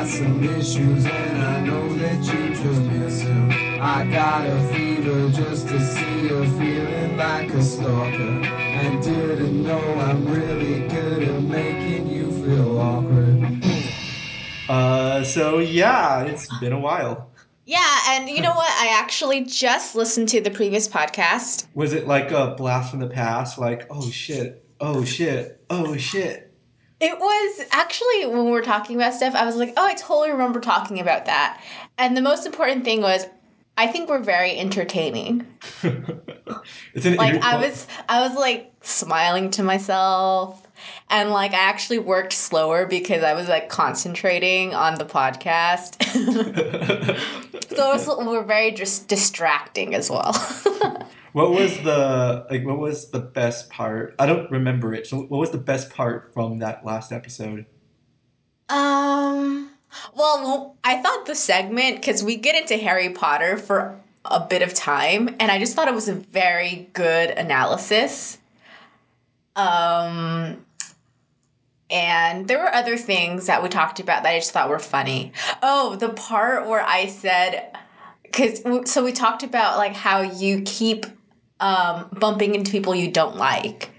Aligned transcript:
got 0.00 0.08
some 0.08 0.42
issues 0.42 1.04
and 1.04 1.42
I 1.42 1.60
know 1.60 1.92
that 1.96 2.24
you 2.24 2.54
just 2.54 2.80
miss 2.80 3.20
him. 3.20 3.50
I 3.82 4.08
got 4.10 4.46
a 4.46 4.68
fever 4.72 5.28
just 5.28 5.68
to 5.68 5.78
see 5.78 6.22
you 6.22 6.42
feeling 6.58 7.18
like 7.18 7.50
a 7.50 7.62
stalker. 7.62 8.46
And 8.46 9.02
didn't 9.02 9.62
know 9.62 9.78
I'm 9.78 10.24
really 10.24 10.88
good 10.88 11.22
at 11.24 11.42
making 11.42 12.08
you 12.08 12.32
feel 12.32 12.78
awkward. 12.78 13.62
Uh, 14.70 15.22
so 15.22 15.58
yeah, 15.58 16.22
it's 16.22 16.48
been 16.60 16.72
a 16.72 16.80
while. 16.80 17.30
Yeah, 17.66 17.98
and 18.08 18.26
you 18.30 18.40
know 18.40 18.54
what? 18.54 18.70
I 18.70 18.98
actually 18.98 19.44
just 19.44 19.94
listened 19.94 20.30
to 20.30 20.40
the 20.40 20.50
previous 20.50 20.88
podcast. 20.88 21.66
Was 21.74 21.92
it 21.92 22.06
like 22.06 22.30
a 22.30 22.54
blast 22.56 22.90
from 22.90 23.00
the 23.00 23.06
past? 23.06 23.58
Like, 23.58 23.86
oh 23.90 24.10
shit, 24.10 24.64
oh 24.80 25.04
shit, 25.04 25.62
oh 25.68 25.98
shit. 25.98 26.49
It 27.00 27.18
was 27.18 27.66
actually 27.72 28.26
when 28.26 28.44
we 28.44 28.50
were 28.50 28.62
talking 28.62 28.96
about 28.96 29.14
stuff, 29.14 29.34
I 29.34 29.46
was 29.46 29.56
like, 29.56 29.72
oh, 29.76 29.86
I 29.86 29.94
totally 29.94 30.30
remember 30.30 30.60
talking 30.60 31.00
about 31.00 31.24
that. 31.26 31.60
And 31.96 32.16
the 32.16 32.20
most 32.20 32.44
important 32.44 32.84
thing 32.84 33.00
was, 33.00 33.26
I 33.78 33.86
think 33.86 34.10
we're 34.10 34.18
very 34.18 34.58
entertaining. 34.58 35.46
it's 36.94 37.06
an 37.06 37.16
Like 37.16 37.42
I 37.42 37.56
was, 37.56 37.86
I 38.08 38.20
was 38.28 38.36
like 38.36 38.72
smiling 38.82 39.50
to 39.52 39.62
myself, 39.62 40.66
and 41.08 41.30
like 41.30 41.52
I 41.52 41.60
actually 41.60 41.98
worked 41.98 42.34
slower 42.34 42.84
because 42.84 43.22
I 43.22 43.32
was 43.32 43.48
like 43.48 43.70
concentrating 43.70 44.74
on 44.74 44.96
the 44.96 45.06
podcast. 45.06 46.02
so 47.74 47.92
it 47.92 48.06
was, 48.06 48.26
we're 48.26 48.44
very 48.44 48.72
just 48.72 49.08
distracting 49.08 49.94
as 49.94 50.10
well. 50.10 50.32
What 51.32 51.52
was 51.52 51.76
the 51.82 52.46
like? 52.50 52.66
What 52.66 52.78
was 52.78 53.10
the 53.10 53.20
best 53.20 53.70
part? 53.70 54.14
I 54.18 54.26
don't 54.26 54.50
remember 54.50 54.92
it. 54.92 55.06
So, 55.06 55.18
what 55.18 55.38
was 55.38 55.50
the 55.50 55.58
best 55.58 55.90
part 55.90 56.32
from 56.34 56.58
that 56.58 56.84
last 56.84 57.12
episode? 57.12 57.66
Um. 58.68 59.70
Well, 60.14 60.76
I 60.84 61.00
thought 61.02 61.26
the 61.26 61.34
segment 61.34 61.96
because 61.96 62.22
we 62.22 62.36
get 62.36 62.56
into 62.56 62.76
Harry 62.76 63.10
Potter 63.10 63.58
for 63.58 64.00
a 64.24 64.40
bit 64.40 64.62
of 64.62 64.74
time, 64.74 65.36
and 65.40 65.50
I 65.50 65.58
just 65.58 65.74
thought 65.74 65.88
it 65.88 65.94
was 65.94 66.08
a 66.08 66.14
very 66.14 66.88
good 66.92 67.30
analysis. 67.30 68.38
Um. 69.54 70.64
And 71.90 72.46
there 72.46 72.58
were 72.58 72.72
other 72.72 72.96
things 72.96 73.46
that 73.46 73.64
we 73.64 73.68
talked 73.68 73.98
about 73.98 74.22
that 74.22 74.32
I 74.32 74.38
just 74.38 74.52
thought 74.52 74.68
were 74.68 74.78
funny. 74.78 75.32
Oh, 75.60 75.96
the 75.96 76.10
part 76.10 76.68
where 76.68 76.84
I 76.84 77.08
said, 77.08 77.76
because 78.22 78.62
so 78.88 79.04
we 79.04 79.10
talked 79.10 79.42
about 79.42 79.76
like 79.76 79.94
how 79.94 80.20
you 80.20 80.62
keep 80.64 81.06
um, 81.60 82.08
bumping 82.18 82.54
into 82.54 82.70
people 82.70 82.94
you 82.94 83.10
don't 83.10 83.36
like. 83.36 83.90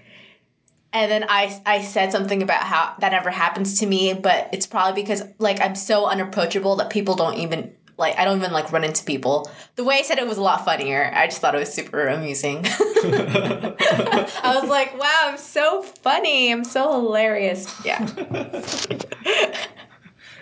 And 0.92 1.10
then 1.10 1.24
I, 1.28 1.58
I 1.64 1.80
said 1.82 2.12
something 2.12 2.42
about 2.42 2.62
how 2.62 2.94
that 2.98 3.12
never 3.12 3.30
happens 3.30 3.78
to 3.80 3.86
me, 3.86 4.12
but 4.12 4.50
it's 4.52 4.66
probably 4.66 5.02
because 5.02 5.22
like 5.38 5.60
I'm 5.60 5.74
so 5.74 6.04
unapproachable 6.06 6.76
that 6.76 6.90
people 6.90 7.14
don't 7.14 7.38
even 7.38 7.72
like 7.96 8.18
I 8.18 8.24
don't 8.24 8.38
even 8.38 8.52
like 8.52 8.70
run 8.72 8.84
into 8.84 9.02
people. 9.04 9.50
The 9.76 9.84
way 9.84 9.96
I 9.96 10.02
said 10.02 10.18
it 10.18 10.26
was 10.26 10.36
a 10.36 10.42
lot 10.42 10.64
funnier. 10.66 11.10
I 11.14 11.26
just 11.26 11.40
thought 11.40 11.54
it 11.54 11.58
was 11.58 11.72
super 11.72 12.08
amusing. 12.08 12.62
I 12.66 14.58
was 14.60 14.68
like, 14.68 14.98
wow, 14.98 15.20
I'm 15.24 15.38
so 15.38 15.82
funny. 15.82 16.52
I'm 16.52 16.64
so 16.64 16.92
hilarious. 16.92 17.66
Yeah. 17.86 18.04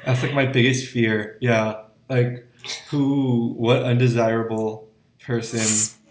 That's 0.04 0.22
like 0.22 0.34
my 0.34 0.46
biggest 0.46 0.86
fear. 0.86 1.38
Yeah, 1.40 1.82
like 2.08 2.46
who, 2.88 3.54
what 3.56 3.82
undesirable 3.82 4.88
person 5.22 5.60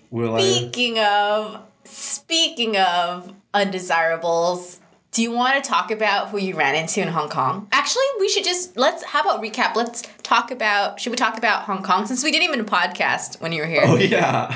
will? 0.09 0.39
Speaking 0.39 0.99
of 0.99 1.61
speaking 1.85 2.77
of 2.77 3.33
undesirables, 3.53 4.79
do 5.11 5.23
you 5.23 5.31
want 5.31 5.63
to 5.63 5.67
talk 5.67 5.91
about 5.91 6.29
who 6.29 6.37
you 6.37 6.55
ran 6.55 6.75
into 6.75 7.01
in 7.01 7.07
Hong 7.07 7.29
Kong? 7.29 7.67
Actually, 7.71 8.03
we 8.19 8.29
should 8.29 8.43
just 8.43 8.77
let's 8.77 9.03
how 9.03 9.21
about 9.21 9.41
recap? 9.41 9.75
Let's 9.75 10.03
talk 10.23 10.51
about 10.51 10.99
should 10.99 11.11
we 11.11 11.17
talk 11.17 11.37
about 11.37 11.63
Hong 11.63 11.81
Kong 11.81 12.05
since 12.05 12.23
we 12.23 12.31
didn't 12.31 12.47
even 12.47 12.65
podcast 12.65 13.41
when 13.41 13.51
you 13.51 13.61
were 13.61 13.67
here? 13.67 13.83
Oh 13.85 13.97
yeah. 13.97 14.55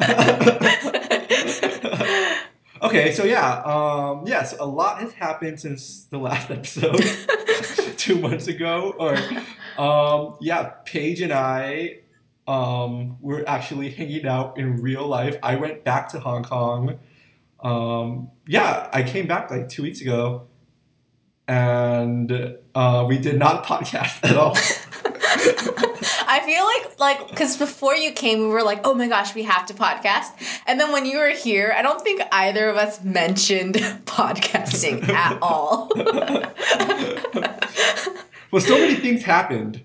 okay, 2.82 3.12
so 3.12 3.24
yeah, 3.24 3.62
um, 3.62 4.24
yes, 4.26 4.54
a 4.58 4.64
lot 4.64 5.00
has 5.00 5.12
happened 5.12 5.60
since 5.60 6.04
the 6.04 6.18
last 6.18 6.50
episode, 6.50 6.96
two 7.98 8.18
months 8.18 8.48
ago, 8.48 8.94
or 8.98 9.18
um, 9.82 10.36
yeah, 10.40 10.70
Paige 10.86 11.20
and 11.20 11.32
I 11.32 11.98
um, 12.50 13.16
were 13.20 13.44
actually 13.48 13.90
hanging 13.90 14.26
out 14.26 14.58
in 14.58 14.82
real 14.82 15.06
life. 15.06 15.36
I 15.42 15.54
went 15.56 15.84
back 15.84 16.08
to 16.10 16.20
Hong 16.20 16.42
Kong. 16.42 16.98
Um, 17.60 18.30
yeah, 18.46 18.88
I 18.92 19.02
came 19.04 19.26
back 19.28 19.50
like 19.50 19.68
two 19.68 19.82
weeks 19.84 20.00
ago, 20.00 20.48
and 21.46 22.56
uh, 22.74 23.04
we 23.08 23.18
did 23.18 23.38
not 23.38 23.64
podcast 23.70 24.24
at 24.28 24.36
all. 24.36 24.56
I 26.32 26.40
feel 26.44 26.64
like 26.64 26.98
like 26.98 27.30
because 27.30 27.56
before 27.56 27.94
you 27.94 28.10
came, 28.12 28.40
we 28.40 28.46
were 28.46 28.62
like, 28.64 28.80
oh 28.84 28.94
my 28.94 29.06
gosh, 29.08 29.34
we 29.34 29.44
have 29.44 29.66
to 29.66 29.74
podcast. 29.74 30.30
And 30.66 30.80
then 30.80 30.90
when 30.92 31.06
you 31.06 31.18
were 31.18 31.30
here, 31.30 31.72
I 31.76 31.82
don't 31.82 32.02
think 32.02 32.20
either 32.32 32.68
of 32.68 32.76
us 32.76 33.02
mentioned 33.04 33.74
podcasting 34.06 35.08
at 35.08 35.38
all. 35.40 35.90
well, 38.50 38.60
so 38.60 38.76
many 38.78 38.94
things 38.96 39.22
happened, 39.22 39.82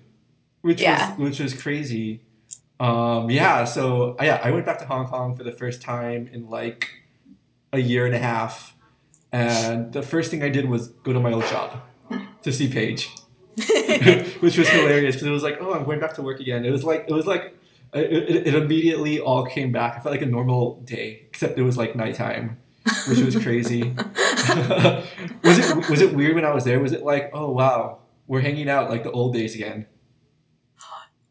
which 0.62 0.80
Yeah. 0.80 1.10
was 1.16 1.18
which 1.30 1.38
was 1.40 1.54
crazy. 1.54 2.22
Um, 2.78 3.30
yeah, 3.30 3.64
so 3.64 4.16
yeah, 4.20 4.40
I 4.42 4.50
went 4.50 4.66
back 4.66 4.78
to 4.80 4.86
Hong 4.86 5.06
Kong 5.06 5.34
for 5.36 5.44
the 5.44 5.52
first 5.52 5.80
time 5.80 6.28
in 6.32 6.48
like 6.50 6.90
a 7.72 7.78
year 7.78 8.06
and 8.06 8.14
a 8.14 8.18
half, 8.18 8.74
and 9.32 9.92
the 9.92 10.02
first 10.02 10.30
thing 10.30 10.42
I 10.42 10.50
did 10.50 10.68
was 10.68 10.88
go 10.88 11.12
to 11.12 11.20
my 11.20 11.32
old 11.32 11.46
job 11.46 11.80
to 12.42 12.52
see 12.52 12.68
Paige, 12.68 13.08
which 14.40 14.58
was 14.58 14.68
hilarious 14.68 15.14
because 15.14 15.26
it 15.26 15.30
was 15.30 15.42
like, 15.42 15.58
oh, 15.60 15.72
I'm 15.72 15.84
going 15.84 16.00
back 16.00 16.14
to 16.14 16.22
work 16.22 16.40
again. 16.40 16.64
It 16.64 16.70
was 16.70 16.84
like 16.84 17.06
it 17.08 17.12
was 17.12 17.26
like 17.26 17.56
it, 17.94 18.12
it, 18.12 18.46
it 18.48 18.54
immediately 18.54 19.20
all 19.20 19.46
came 19.46 19.72
back. 19.72 19.96
I 19.96 20.00
felt 20.00 20.12
like 20.12 20.22
a 20.22 20.26
normal 20.26 20.80
day, 20.80 21.22
except 21.28 21.58
it 21.58 21.62
was 21.62 21.78
like 21.78 21.96
nighttime, 21.96 22.58
which 23.08 23.20
was 23.20 23.36
crazy. 23.36 23.82
was 25.42 25.58
it 25.58 25.88
was 25.88 26.02
it 26.02 26.14
weird 26.14 26.34
when 26.34 26.44
I 26.44 26.52
was 26.52 26.64
there? 26.64 26.78
Was 26.78 26.92
it 26.92 27.02
like, 27.02 27.30
oh 27.32 27.50
wow, 27.50 28.00
we're 28.26 28.42
hanging 28.42 28.68
out 28.68 28.90
like 28.90 29.02
the 29.02 29.10
old 29.12 29.32
days 29.32 29.54
again? 29.54 29.86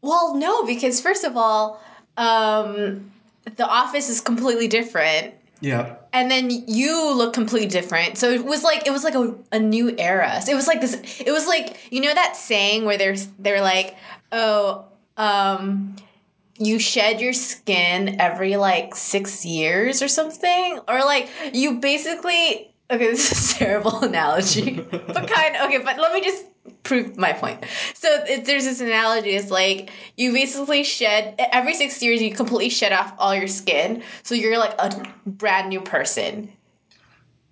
Well, 0.06 0.36
no, 0.36 0.64
because 0.64 1.00
first 1.00 1.24
of 1.24 1.36
all, 1.36 1.82
um, 2.16 3.10
the 3.56 3.66
office 3.66 4.08
is 4.08 4.20
completely 4.20 4.68
different. 4.68 5.34
Yeah. 5.60 5.96
And 6.12 6.30
then 6.30 6.50
you 6.50 7.12
look 7.12 7.32
completely 7.34 7.68
different. 7.68 8.16
So 8.16 8.30
it 8.30 8.44
was 8.44 8.62
like 8.62 8.86
it 8.86 8.90
was 8.90 9.04
like 9.04 9.14
a, 9.14 9.34
a 9.52 9.58
new 9.58 9.94
era. 9.98 10.40
So 10.42 10.52
it 10.52 10.54
was 10.54 10.66
like 10.66 10.80
this 10.80 11.20
it 11.20 11.32
was 11.32 11.46
like 11.46 11.76
you 11.90 12.00
know 12.00 12.14
that 12.14 12.36
saying 12.36 12.84
where 12.84 12.96
there's 12.96 13.26
they're 13.38 13.60
like, 13.60 13.96
oh, 14.32 14.84
um 15.16 15.96
you 16.58 16.78
shed 16.78 17.20
your 17.20 17.32
skin 17.32 18.20
every 18.20 18.56
like 18.56 18.94
six 18.94 19.44
years 19.44 20.02
or 20.02 20.08
something? 20.08 20.78
Or 20.88 21.00
like 21.00 21.28
you 21.52 21.80
basically 21.80 22.70
okay, 22.90 23.06
this 23.10 23.32
is 23.32 23.52
a 23.52 23.58
terrible 23.58 24.00
analogy. 24.00 24.80
but 24.80 25.28
kind 25.28 25.56
of, 25.56 25.66
okay, 25.66 25.78
but 25.78 25.98
let 25.98 26.12
me 26.12 26.20
just 26.20 26.44
prove 26.82 27.16
my 27.16 27.32
point. 27.32 27.64
So 27.94 28.08
it, 28.26 28.44
there's 28.44 28.64
this 28.64 28.80
analogy. 28.80 29.30
It's 29.30 29.50
like 29.50 29.90
you 30.16 30.32
basically 30.32 30.84
shed 30.84 31.34
every 31.38 31.74
six 31.74 32.02
years. 32.02 32.22
You 32.22 32.32
completely 32.34 32.68
shed 32.70 32.92
off 32.92 33.12
all 33.18 33.34
your 33.34 33.48
skin, 33.48 34.02
so 34.22 34.34
you're 34.34 34.58
like 34.58 34.74
a 34.78 35.04
brand 35.26 35.68
new 35.68 35.80
person. 35.80 36.52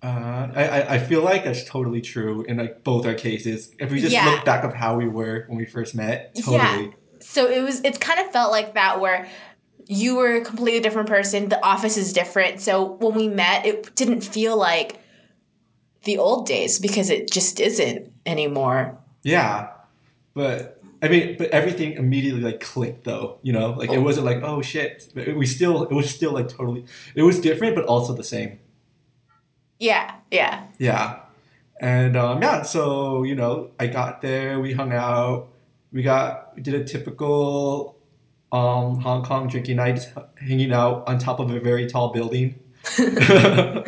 Uh, 0.03 0.51
I, 0.55 0.63
I- 0.67 0.93
I 0.95 0.99
feel 0.99 1.21
like 1.23 1.43
that's 1.45 1.63
totally 1.65 2.01
true 2.01 2.43
in 2.43 2.57
like 2.57 2.83
both 2.83 3.05
our 3.05 3.15
cases. 3.15 3.71
If 3.79 3.91
we 3.91 3.99
just 4.01 4.13
Yeah. 4.13 4.29
look 4.29 4.45
back 4.45 4.63
of 4.63 4.73
how 4.73 4.95
we 4.97 5.07
were 5.07 5.45
when 5.47 5.57
we 5.57 5.65
first 5.65 5.95
met, 5.95 6.35
totally. 6.35 6.85
Yeah. 6.85 6.91
So 7.21 7.49
it 7.49 7.61
was. 7.61 7.81
It's 7.81 7.97
kind 7.97 8.19
of 8.19 8.31
felt 8.31 8.51
like 8.51 8.73
that 8.75 8.99
where. 8.99 9.27
You 9.87 10.15
were 10.15 10.37
a 10.37 10.41
completely 10.43 10.79
different 10.79 11.07
person. 11.07 11.47
The 11.47 11.63
office 11.63 11.95
is 11.95 12.11
different. 12.11 12.59
So 12.59 12.93
when 12.93 13.13
we 13.13 13.27
met, 13.27 13.67
it 13.67 13.93
didn't 13.95 14.21
feel 14.21 14.57
like 14.57 14.99
the 16.05 16.17
old 16.17 16.47
days 16.47 16.79
because 16.79 17.11
it 17.11 17.29
just 17.29 17.59
isn't 17.59 18.11
anymore. 18.25 18.97
Yeah, 19.25 19.71
but 20.35 20.79
I 21.01 21.07
mean, 21.07 21.35
but 21.39 21.49
everything 21.49 21.93
immediately 21.93 22.41
like 22.41 22.59
clicked 22.59 23.05
though. 23.05 23.39
You 23.41 23.53
know, 23.53 23.71
like 23.71 23.91
it 23.91 23.97
wasn't 23.97 24.27
like 24.27 24.43
oh 24.43 24.61
shit. 24.61 25.11
But 25.15 25.35
We 25.35 25.47
still 25.47 25.83
it 25.83 25.93
was 25.93 26.09
still 26.11 26.31
like 26.31 26.47
totally. 26.47 26.85
It 27.15 27.23
was 27.23 27.39
different, 27.39 27.75
but 27.75 27.85
also 27.85 28.13
the 28.13 28.23
same. 28.23 28.59
Yeah, 29.79 30.13
yeah. 30.29 30.67
Yeah, 30.77 31.21
and 31.81 32.15
um, 32.15 32.39
yeah. 32.39 32.61
So 32.61 33.23
you 33.23 33.33
know, 33.33 33.71
I 33.79 33.87
got 33.87 34.21
there. 34.21 34.59
We 34.59 34.73
hung 34.73 34.93
out. 34.93 35.47
We 35.91 36.03
got 36.03 36.55
we 36.55 36.61
did 36.61 36.75
a 36.75 36.83
typical 36.83 37.97
um, 38.51 38.99
Hong 38.99 39.23
Kong 39.23 39.47
drinking 39.47 39.77
night, 39.77 40.07
hanging 40.39 40.71
out 40.71 41.03
on 41.07 41.17
top 41.17 41.39
of 41.39 41.49
a 41.49 41.59
very 41.59 41.87
tall 41.87 42.13
building. 42.13 42.59
and 42.99 43.85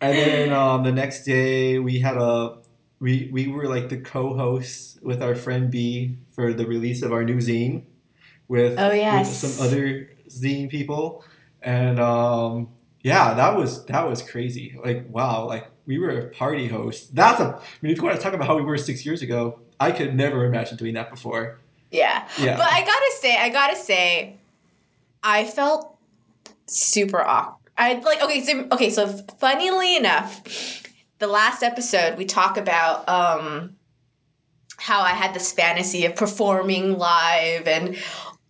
then 0.00 0.52
um, 0.52 0.82
the 0.82 0.90
next 0.90 1.22
day 1.24 1.78
we 1.78 2.00
had 2.00 2.16
a 2.16 2.58
we 3.00 3.28
we 3.32 3.48
were 3.48 3.66
like 3.68 3.88
the 3.88 3.98
co-hosts 3.98 4.98
with 5.02 5.22
our 5.22 5.34
friend 5.34 5.70
B 5.70 6.16
for 6.30 6.52
the 6.52 6.66
release 6.66 7.02
of 7.02 7.12
our 7.12 7.24
new 7.24 7.36
zine 7.36 7.84
with, 8.48 8.78
Oh, 8.78 8.92
yes. 8.92 9.42
with 9.42 9.52
some 9.52 9.66
other 9.66 10.10
zine 10.28 10.68
people 10.70 11.24
and 11.62 11.98
um, 12.00 12.68
yeah 13.02 13.34
that 13.34 13.56
was 13.56 13.84
that 13.86 14.08
was 14.08 14.22
crazy 14.22 14.76
like 14.84 15.06
wow 15.08 15.46
like 15.46 15.68
we 15.86 15.98
were 15.98 16.10
a 16.18 16.28
party 16.30 16.66
host 16.68 17.14
that's 17.14 17.40
a 17.40 17.44
I 17.44 17.60
mean 17.82 17.92
if 17.92 17.98
you 17.98 18.04
want 18.04 18.16
to 18.16 18.22
talk 18.22 18.32
about 18.34 18.46
how 18.46 18.56
we 18.56 18.62
were 18.62 18.76
six 18.78 19.04
years 19.06 19.22
ago 19.22 19.60
I 19.80 19.92
could 19.92 20.14
never 20.16 20.44
imagine 20.44 20.76
doing 20.76 20.94
that 20.94 21.08
before. 21.08 21.60
Yeah. 21.92 22.26
Yeah. 22.38 22.56
But 22.56 22.66
I 22.66 22.80
gotta 22.80 23.12
say, 23.20 23.36
I 23.36 23.48
gotta 23.48 23.76
say, 23.76 24.36
I 25.22 25.44
felt 25.44 25.96
super 26.66 27.20
awkward. 27.22 27.70
I 27.78 27.94
like 27.94 28.20
okay, 28.22 28.42
so 28.44 28.66
okay, 28.72 28.90
so 28.90 29.06
funnily 29.38 29.96
enough, 29.96 30.42
the 31.18 31.26
last 31.26 31.62
episode 31.62 32.16
we 32.16 32.24
talk 32.24 32.56
about 32.56 33.08
um 33.08 33.76
how 34.78 35.00
I 35.00 35.10
had 35.10 35.34
this 35.34 35.52
fantasy 35.52 36.06
of 36.06 36.14
performing 36.14 36.96
live 36.96 37.66
and 37.66 37.96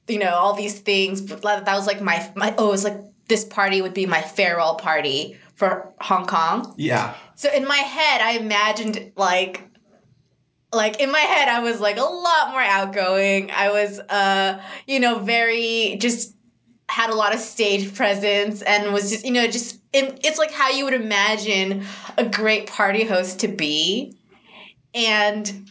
you 0.06 0.18
know 0.18 0.34
all 0.34 0.54
these 0.54 0.78
things. 0.78 1.20
But 1.20 1.42
that 1.42 1.74
was 1.74 1.86
like 1.86 2.00
my 2.00 2.30
my 2.36 2.54
oh, 2.58 2.68
it 2.68 2.70
was 2.70 2.84
like 2.84 3.00
this 3.28 3.44
party 3.44 3.82
would 3.82 3.94
be 3.94 4.06
my 4.06 4.22
farewell 4.22 4.76
party 4.76 5.38
for 5.54 5.92
Hong 6.00 6.26
Kong. 6.26 6.74
Yeah. 6.76 7.14
So 7.34 7.52
in 7.52 7.66
my 7.66 7.76
head, 7.76 8.20
I 8.20 8.32
imagined 8.32 9.12
like 9.16 9.64
like 10.72 11.00
in 11.00 11.10
my 11.10 11.20
head 11.20 11.48
I 11.48 11.60
was 11.60 11.80
like 11.80 11.96
a 11.96 12.02
lot 12.02 12.50
more 12.50 12.60
outgoing. 12.60 13.50
I 13.50 13.70
was 13.70 13.98
uh 13.98 14.62
you 14.86 15.00
know 15.00 15.18
very 15.18 15.96
just 15.98 16.34
had 16.88 17.10
a 17.10 17.14
lot 17.14 17.34
of 17.34 17.40
stage 17.40 17.94
presence 17.94 18.62
and 18.62 18.92
was 18.92 19.10
just 19.10 19.24
you 19.24 19.30
know 19.30 19.46
just 19.46 19.78
it, 19.92 20.20
it's 20.24 20.38
like 20.38 20.50
how 20.50 20.70
you 20.70 20.84
would 20.84 20.94
imagine 20.94 21.84
a 22.16 22.24
great 22.24 22.66
party 22.66 23.04
host 23.04 23.40
to 23.40 23.48
be. 23.48 24.14
And 24.94 25.70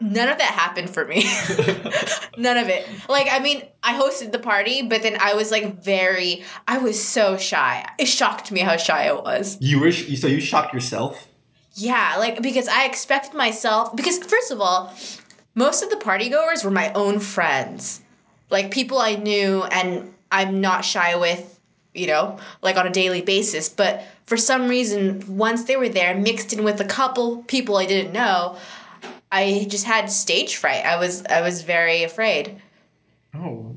none 0.00 0.28
of 0.28 0.38
that 0.38 0.52
happened 0.52 0.90
for 0.90 1.06
me. 1.06 1.22
none 2.38 2.56
of 2.56 2.68
it. 2.68 2.86
Like 3.08 3.28
I 3.30 3.38
mean, 3.40 3.62
I 3.82 3.98
hosted 3.98 4.32
the 4.32 4.38
party, 4.38 4.82
but 4.82 5.02
then 5.02 5.16
I 5.20 5.34
was 5.34 5.50
like 5.50 5.82
very 5.82 6.44
I 6.68 6.78
was 6.78 7.02
so 7.02 7.36
shy. 7.36 7.86
It 7.98 8.06
shocked 8.06 8.52
me 8.52 8.60
how 8.60 8.76
shy 8.76 9.08
I 9.08 9.12
was. 9.12 9.56
You 9.60 9.80
were 9.80 9.92
sh- 9.92 10.18
so 10.18 10.26
you 10.26 10.40
shocked 10.40 10.74
yourself. 10.74 11.26
Yeah, 11.74 12.16
like 12.18 12.42
because 12.42 12.68
I 12.68 12.84
expected 12.84 13.34
myself 13.34 13.94
because 13.96 14.18
first 14.18 14.50
of 14.50 14.60
all, 14.60 14.94
most 15.54 15.82
of 15.82 15.90
the 15.90 15.96
party 15.96 16.28
goers 16.28 16.64
were 16.64 16.70
my 16.70 16.92
own 16.92 17.20
friends. 17.20 18.00
Like 18.50 18.70
people 18.70 18.98
I 18.98 19.14
knew 19.14 19.62
and 19.64 20.12
I'm 20.30 20.60
not 20.60 20.84
shy 20.84 21.16
with, 21.16 21.58
you 21.94 22.06
know, 22.06 22.38
like 22.62 22.76
on 22.76 22.86
a 22.86 22.90
daily 22.90 23.22
basis, 23.22 23.68
but 23.68 24.04
for 24.26 24.36
some 24.36 24.68
reason 24.68 25.24
once 25.36 25.64
they 25.64 25.76
were 25.76 25.88
there 25.88 26.14
mixed 26.14 26.52
in 26.52 26.62
with 26.64 26.80
a 26.80 26.84
couple 26.84 27.42
people 27.44 27.76
I 27.76 27.86
didn't 27.86 28.12
know, 28.12 28.56
I 29.32 29.66
just 29.68 29.84
had 29.84 30.10
stage 30.10 30.56
fright. 30.56 30.84
I 30.84 30.96
was 30.96 31.24
I 31.26 31.40
was 31.40 31.62
very 31.62 32.02
afraid. 32.04 32.60
Oh. 33.34 33.76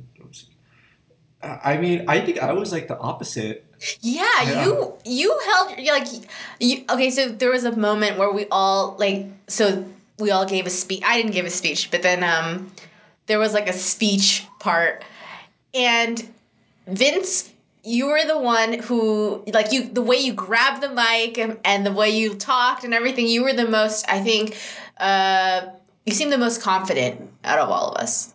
I 1.44 1.78
mean, 1.78 2.06
I 2.08 2.22
think 2.22 2.40
I 2.40 2.54
was 2.54 2.72
like 2.72 2.88
the 2.88 2.98
opposite. 2.98 3.66
Yeah, 4.00 4.24
Yeah. 4.44 4.66
you 4.66 4.94
you 5.04 5.40
held 5.46 5.78
like 5.86 6.08
you 6.60 6.86
okay. 6.90 7.10
So 7.10 7.28
there 7.28 7.52
was 7.52 7.66
a 7.66 7.76
moment 7.76 8.18
where 8.18 8.32
we 8.32 8.46
all 8.50 8.96
like 8.98 9.28
so 9.48 9.84
we 10.20 10.32
all 10.32 10.46
gave 10.46 10.66
a 10.66 10.70
speech. 10.70 11.04
I 11.06 11.18
didn't 11.18 11.34
give 11.34 11.46
a 11.46 11.50
speech, 11.50 11.92
but 11.92 12.02
then 12.02 12.24
um 12.24 12.72
there 13.26 13.40
was 13.40 13.54
like 13.54 13.68
a 13.68 13.74
speech 13.74 14.46
part, 14.60 15.04
and 15.74 16.33
Vince, 16.88 17.52
you 17.84 18.08
were 18.08 18.26
the 18.26 18.40
one 18.40 18.80
who 18.80 19.44
like 19.54 19.72
you 19.72 19.86
the 19.86 20.02
way 20.02 20.18
you 20.18 20.34
grabbed 20.34 20.82
the 20.82 20.90
mic 20.90 21.38
and, 21.38 21.60
and 21.66 21.86
the 21.86 21.92
way 21.92 22.10
you 22.10 22.36
talked 22.36 22.84
and 22.84 22.94
everything. 22.94 23.28
You 23.28 23.44
were 23.44 23.54
the 23.54 23.68
most. 23.68 24.06
I 24.10 24.22
think 24.22 24.58
uh 24.98 25.68
you 26.06 26.14
seemed 26.14 26.32
the 26.32 26.38
most 26.38 26.62
confident 26.62 27.30
out 27.44 27.60
of 27.60 27.70
all 27.70 27.92
of 27.92 28.02
us. 28.02 28.34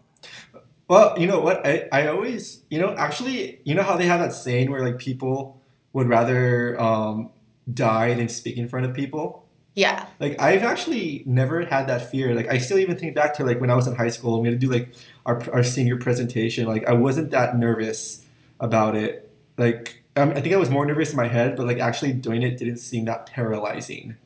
Well, 0.89 1.19
you 1.19 1.27
know 1.27 1.41
what? 1.41 1.67
I, 1.67 1.87
I 1.93 2.07
always, 2.07 2.63
you 2.71 2.79
know, 2.79 2.95
actually, 2.97 3.61
you 3.65 3.75
know 3.75 3.83
how 3.83 3.99
they 3.99 4.07
have 4.07 4.21
that 4.21 4.33
saying 4.33 4.71
where 4.71 4.83
like 4.83 4.99
people 4.99 5.61
would 5.93 6.09
rather 6.09 6.81
um, 6.81 7.31
die 7.75 8.15
than 8.15 8.29
speak 8.29 8.57
in 8.57 8.69
front 8.69 8.87
of 8.87 8.95
people? 8.95 9.45
Yeah. 9.75 10.07
Like 10.19 10.41
I've 10.41 10.63
actually 10.63 11.23
never 11.27 11.65
had 11.65 11.87
that 11.89 12.11
fear. 12.11 12.35
Like 12.35 12.49
I 12.49 12.59
still 12.59 12.79
even 12.79 12.97
think 12.97 13.15
back 13.15 13.35
to 13.35 13.45
like 13.45 13.61
when 13.61 13.71
I 13.71 13.75
was 13.75 13.87
in 13.87 13.95
high 13.95 14.09
school 14.09 14.35
and 14.35 14.43
we 14.43 14.49
had 14.49 14.59
to 14.59 14.67
do 14.67 14.73
like 14.73 14.95
our, 15.27 15.43
our 15.53 15.63
senior 15.63 15.97
presentation. 15.99 16.67
Like 16.67 16.87
I 16.89 16.95
wasn't 16.95 17.31
that 17.33 17.57
nervous 17.57 18.25
about 18.61 18.97
it. 18.97 19.31
Like 19.57 20.03
um, 20.17 20.31
I 20.31 20.41
think 20.41 20.55
I 20.55 20.59
was 20.59 20.71
more 20.71 20.85
nervous 20.85 21.11
in 21.11 21.17
my 21.17 21.29
head, 21.29 21.57
but 21.57 21.67
like 21.67 21.79
actually 21.79 22.13
doing 22.13 22.43
it 22.43 22.59
didn't 22.59 22.79
seem 22.79 23.05
that 23.07 23.27
paralyzing. 23.27 24.17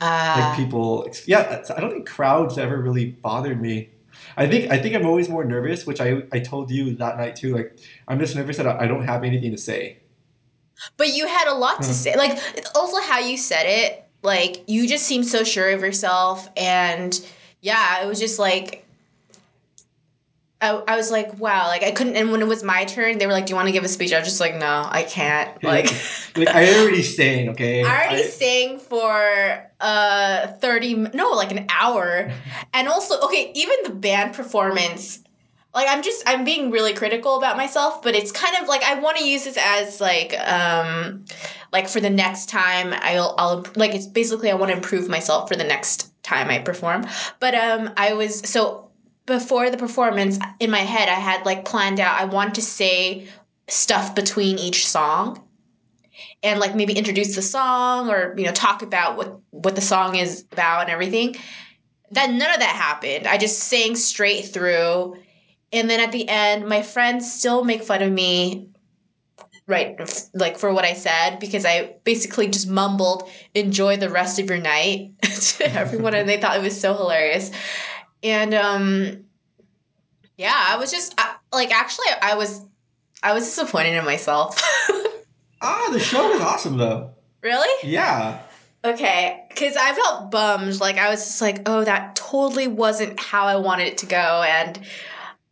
Uh, 0.00 0.36
Like 0.38 0.56
people, 0.56 1.08
yeah. 1.26 1.62
I 1.76 1.80
don't 1.80 1.90
think 1.90 2.08
crowds 2.08 2.56
ever 2.56 2.80
really 2.80 3.10
bothered 3.10 3.60
me. 3.60 3.90
I 4.36 4.46
think 4.46 4.70
I 4.70 4.78
think 4.78 4.94
I'm 4.94 5.06
always 5.06 5.28
more 5.28 5.44
nervous, 5.44 5.86
which 5.86 6.00
I 6.00 6.22
I 6.32 6.40
told 6.40 6.70
you 6.70 6.94
that 6.96 7.16
night 7.18 7.36
too. 7.36 7.54
Like 7.54 7.76
I'm 8.08 8.18
just 8.18 8.34
nervous 8.34 8.56
that 8.56 8.66
I 8.66 8.84
I 8.84 8.86
don't 8.86 9.04
have 9.04 9.24
anything 9.24 9.50
to 9.52 9.58
say. 9.58 9.98
But 10.96 11.08
you 11.14 11.26
had 11.26 11.48
a 11.48 11.54
lot 11.54 11.82
to 11.82 11.94
say. 11.94 12.16
Like 12.16 12.38
also 12.74 13.00
how 13.02 13.18
you 13.18 13.36
said 13.36 13.64
it, 13.66 14.04
like 14.22 14.64
you 14.68 14.88
just 14.88 15.04
seemed 15.04 15.26
so 15.26 15.44
sure 15.44 15.70
of 15.70 15.80
yourself 15.80 16.48
and 16.56 17.20
yeah, 17.60 18.02
it 18.02 18.06
was 18.06 18.18
just 18.18 18.38
like 18.38 18.86
I, 20.62 20.70
I 20.88 20.96
was 20.96 21.10
like, 21.10 21.38
wow, 21.38 21.68
like 21.68 21.82
I 21.82 21.90
couldn't 21.90 22.16
and 22.16 22.30
when 22.30 22.42
it 22.42 22.48
was 22.48 22.62
my 22.62 22.84
turn, 22.84 23.18
they 23.18 23.26
were 23.26 23.32
like, 23.32 23.46
Do 23.46 23.52
you 23.52 23.56
want 23.56 23.68
to 23.68 23.72
give 23.72 23.84
a 23.84 23.88
speech? 23.88 24.12
I 24.12 24.18
was 24.18 24.28
just 24.28 24.40
like, 24.40 24.56
No, 24.56 24.86
I 24.90 25.02
can't. 25.02 25.50
Like 25.70 25.86
like 26.36 26.48
I 26.48 26.80
already 26.80 27.02
sang, 27.02 27.48
okay. 27.50 27.82
I 27.84 27.88
already 27.88 28.24
I- 28.24 28.26
sang 28.26 28.78
for 28.78 29.70
uh 29.80 30.48
30 30.48 30.94
no, 31.14 31.30
like 31.30 31.52
an 31.52 31.66
hour. 31.70 32.30
And 32.72 32.88
also, 32.88 33.20
okay, 33.22 33.50
even 33.54 33.76
the 33.84 33.90
band 33.90 34.34
performance 34.34 35.20
like 35.74 35.86
I'm 35.88 36.02
just 36.02 36.22
I'm 36.26 36.44
being 36.44 36.70
really 36.70 36.94
critical 36.94 37.36
about 37.36 37.56
myself, 37.56 38.02
but 38.02 38.14
it's 38.14 38.32
kind 38.32 38.56
of 38.60 38.68
like 38.68 38.82
I 38.82 38.98
want 38.98 39.18
to 39.18 39.24
use 39.24 39.44
this 39.44 39.56
as 39.58 40.00
like 40.00 40.34
um 40.40 41.24
like 41.72 41.88
for 41.88 42.00
the 42.00 42.10
next 42.10 42.48
time 42.48 42.92
I'll 43.00 43.34
I'll 43.38 43.64
like 43.76 43.94
it's 43.94 44.06
basically 44.06 44.50
I 44.50 44.54
want 44.54 44.70
to 44.70 44.76
improve 44.76 45.08
myself 45.08 45.48
for 45.48 45.56
the 45.56 45.64
next 45.64 46.10
time 46.22 46.50
I 46.50 46.58
perform. 46.58 47.06
But 47.38 47.54
um 47.54 47.90
I 47.96 48.14
was 48.14 48.40
so 48.40 48.89
before 49.30 49.70
the 49.70 49.76
performance 49.76 50.38
in 50.58 50.70
my 50.70 50.80
head 50.80 51.08
I 51.08 51.14
had 51.14 51.46
like 51.46 51.64
planned 51.64 52.00
out 52.00 52.20
I 52.20 52.24
want 52.24 52.56
to 52.56 52.62
say 52.62 53.28
stuff 53.68 54.14
between 54.14 54.58
each 54.58 54.88
song 54.88 55.40
and 56.42 56.58
like 56.58 56.74
maybe 56.74 56.94
introduce 56.94 57.36
the 57.36 57.42
song 57.42 58.10
or 58.10 58.34
you 58.36 58.44
know 58.44 58.52
talk 58.52 58.82
about 58.82 59.16
what 59.16 59.38
what 59.50 59.76
the 59.76 59.80
song 59.80 60.16
is 60.16 60.44
about 60.50 60.82
and 60.82 60.90
everything. 60.90 61.36
That 62.10 62.30
none 62.30 62.52
of 62.52 62.58
that 62.58 62.74
happened. 62.74 63.28
I 63.28 63.38
just 63.38 63.60
sang 63.60 63.94
straight 63.94 64.46
through. 64.46 65.16
And 65.72 65.88
then 65.88 66.00
at 66.00 66.10
the 66.10 66.28
end 66.28 66.66
my 66.66 66.82
friends 66.82 67.32
still 67.32 67.62
make 67.62 67.84
fun 67.84 68.02
of 68.02 68.12
me 68.12 68.66
right 69.68 70.28
like 70.34 70.58
for 70.58 70.72
what 70.72 70.84
i 70.84 70.94
said 70.94 71.38
because 71.38 71.64
i 71.64 71.94
basically 72.02 72.48
just 72.48 72.68
mumbled 72.68 73.30
enjoy 73.54 73.96
the 73.96 74.08
rest 74.10 74.40
of 74.40 74.48
your 74.48 74.58
night 74.58 75.12
to 75.22 75.72
everyone 75.72 76.12
and 76.12 76.28
they 76.28 76.40
thought 76.40 76.56
it 76.56 76.62
was 76.62 76.78
so 76.78 76.92
hilarious 76.92 77.52
and 78.22 78.54
um 78.54 79.24
yeah 80.36 80.66
i 80.68 80.76
was 80.76 80.90
just 80.90 81.14
I, 81.18 81.36
like 81.52 81.72
actually 81.72 82.06
i 82.22 82.34
was 82.34 82.64
i 83.22 83.32
was 83.32 83.44
disappointed 83.44 83.94
in 83.94 84.04
myself 84.04 84.60
Ah, 85.62 85.90
the 85.92 86.00
show 86.00 86.30
was 86.30 86.40
awesome 86.40 86.78
though. 86.78 87.10
really 87.42 87.68
Yeah. 87.90 88.40
Okay, 88.82 89.44
because 89.50 89.76
I 89.76 89.92
felt 89.92 90.30
bummed. 90.30 90.80
Like 90.80 90.96
I 90.96 91.10
was 91.10 91.22
just 91.22 91.42
like, 91.42 91.68
oh, 91.68 91.84
that 91.84 92.16
totally 92.16 92.66
wasn't 92.66 93.20
how 93.20 93.44
I 93.44 93.56
wanted 93.56 93.88
it 93.88 93.98
to 93.98 94.06
go, 94.06 94.42
and 94.42 94.80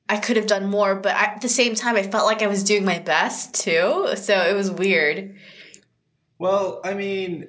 I 0.08 0.16
could 0.16 0.36
have 0.36 0.46
done 0.46 0.64
more. 0.64 0.94
But 0.94 1.14
I, 1.14 1.24
at 1.34 1.42
the 1.42 1.48
same 1.48 1.74
time, 1.74 1.96
I 1.96 2.04
felt 2.04 2.24
like 2.24 2.40
I 2.40 2.46
was 2.46 2.64
doing 2.64 2.86
my 2.86 2.98
best 3.00 3.54
too. 3.54 4.12
So 4.16 4.34
it 4.34 4.54
was 4.54 4.70
weird. 4.70 5.36
Well, 6.38 6.80
I 6.84 6.94
mean, 6.94 7.48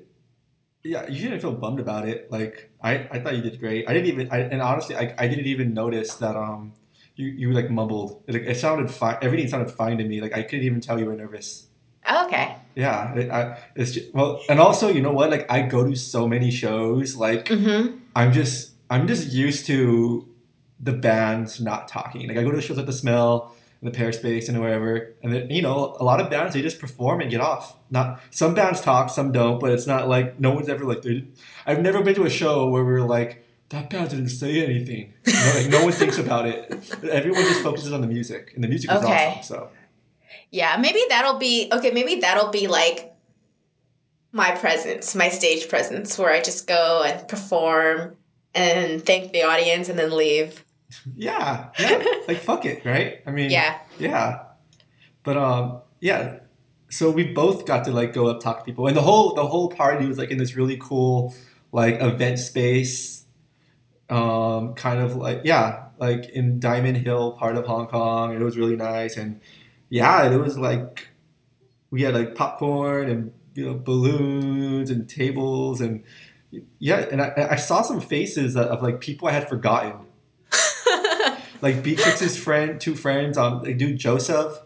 yeah, 0.83 1.07
you 1.07 1.21
shouldn't 1.21 1.41
feel 1.41 1.53
bummed 1.53 1.79
about 1.79 2.09
it. 2.09 2.29
Like 2.29 2.68
I, 2.81 3.07
I 3.11 3.19
thought 3.19 3.35
you 3.35 3.41
did 3.41 3.59
great. 3.59 3.89
I 3.89 3.93
didn't 3.93 4.07
even, 4.07 4.31
I, 4.31 4.39
and 4.39 4.61
honestly, 4.61 4.95
I, 4.95 5.13
I 5.17 5.27
didn't 5.27 5.47
even 5.47 5.73
notice 5.73 6.15
that 6.15 6.35
um, 6.37 6.73
you, 7.15 7.27
you 7.27 7.51
like 7.51 7.69
mumbled. 7.69 8.23
Like 8.27 8.43
it 8.43 8.57
sounded 8.57 8.89
fine. 8.89 9.17
Everything 9.21 9.47
sounded 9.49 9.71
fine 9.71 9.97
to 9.97 10.05
me. 10.05 10.21
Like 10.21 10.35
I 10.37 10.43
couldn't 10.43 10.65
even 10.65 10.79
tell 10.81 10.99
you 10.99 11.05
were 11.05 11.15
nervous. 11.15 11.67
Okay. 12.09 12.55
Yeah, 12.75 13.13
it, 13.15 13.29
I, 13.29 13.57
it's 13.75 13.91
just, 13.91 14.13
well, 14.13 14.41
and 14.49 14.59
also, 14.59 14.87
you 14.87 15.01
know 15.01 15.11
what? 15.11 15.29
Like 15.29 15.51
I 15.51 15.61
go 15.63 15.83
to 15.85 15.95
so 15.95 16.27
many 16.27 16.51
shows. 16.51 17.15
Like 17.15 17.45
Mm-hmm. 17.45 17.97
I'm 18.15 18.31
just, 18.31 18.71
I'm 18.89 19.07
just 19.07 19.31
used 19.33 19.65
to 19.67 20.27
the 20.79 20.93
bands 20.93 21.59
not 21.59 21.87
talking. 21.87 22.27
Like 22.27 22.37
I 22.37 22.43
go 22.43 22.51
to 22.51 22.61
shows 22.61 22.77
at 22.77 22.85
the 22.85 22.93
Smell, 22.93 23.53
and 23.81 23.93
the 23.93 24.11
Space, 24.13 24.49
and 24.49 24.59
wherever, 24.59 25.15
and 25.23 25.31
then, 25.33 25.49
you 25.49 25.61
know, 25.61 25.95
a 25.99 26.03
lot 26.03 26.19
of 26.19 26.29
bands 26.29 26.53
they 26.53 26.61
just 26.61 26.79
perform 26.79 27.21
and 27.21 27.31
get 27.31 27.39
off. 27.41 27.77
Not 27.89 28.19
some 28.29 28.53
bands 28.53 28.81
talk, 28.81 29.09
some 29.09 29.31
don't, 29.31 29.59
but 29.59 29.71
it's 29.71 29.87
not 29.87 30.09
like 30.09 30.39
no 30.39 30.51
one's 30.51 30.69
ever 30.69 30.83
like. 30.85 31.01
"They 31.01 31.23
I've 31.65 31.81
never 31.81 32.01
been 32.03 32.15
to 32.15 32.25
a 32.25 32.29
show 32.29 32.67
where 32.69 32.83
we're 32.83 33.01
like 33.01 33.45
that 33.69 33.89
band 33.89 34.09
didn't 34.09 34.29
say 34.29 34.63
anything. 34.65 35.13
You 35.25 35.33
know, 35.33 35.53
like 35.55 35.69
no 35.69 35.83
one 35.83 35.93
thinks 35.93 36.17
about 36.17 36.45
it. 36.47 36.71
Everyone 37.09 37.43
just 37.43 37.61
focuses 37.61 37.93
on 37.93 38.01
the 38.01 38.07
music, 38.07 38.51
and 38.55 38.63
the 38.63 38.67
music 38.67 38.91
is 38.91 38.97
Okay. 39.03 39.27
awesome. 39.37 39.43
So 39.43 39.69
Yeah, 40.51 40.75
maybe 40.77 41.01
that'll 41.09 41.37
be 41.39 41.69
okay. 41.71 41.91
Maybe 41.91 42.15
that'll 42.21 42.49
be 42.51 42.67
like 42.67 43.13
my 44.31 44.51
presence, 44.51 45.15
my 45.15 45.29
stage 45.29 45.69
presence, 45.69 46.17
where 46.17 46.31
I 46.31 46.41
just 46.41 46.67
go 46.67 47.03
and 47.05 47.27
perform 47.27 48.17
and 48.53 49.03
thank 49.05 49.31
the 49.31 49.43
audience 49.43 49.89
and 49.89 49.97
then 49.97 50.11
leave. 50.11 50.63
Yeah, 51.15 51.69
yeah, 51.79 52.03
like 52.27 52.37
fuck 52.37 52.65
it, 52.65 52.85
right? 52.85 53.21
I 53.25 53.31
mean, 53.31 53.49
Yeah. 53.51 53.79
Yeah. 53.99 54.43
But 55.23 55.37
um 55.37 55.81
yeah. 55.99 56.39
So 56.89 57.11
we 57.11 57.23
both 57.33 57.65
got 57.65 57.85
to 57.85 57.91
like 57.91 58.13
go 58.13 58.27
up 58.27 58.41
talk 58.41 58.59
to 58.59 58.65
people. 58.65 58.87
And 58.87 58.97
the 58.97 59.01
whole 59.01 59.33
the 59.35 59.45
whole 59.47 59.69
party 59.69 60.05
was 60.07 60.17
like 60.17 60.31
in 60.31 60.37
this 60.37 60.55
really 60.55 60.77
cool 60.81 61.35
like 61.71 62.01
event 62.01 62.39
space. 62.39 63.25
um, 64.09 64.73
kind 64.73 64.99
of 64.99 65.15
like 65.15 65.41
yeah, 65.43 65.85
like 65.99 66.29
in 66.29 66.59
Diamond 66.59 66.97
Hill 66.97 67.33
part 67.33 67.57
of 67.57 67.65
Hong 67.65 67.87
Kong. 67.87 68.33
It 68.33 68.39
was 68.41 68.57
really 68.57 68.75
nice, 68.75 69.17
and 69.17 69.41
yeah, 69.89 70.31
it 70.31 70.37
was 70.37 70.57
like 70.57 71.07
we 71.91 72.01
had 72.03 72.13
like 72.15 72.35
popcorn 72.35 73.09
and 73.09 73.33
you 73.55 73.65
know 73.65 73.73
balloons 73.75 74.89
and 74.89 75.09
tables 75.09 75.81
and 75.81 76.03
yeah, 76.79 77.05
and 77.11 77.21
I, 77.21 77.49
I 77.51 77.55
saw 77.57 77.81
some 77.83 78.01
faces 78.01 78.55
of, 78.55 78.67
of 78.67 78.81
like 78.81 79.01
people 79.01 79.27
I 79.27 79.31
had 79.31 79.47
forgotten, 79.49 79.93
like 81.61 81.83
Beatrix's 81.83 82.37
friend, 82.37 82.79
two 82.79 82.95
friends, 82.95 83.37
um, 83.37 83.63
the 83.63 83.73
dude 83.73 83.97
Joseph, 83.97 84.59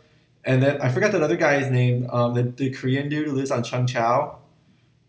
and 0.43 0.61
then 0.61 0.81
I 0.81 0.89
forgot 0.89 1.11
that 1.13 1.23
other 1.23 1.37
guy's 1.37 1.71
name, 1.71 2.09
um, 2.11 2.33
the, 2.33 2.43
the 2.43 2.69
Korean 2.71 3.09
dude 3.09 3.27
who 3.27 3.33
lives 3.33 3.51
on 3.51 3.63
Cheung 3.63 3.87
Chau. 3.87 4.37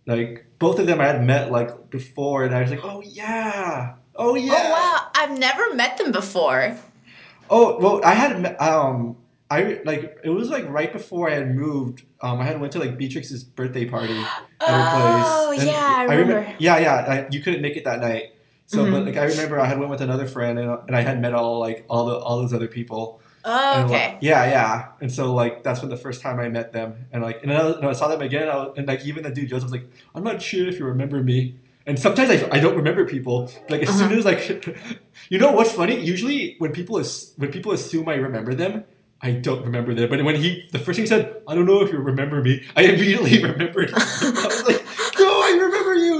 Like 0.06 0.46
both 0.58 0.78
of 0.78 0.86
them 0.86 1.00
I 1.00 1.06
had 1.06 1.24
met 1.24 1.50
like 1.50 1.90
before, 1.90 2.44
and 2.44 2.54
I 2.54 2.62
was 2.62 2.70
like, 2.70 2.84
oh 2.84 3.00
yeah, 3.02 3.94
oh 4.16 4.34
yeah. 4.34 4.52
Oh 4.54 4.70
wow, 4.70 5.06
I've 5.14 5.38
never 5.38 5.74
met 5.74 5.96
them 5.98 6.12
before. 6.12 6.76
Oh 7.50 7.78
well, 7.78 8.00
I 8.04 8.14
had 8.14 8.40
met- 8.40 8.60
um, 8.60 9.16
I 9.50 9.80
like 9.84 10.18
it 10.22 10.30
was 10.30 10.50
like 10.50 10.68
right 10.68 10.92
before 10.92 11.30
I 11.30 11.34
had 11.34 11.54
moved. 11.54 12.02
Um, 12.20 12.40
I 12.40 12.44
had 12.44 12.60
went 12.60 12.72
to 12.74 12.78
like 12.78 12.98
Beatrix's 12.98 13.44
birthday 13.44 13.86
party 13.86 14.18
at 14.18 14.26
her 14.26 14.90
place. 14.90 15.24
Oh 15.26 15.52
yeah, 15.52 16.06
I 16.08 16.14
remember. 16.14 16.42
remem- 16.42 16.56
yeah, 16.58 16.78
yeah. 16.78 16.94
I, 16.94 17.28
you 17.30 17.40
couldn't 17.40 17.62
make 17.62 17.76
it 17.76 17.84
that 17.84 18.00
night, 18.00 18.33
so 18.66 18.84
but 18.90 19.02
Mhm. 19.02 19.06
like 19.06 19.16
I 19.16 19.24
remember 19.24 19.60
I 19.60 19.66
had 19.66 19.78
went 19.78 19.90
with 19.90 20.00
another 20.00 20.26
friend, 20.26 20.58
and, 20.58 20.78
and 20.86 20.96
I 20.96 21.00
had 21.02 21.20
met 21.20 21.34
all 21.34 21.58
like 21.60 21.84
all 21.88 22.06
the 22.06 22.16
all 22.16 22.38
those 22.40 22.52
other 22.52 22.68
people. 22.68 23.20
Oh, 23.46 23.82
okay. 23.84 23.92
like, 24.12 24.16
yeah, 24.22 24.46
yeah. 24.46 24.86
And 25.02 25.12
so 25.12 25.34
like 25.34 25.62
that's 25.62 25.80
when 25.82 25.90
the 25.90 25.98
first 25.98 26.22
time 26.22 26.40
I 26.40 26.48
met 26.48 26.72
them, 26.72 27.06
and 27.12 27.22
like 27.22 27.42
and 27.42 27.52
I, 27.52 27.70
and 27.72 27.86
I 27.86 27.92
saw 27.92 28.08
them 28.08 28.22
again, 28.22 28.48
I 28.48 28.56
was, 28.56 28.74
and 28.78 28.88
like 28.88 29.04
even 29.04 29.22
the 29.22 29.30
dude 29.30 29.50
Joseph 29.50 29.64
was 29.64 29.72
like, 29.72 29.86
I'm 30.14 30.24
not 30.24 30.40
sure 30.40 30.66
if 30.66 30.78
you 30.78 30.86
remember 30.86 31.22
me. 31.22 31.56
And 31.86 31.98
sometimes 31.98 32.30
I, 32.30 32.48
I 32.50 32.60
don't 32.60 32.76
remember 32.76 33.04
people. 33.04 33.50
Like 33.68 33.82
as 33.82 33.90
soon 33.90 34.06
Uh-huh. 34.08 34.16
as 34.16 34.24
like, 34.24 34.64
you 35.28 35.36
know 35.38 35.52
what's 35.52 35.72
funny? 35.72 36.00
Usually 36.00 36.54
when 36.58 36.72
people 36.72 36.96
is, 36.96 37.34
when 37.36 37.52
people 37.52 37.72
assume 37.72 38.08
I 38.08 38.14
remember 38.14 38.54
them, 38.54 38.84
I 39.20 39.32
don't 39.32 39.62
remember 39.62 39.92
them. 39.92 40.08
But 40.08 40.24
when 40.24 40.36
he 40.36 40.66
the 40.72 40.78
first 40.78 40.96
thing 40.96 41.02
he 41.04 41.06
said, 41.08 41.42
I 41.46 41.54
don't 41.54 41.66
know 41.66 41.82
if 41.82 41.92
you 41.92 41.98
remember 41.98 42.40
me, 42.42 42.62
I 42.74 42.82
immediately 42.92 43.42
remembered. 43.44 43.90
him. 43.92 43.96
I 43.98 44.46
was 44.48 44.64
like, 44.66 44.82
no, 45.18 45.28
I 45.28 45.50
remember 45.60 45.94
you. 45.94 46.14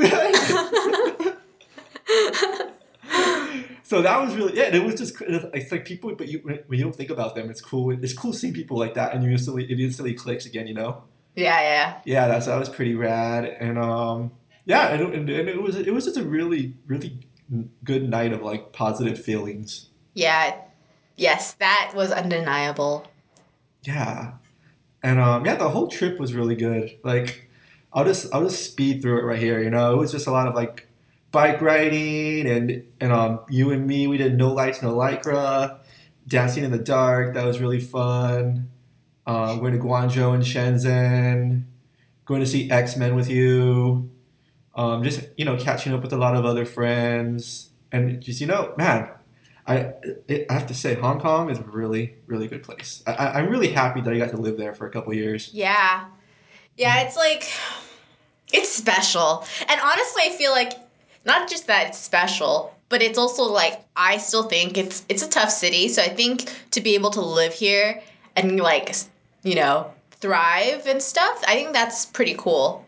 So 3.95 4.03
that 4.03 4.21
was 4.21 4.35
really 4.35 4.57
yeah. 4.57 4.65
And 4.65 4.75
it 4.75 4.83
was 4.83 4.97
just 4.97 5.21
it's 5.21 5.71
like 5.71 5.85
people, 5.85 6.13
but 6.17 6.27
you 6.27 6.41
when 6.41 6.79
you 6.79 6.83
don't 6.83 6.97
think 6.97 7.11
about 7.11 7.37
them, 7.37 7.49
it's 7.49 7.61
cool. 7.61 7.93
It's 7.93 8.13
cool 8.13 8.33
seeing 8.33 8.53
people 8.53 8.77
like 8.77 8.95
that, 8.95 9.15
and 9.15 9.23
you 9.23 9.31
instantly 9.31 9.71
it 9.71 9.79
instantly 9.79 10.15
clicks 10.15 10.47
again. 10.47 10.67
You 10.67 10.75
know. 10.75 11.05
yeah, 11.37 11.61
yeah. 11.61 12.01
Yeah, 12.05 12.27
that's 12.27 12.47
that 12.47 12.59
was 12.59 12.69
pretty 12.69 12.97
rad, 12.97 13.45
and 13.45 13.79
um, 13.79 14.33
yeah, 14.65 14.89
and, 14.89 15.15
and, 15.15 15.31
and 15.31 15.49
it 15.49 15.63
was 15.63 15.77
it 15.77 15.95
was 15.95 16.07
just 16.07 16.17
a 16.17 16.25
really 16.25 16.75
really 16.89 17.21
good 17.85 18.09
night 18.09 18.33
of 18.33 18.43
like 18.43 18.73
positive 18.73 19.23
feelings. 19.23 19.91
Yeah. 20.15 20.57
Yes, 21.17 21.53
that 21.55 21.93
was 21.95 22.11
undeniable. 22.11 23.07
Yeah, 23.85 24.33
and 25.05 25.21
um, 25.21 25.47
yeah, 25.47 25.55
the 25.55 25.69
whole 25.69 25.87
trip 25.87 26.19
was 26.19 26.35
really 26.35 26.57
good. 26.57 26.99
Like, 27.05 27.49
I'll 27.93 28.05
just 28.05 28.35
I'll 28.35 28.43
just 28.43 28.65
speed 28.65 29.03
through 29.03 29.21
it 29.21 29.23
right 29.23 29.39
here. 29.39 29.63
You 29.63 29.71
know, 29.71 29.93
it 29.93 29.97
was 29.99 30.11
just 30.11 30.27
a 30.27 30.33
lot 30.33 30.49
of 30.49 30.57
like 30.57 30.89
bike 31.35 31.61
riding 31.61 32.47
and 32.47 32.85
and 33.01 33.13
um, 33.13 33.41
you 33.51 33.73
and 33.73 33.87
me 33.87 34.07
we 34.07 34.17
did 34.17 34.39
no 34.39 34.53
lights 34.55 34.81
no 34.83 34.95
lycra, 34.95 35.81
dancing 36.27 36.65
in 36.65 36.71
the 36.71 36.79
dark. 36.79 37.35
That 37.35 37.45
was 37.45 37.61
really 37.61 37.81
fun. 37.81 38.71
Going 39.27 39.73
to 39.75 39.79
Guangzhou 39.79 40.35
and 40.35 40.43
Shenzhen, 40.43 41.65
going 42.25 42.41
to 42.41 42.47
see 42.47 42.71
X 42.71 42.97
Men 42.97 43.15
with 43.15 43.29
you. 43.29 44.11
Um, 44.75 45.03
just 45.05 45.21
you 45.37 45.45
know, 45.45 45.57
catching 45.57 45.93
up 45.93 46.03
with 46.03 46.13
a 46.13 46.17
lot 46.17 46.35
of 46.37 46.45
other 46.45 46.65
friends, 46.65 47.71
and 47.93 48.21
just 48.21 48.41
you 48.41 48.47
know, 48.47 48.75
man, 48.77 49.09
I 49.67 49.93
I 50.29 50.47
have 50.51 50.67
to 50.69 50.75
say, 50.75 50.95
Hong 50.95 51.21
Kong 51.21 51.51
is 51.51 51.59
a 51.59 51.63
really 51.63 52.17
really 52.27 52.49
good 52.49 52.63
place. 52.63 53.03
I- 53.07 53.33
I'm 53.39 53.49
really 53.51 53.69
happy 53.69 54.01
that 54.01 54.13
I 54.13 54.19
got 54.19 54.31
to 54.31 54.37
live 54.37 54.57
there 54.57 54.75
for 54.75 54.87
a 54.87 54.91
couple 54.91 55.13
years. 55.15 55.51
Yeah. 55.53 56.07
Yeah, 56.77 57.03
it's 57.03 57.17
like 57.17 57.49
it's 58.53 58.69
special. 58.69 59.45
And 59.69 59.81
honestly, 59.81 60.23
I 60.27 60.31
feel 60.37 60.51
like 60.51 60.73
not 61.25 61.49
just 61.49 61.67
that 61.67 61.89
it's 61.89 61.99
special, 61.99 62.75
but 62.89 63.03
it's 63.03 63.19
also 63.19 63.45
like 63.45 63.85
I 63.97 64.19
still 64.19 64.45
think 64.45 64.77
it's 64.77 65.05
it's 65.09 65.23
a 65.23 65.29
tough 65.29 65.51
city, 65.51 65.89
so 65.89 66.03
I 66.03 66.09
think 66.09 66.53
to 66.73 66.81
be 66.81 66.95
able 66.95 67.11
to 67.13 67.21
live 67.21 67.55
here 67.55 68.03
and 68.37 68.61
like, 68.61 68.95
you 69.43 69.55
know, 69.55 69.93
thrive 70.21 70.87
and 70.87 71.03
stuff, 71.03 71.43
I 71.47 71.55
think 71.55 71.73
that's 71.73 72.07
pretty 72.07 72.35
cool. 72.37 72.85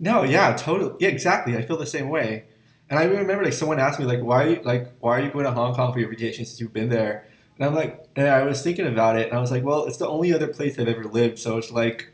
No, 0.00 0.22
yeah, 0.22 0.54
totally, 0.56 0.94
yeah, 1.00 1.08
exactly. 1.08 1.56
I 1.56 1.62
feel 1.62 1.76
the 1.76 1.86
same 1.86 2.08
way. 2.08 2.44
And 2.90 2.98
I 2.98 3.04
remember 3.04 3.44
like 3.44 3.52
someone 3.52 3.80
asked 3.80 3.98
me 3.98 4.06
like, 4.06 4.22
why 4.22 4.44
you 4.46 4.60
like 4.62 4.92
why 5.00 5.18
are 5.18 5.22
you 5.22 5.30
going 5.30 5.44
to 5.44 5.50
Hong 5.50 5.74
Kong 5.74 5.92
for 5.92 5.98
your 5.98 6.08
vacation 6.08 6.44
since 6.44 6.60
you've 6.60 6.72
been 6.72 6.88
there? 6.88 7.26
And 7.58 7.66
I'm 7.66 7.74
like, 7.74 8.06
and 8.14 8.28
I 8.28 8.44
was 8.44 8.62
thinking 8.62 8.86
about 8.86 9.18
it, 9.18 9.28
and 9.28 9.36
I 9.36 9.40
was 9.40 9.50
like, 9.50 9.64
well, 9.64 9.86
it's 9.86 9.96
the 9.96 10.08
only 10.08 10.32
other 10.32 10.46
place 10.46 10.78
I've 10.78 10.86
ever 10.86 11.04
lived, 11.04 11.40
so 11.40 11.58
it's 11.58 11.72
like, 11.72 12.08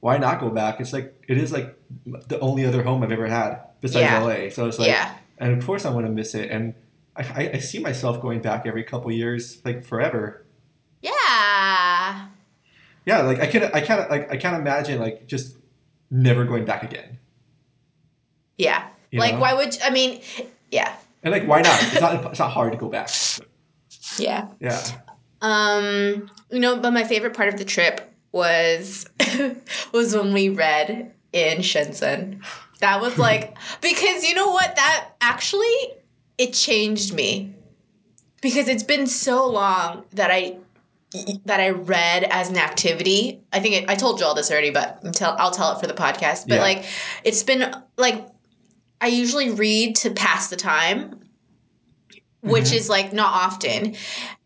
why 0.00 0.18
not 0.18 0.40
go 0.40 0.50
back? 0.50 0.78
It's 0.78 0.92
like 0.92 1.24
it 1.26 1.38
is 1.38 1.52
like 1.52 1.74
the 2.28 2.38
only 2.40 2.66
other 2.66 2.82
home 2.82 3.02
I've 3.02 3.12
ever 3.12 3.26
had 3.26 3.60
besides 3.80 4.02
Yeah. 4.02 4.22
LA. 4.22 4.50
So 4.50 4.66
it's 4.66 4.78
like, 4.78 4.88
yeah. 4.88 5.14
and 5.38 5.56
of 5.56 5.64
course 5.64 5.84
I'm 5.84 5.92
going 5.92 6.04
to 6.04 6.10
miss 6.10 6.34
it, 6.34 6.50
and 6.50 6.74
I, 7.16 7.22
I, 7.22 7.50
I 7.54 7.58
see 7.58 7.78
myself 7.78 8.20
going 8.20 8.40
back 8.40 8.66
every 8.66 8.84
couple 8.84 9.10
years, 9.12 9.60
like 9.64 9.84
forever. 9.84 10.44
Yeah. 11.02 12.26
Yeah, 13.06 13.22
like 13.22 13.40
I 13.40 13.46
can 13.46 13.64
I 13.74 13.80
can't 13.80 14.10
like 14.10 14.30
I 14.30 14.36
can't 14.36 14.56
imagine 14.56 15.00
like 15.00 15.26
just 15.26 15.56
never 16.10 16.44
going 16.44 16.64
back 16.64 16.82
again. 16.82 17.18
Yeah. 18.58 18.86
You 19.10 19.20
like 19.20 19.34
know? 19.34 19.40
why 19.40 19.54
would 19.54 19.76
I 19.82 19.90
mean, 19.90 20.20
yeah. 20.70 20.94
And 21.22 21.32
like 21.32 21.46
why 21.46 21.62
not? 21.62 21.82
It's 21.82 22.00
not 22.00 22.24
it's 22.26 22.38
not 22.38 22.50
hard 22.50 22.72
to 22.72 22.78
go 22.78 22.88
back. 22.88 23.10
Yeah. 24.18 24.48
Yeah. 24.60 24.80
Um, 25.40 26.30
you 26.50 26.60
know, 26.60 26.76
but 26.78 26.92
my 26.92 27.04
favorite 27.04 27.34
part 27.34 27.48
of 27.48 27.58
the 27.58 27.64
trip 27.64 28.12
was 28.32 29.06
was 29.92 30.14
when 30.14 30.32
we 30.32 30.50
read 30.50 31.12
in 31.32 31.58
Shenzhen. 31.58 32.42
That 32.80 33.00
was 33.00 33.18
like 33.26 33.56
because 33.80 34.24
you 34.24 34.34
know 34.34 34.50
what 34.50 34.76
that 34.76 35.10
actually 35.20 35.74
it 36.38 36.52
changed 36.52 37.12
me 37.14 37.54
because 38.42 38.68
it's 38.68 38.82
been 38.82 39.06
so 39.06 39.48
long 39.48 40.04
that 40.12 40.30
I 40.30 40.56
that 41.44 41.60
I 41.60 41.70
read 41.70 42.24
as 42.24 42.50
an 42.50 42.56
activity. 42.56 43.40
I 43.52 43.58
think 43.60 43.74
it, 43.74 43.90
I 43.90 43.96
told 43.96 44.20
you 44.20 44.26
all 44.26 44.34
this 44.34 44.50
already, 44.50 44.70
but 44.70 45.00
until 45.02 45.34
I'll 45.38 45.50
tell 45.50 45.72
it 45.72 45.80
for 45.80 45.86
the 45.88 45.94
podcast. 45.94 46.46
But 46.48 46.56
Yeah. 46.56 46.62
like 46.62 46.84
it's 47.24 47.42
been 47.42 47.74
like 47.96 48.26
I 49.00 49.08
usually 49.08 49.50
read 49.50 49.96
to 49.96 50.10
pass 50.10 50.48
the 50.48 50.56
time, 50.56 51.20
which 52.42 52.66
Mhm. 52.66 52.74
is 52.74 52.88
like 52.88 53.12
not 53.12 53.32
often. 53.32 53.96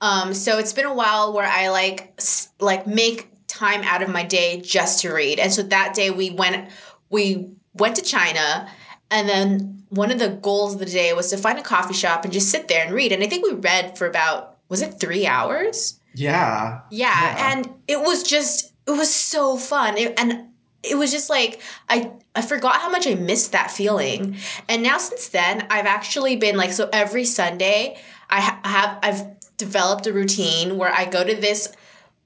Um, 0.00 0.32
so 0.34 0.58
it's 0.58 0.72
been 0.72 0.86
a 0.86 0.94
while 0.94 1.32
where 1.32 1.46
I 1.46 1.68
like 1.68 2.14
s- 2.18 2.48
like 2.60 2.86
make 2.86 3.28
time 3.46 3.82
out 3.84 4.02
of 4.02 4.08
my 4.08 4.24
day 4.24 4.60
just 4.60 5.00
to 5.02 5.12
read. 5.12 5.38
And 5.38 5.52
so 5.52 5.62
that 5.64 5.94
day 5.94 6.10
we 6.10 6.30
went 6.30 6.70
we 7.10 7.48
went 7.74 7.96
to 7.96 8.02
China 8.02 8.68
and 9.10 9.28
then 9.28 9.82
one 9.90 10.10
of 10.10 10.18
the 10.18 10.28
goals 10.28 10.74
of 10.74 10.80
the 10.80 10.86
day 10.86 11.12
was 11.12 11.30
to 11.30 11.36
find 11.36 11.58
a 11.58 11.62
coffee 11.62 11.94
shop 11.94 12.24
and 12.24 12.32
just 12.32 12.50
sit 12.50 12.68
there 12.68 12.84
and 12.84 12.94
read. 12.94 13.12
And 13.12 13.22
I 13.22 13.26
think 13.26 13.44
we 13.44 13.52
read 13.54 13.96
for 13.96 14.06
about 14.06 14.56
was 14.68 14.82
it 14.82 14.98
3 14.98 15.26
hours? 15.26 16.00
Yeah. 16.14 16.80
Yeah, 16.90 17.08
Yeah. 17.36 17.52
and 17.52 17.70
it 17.86 18.00
was 18.00 18.22
just 18.22 18.72
it 18.86 18.90
was 18.92 19.12
so 19.14 19.56
fun. 19.56 19.96
It, 19.96 20.18
and 20.18 20.48
it 20.82 20.96
was 20.96 21.10
just 21.12 21.30
like 21.30 21.60
I 21.88 22.10
I 22.34 22.42
forgot 22.42 22.80
how 22.80 22.90
much 22.90 23.06
I 23.06 23.14
missed 23.14 23.52
that 23.52 23.70
feeling. 23.70 24.36
And 24.68 24.82
now 24.82 24.98
since 24.98 25.28
then, 25.28 25.66
I've 25.70 25.86
actually 25.86 26.36
been 26.36 26.56
like 26.56 26.72
so 26.72 26.88
every 26.92 27.24
Sunday 27.24 27.96
I 28.30 28.40
ha- 28.40 28.60
have 28.64 28.98
I've 29.02 29.56
developed 29.56 30.06
a 30.06 30.12
routine 30.12 30.76
where 30.78 30.92
I 30.92 31.04
go 31.04 31.22
to 31.24 31.34
this 31.36 31.72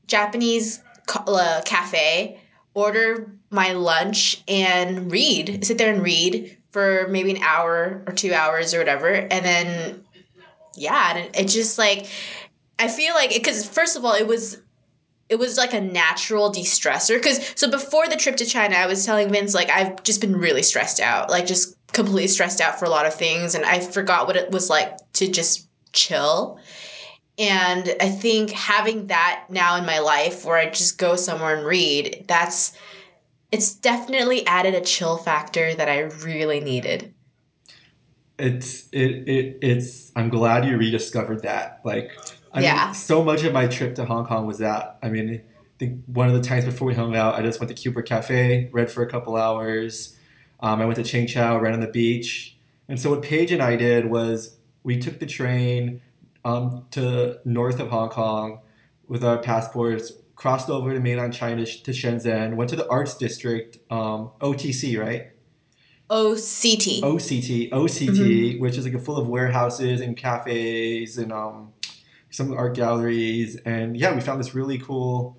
Japanese 0.07 0.81
ca- 1.07 1.25
uh, 1.27 1.63
cafe, 1.63 2.41
order 2.79 3.33
my 3.51 3.73
lunch 3.73 4.43
and 4.49 5.11
read. 5.11 5.65
Sit 5.65 5.79
there 5.79 5.93
and 5.93 6.03
read 6.03 6.57
for 6.71 7.09
maybe 7.09 7.31
an 7.31 7.43
hour 7.43 8.03
or 8.07 8.13
2 8.13 8.33
hours 8.33 8.75
or 8.75 8.79
whatever 8.79 9.09
and 9.09 9.45
then 9.45 10.05
yeah, 10.79 11.11
and 11.11 11.19
it, 11.19 11.41
it 11.41 11.49
just 11.49 11.79
like 11.79 12.07
I 12.79 12.89
feel 12.89 13.15
like 13.15 13.31
because 13.31 13.67
first 13.67 13.97
of 13.97 14.05
all, 14.05 14.15
it 14.15 14.27
was 14.27 14.59
it 15.29 15.39
was 15.39 15.59
like 15.59 15.75
a 15.75 15.81
natural 15.81 16.51
de-stressor. 16.51 17.17
Because 17.19 17.53
so 17.55 17.71
before 17.71 18.09
the 18.09 18.17
trip 18.17 18.37
to 18.37 18.47
China, 18.47 18.77
I 18.77 18.87
was 18.87 19.05
telling 19.05 19.31
Vince 19.31 19.55
like 19.55 19.71
I've 19.71 20.03
just 20.03 20.21
been 20.21 20.37
really 20.37 20.63
stressed 20.63 21.01
out, 21.01 21.31
like 21.31 21.47
just 21.47 21.77
completely 21.93 22.29
stressed 22.29 22.61
out 22.61 22.79
for 22.79 22.85
a 22.85 22.91
lot 22.91 23.07
of 23.07 23.15
things, 23.15 23.55
and 23.55 23.65
I 23.65 23.81
forgot 23.81 24.27
what 24.27 24.37
it 24.37 24.51
was 24.51 24.71
like 24.71 24.97
to 25.15 25.29
just 25.29 25.69
chill. 25.93 26.59
And 27.39 27.95
I 28.01 28.09
think 28.11 28.51
having 28.51 29.07
that 29.09 29.45
now 29.49 29.77
in 29.77 29.87
my 29.87 30.01
life, 30.01 30.45
where 30.45 30.57
I 30.57 30.71
just 30.71 30.99
go 30.99 31.17
somewhere 31.17 31.57
and 31.57 31.67
read, 31.67 32.25
that's 32.29 32.73
it's 33.53 33.75
definitely 33.75 34.47
added 34.47 34.75
a 34.75 34.81
chill 34.83 35.19
factor 35.19 35.75
that 35.75 35.89
I 35.89 36.01
really 36.01 36.61
needed. 36.61 37.15
It's 38.39 38.89
it, 38.93 39.29
it 39.29 39.59
it's 39.63 40.13
I'm 40.15 40.29
glad 40.29 40.65
you 40.65 40.77
rediscovered 40.77 41.43
that. 41.43 41.81
Like 41.85 42.13
I 42.53 42.61
Yeah. 42.61 42.87
mean 42.87 42.95
so 42.95 43.25
much 43.25 43.43
of 43.45 43.53
my 43.53 43.67
trip 43.67 43.95
to 43.97 44.05
Hong 44.05 44.27
Kong 44.27 44.47
was 44.47 44.59
that. 44.59 44.99
I 45.03 45.09
mean 45.09 45.31
I 45.35 45.41
think 45.79 46.03
one 46.07 46.29
of 46.29 46.35
the 46.35 46.41
times 46.43 46.65
before 46.65 46.87
we 46.87 46.95
hung 46.95 47.17
out, 47.17 47.35
I 47.35 47.43
just 47.43 47.61
went 47.61 47.77
to 47.77 47.83
Cooper 47.83 48.03
Cafe, 48.03 48.69
read 48.73 48.91
for 48.91 49.03
a 49.03 49.09
couple 49.11 49.37
hours. 49.37 50.17
Um, 50.61 50.81
I 50.81 50.87
went 50.87 50.97
to 50.97 51.03
Cheung 51.03 51.29
Chau, 51.29 51.59
ran 51.59 51.75
on 51.75 51.81
the 51.81 51.87
beach. 51.89 52.57
And 52.89 52.99
so 53.01 53.11
what 53.11 53.23
Paige 53.23 53.53
and 53.53 53.63
I 53.63 53.77
did 53.77 54.07
was 54.11 54.57
we 54.83 54.99
took 54.99 55.19
the 55.21 55.27
train 55.27 56.01
um, 56.49 56.87
to 56.93 57.39
north 57.45 57.79
of 57.79 57.89
Hong 57.91 58.09
Kong 58.09 58.61
with 59.07 59.25
our 59.25 59.39
passports, 59.39 60.13
crossed 60.35 60.71
over 60.71 60.93
to 60.93 61.01
mainland 61.01 61.35
China 61.35 61.67
to 61.67 61.91
Shenzhen, 61.91 62.57
went 62.57 62.71
to 62.71 62.77
the 62.77 62.89
arts 62.89 63.17
district, 63.17 63.79
um, 63.91 64.31
OTC, 64.41 64.99
right? 64.99 65.33
OCT. 66.09 67.01
OCT, 67.01 67.71
OCT, 67.71 68.61
which 68.61 68.79
is 68.79 68.87
like 68.87 68.99
full 69.03 69.19
of 69.19 69.29
warehouses 69.29 70.01
and 70.01 70.17
cafes 70.17 71.19
and 71.19 71.33
um, 71.33 71.73
some 72.31 72.53
art 72.55 72.75
galleries. 72.75 73.57
And 73.57 73.95
yeah, 73.97 74.15
we 74.15 74.23
found 74.23 74.41
this 74.41 74.55
really 74.55 74.79
cool 74.79 75.39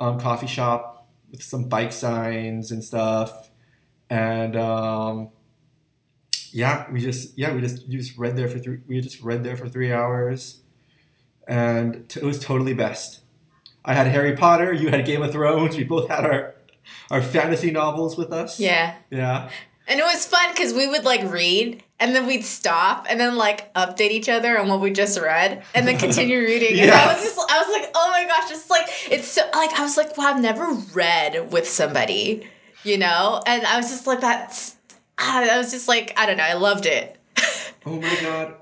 um, 0.00 0.18
coffee 0.18 0.46
shop 0.46 1.06
with 1.30 1.42
some 1.42 1.68
bike 1.68 1.92
signs 1.92 2.70
and 2.70 2.82
stuff. 2.82 3.50
And 4.08 4.56
um, 4.56 5.30
yeah, 6.54 6.90
we 6.90 7.00
just 7.00 7.36
yeah 7.38 7.52
we 7.54 7.60
just 7.60 7.88
we 7.88 7.96
just 7.96 8.16
read 8.18 8.36
there 8.36 8.48
for 8.48 8.58
three 8.58 8.78
we 8.86 9.00
just 9.00 9.20
read 9.22 9.42
there 9.44 9.56
for 9.56 9.68
three 9.68 9.92
hours, 9.92 10.60
and 11.46 12.08
t- 12.08 12.20
it 12.20 12.24
was 12.26 12.38
totally 12.38 12.74
best. 12.74 13.20
I 13.84 13.94
had 13.94 14.06
Harry 14.08 14.36
Potter, 14.36 14.72
you 14.72 14.88
had 14.88 15.06
Game 15.06 15.22
of 15.22 15.32
Thrones. 15.32 15.76
We 15.76 15.84
both 15.84 16.08
had 16.08 16.24
our 16.24 16.54
our 17.10 17.22
fantasy 17.22 17.70
novels 17.70 18.16
with 18.16 18.32
us. 18.32 18.58
yeah. 18.60 18.94
Yeah. 19.10 19.50
And 19.88 20.00
it 20.00 20.02
was 20.04 20.26
fun 20.26 20.50
because 20.50 20.74
we 20.74 20.88
would 20.88 21.04
like 21.04 21.30
read 21.30 21.82
and 22.00 22.12
then 22.14 22.26
we'd 22.26 22.44
stop 22.44 23.06
and 23.08 23.20
then 23.20 23.36
like 23.36 23.72
update 23.74 24.10
each 24.10 24.28
other 24.28 24.58
on 24.58 24.68
what 24.68 24.80
we 24.80 24.90
just 24.90 25.20
read 25.20 25.62
and 25.76 25.86
then 25.86 25.96
continue 25.98 26.38
reading. 26.50 26.70
And 26.80 26.88
Yeah. 26.88 27.04
I 27.08 27.14
was 27.14 27.22
just, 27.22 27.38
I 27.38 27.58
was 27.60 27.68
like, 27.80 27.90
oh 27.94 28.08
my 28.10 28.24
gosh, 28.26 28.50
it's 28.50 28.68
like, 28.68 28.86
it's 29.10 29.28
so, 29.28 29.42
like, 29.54 29.72
I 29.78 29.82
was 29.82 29.96
like, 29.96 30.16
wow, 30.16 30.34
I've 30.34 30.40
never 30.42 30.72
read 30.92 31.52
with 31.52 31.68
somebody, 31.68 32.48
you 32.82 32.98
know? 32.98 33.40
And 33.46 33.64
I 33.64 33.76
was 33.76 33.88
just 33.90 34.08
like, 34.08 34.20
that's, 34.20 34.74
I 35.18 35.56
was 35.58 35.70
just 35.70 35.88
like, 35.88 36.12
I 36.16 36.26
don't 36.26 36.36
know, 36.36 36.44
I 36.44 36.54
loved 36.54 36.86
it. 36.86 37.16
Oh 37.88 38.00
my 38.00 38.16
god, 38.20 38.54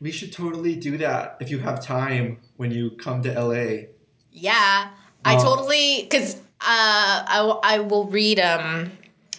we 0.00 0.10
should 0.10 0.32
totally 0.32 0.74
do 0.74 0.98
that 0.98 1.36
if 1.40 1.50
you 1.50 1.60
have 1.60 1.80
time 1.80 2.38
when 2.56 2.72
you 2.72 2.90
come 2.90 3.22
to 3.22 3.30
LA. 3.32 3.86
Yeah. 4.32 4.88
I 5.24 5.36
Oh. 5.36 5.38
totally, 5.40 6.02
because 6.02 6.34
uh, 6.34 7.22
I, 7.28 7.36
w- 7.36 7.60
I 7.62 7.78
will 7.78 8.06
read 8.08 8.40
um 8.40 8.90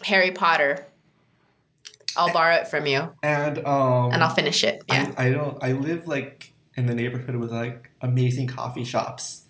Harry 0.03 0.31
Potter. 0.31 0.85
I'll 2.15 2.31
borrow 2.31 2.55
it 2.55 2.69
from 2.69 2.85
you 2.85 3.09
And 3.21 3.57
um 3.67 4.13
and 4.13 4.23
I'll 4.23 4.33
finish 4.33 4.63
it. 4.63 4.83
Yeah. 4.87 5.11
I, 5.17 5.27
I 5.27 5.31
don't 5.31 5.61
I 5.61 5.73
live 5.73 6.07
like 6.07 6.53
in 6.77 6.85
the 6.85 6.95
neighborhood 6.95 7.35
with 7.35 7.51
like 7.51 7.89
amazing 8.01 8.47
coffee 8.47 8.85
shops 8.85 9.43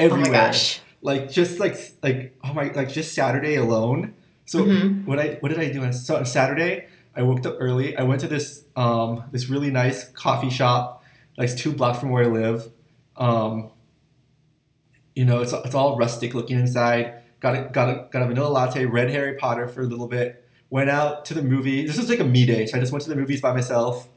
oh 0.00 0.16
my 0.16 0.30
gosh. 0.30 0.80
Like 1.02 1.30
just 1.30 1.60
like 1.60 1.76
like 2.02 2.34
oh 2.44 2.54
my 2.54 2.72
like 2.72 2.88
just 2.88 3.14
Saturday 3.14 3.56
alone. 3.56 4.14
So 4.48 4.64
Mhm. 4.64 5.06
what 5.06 5.18
I 5.20 5.36
what 5.40 5.50
did 5.50 5.60
I 5.60 5.70
do 5.70 5.84
on 5.84 5.92
so 5.92 6.16
on 6.16 6.24
Saturday? 6.26 6.86
I 7.14 7.22
woke 7.22 7.44
up 7.46 7.56
early. 7.60 7.96
I 7.96 8.02
went 8.02 8.22
to 8.22 8.28
this 8.28 8.64
um 8.76 9.24
this 9.30 9.50
really 9.50 9.70
nice 9.70 10.08
coffee 10.10 10.50
shop, 10.50 11.02
like 11.36 11.54
two 11.56 11.72
blocks 11.72 11.98
from 12.00 12.10
where 12.10 12.24
I 12.24 12.28
live. 12.28 12.70
Um, 13.16 13.70
you 15.14 15.24
know, 15.24 15.40
it's 15.40 15.52
it's 15.52 15.74
all 15.74 15.96
rustic 15.96 16.34
looking 16.34 16.58
inside. 16.58 17.14
Got 17.40 17.54
a 17.56 17.68
got 17.72 17.88
a 17.88 18.08
got 18.10 18.22
a 18.22 18.26
vanilla 18.26 18.48
latte, 18.48 18.84
read 18.86 19.10
Harry 19.10 19.34
Potter 19.34 19.68
for 19.68 19.82
a 19.82 19.86
little 19.86 20.08
bit. 20.08 20.44
Went 20.70 20.90
out 20.90 21.24
to 21.26 21.34
the 21.34 21.42
movie. 21.42 21.86
This 21.86 21.98
was 21.98 22.08
like 22.08 22.20
a 22.20 22.24
me 22.24 22.46
day, 22.46 22.66
so 22.66 22.76
I 22.76 22.80
just 22.80 22.92
went 22.92 23.02
to 23.04 23.10
the 23.10 23.16
movies 23.16 23.40
by 23.40 23.52
myself. 23.52 24.08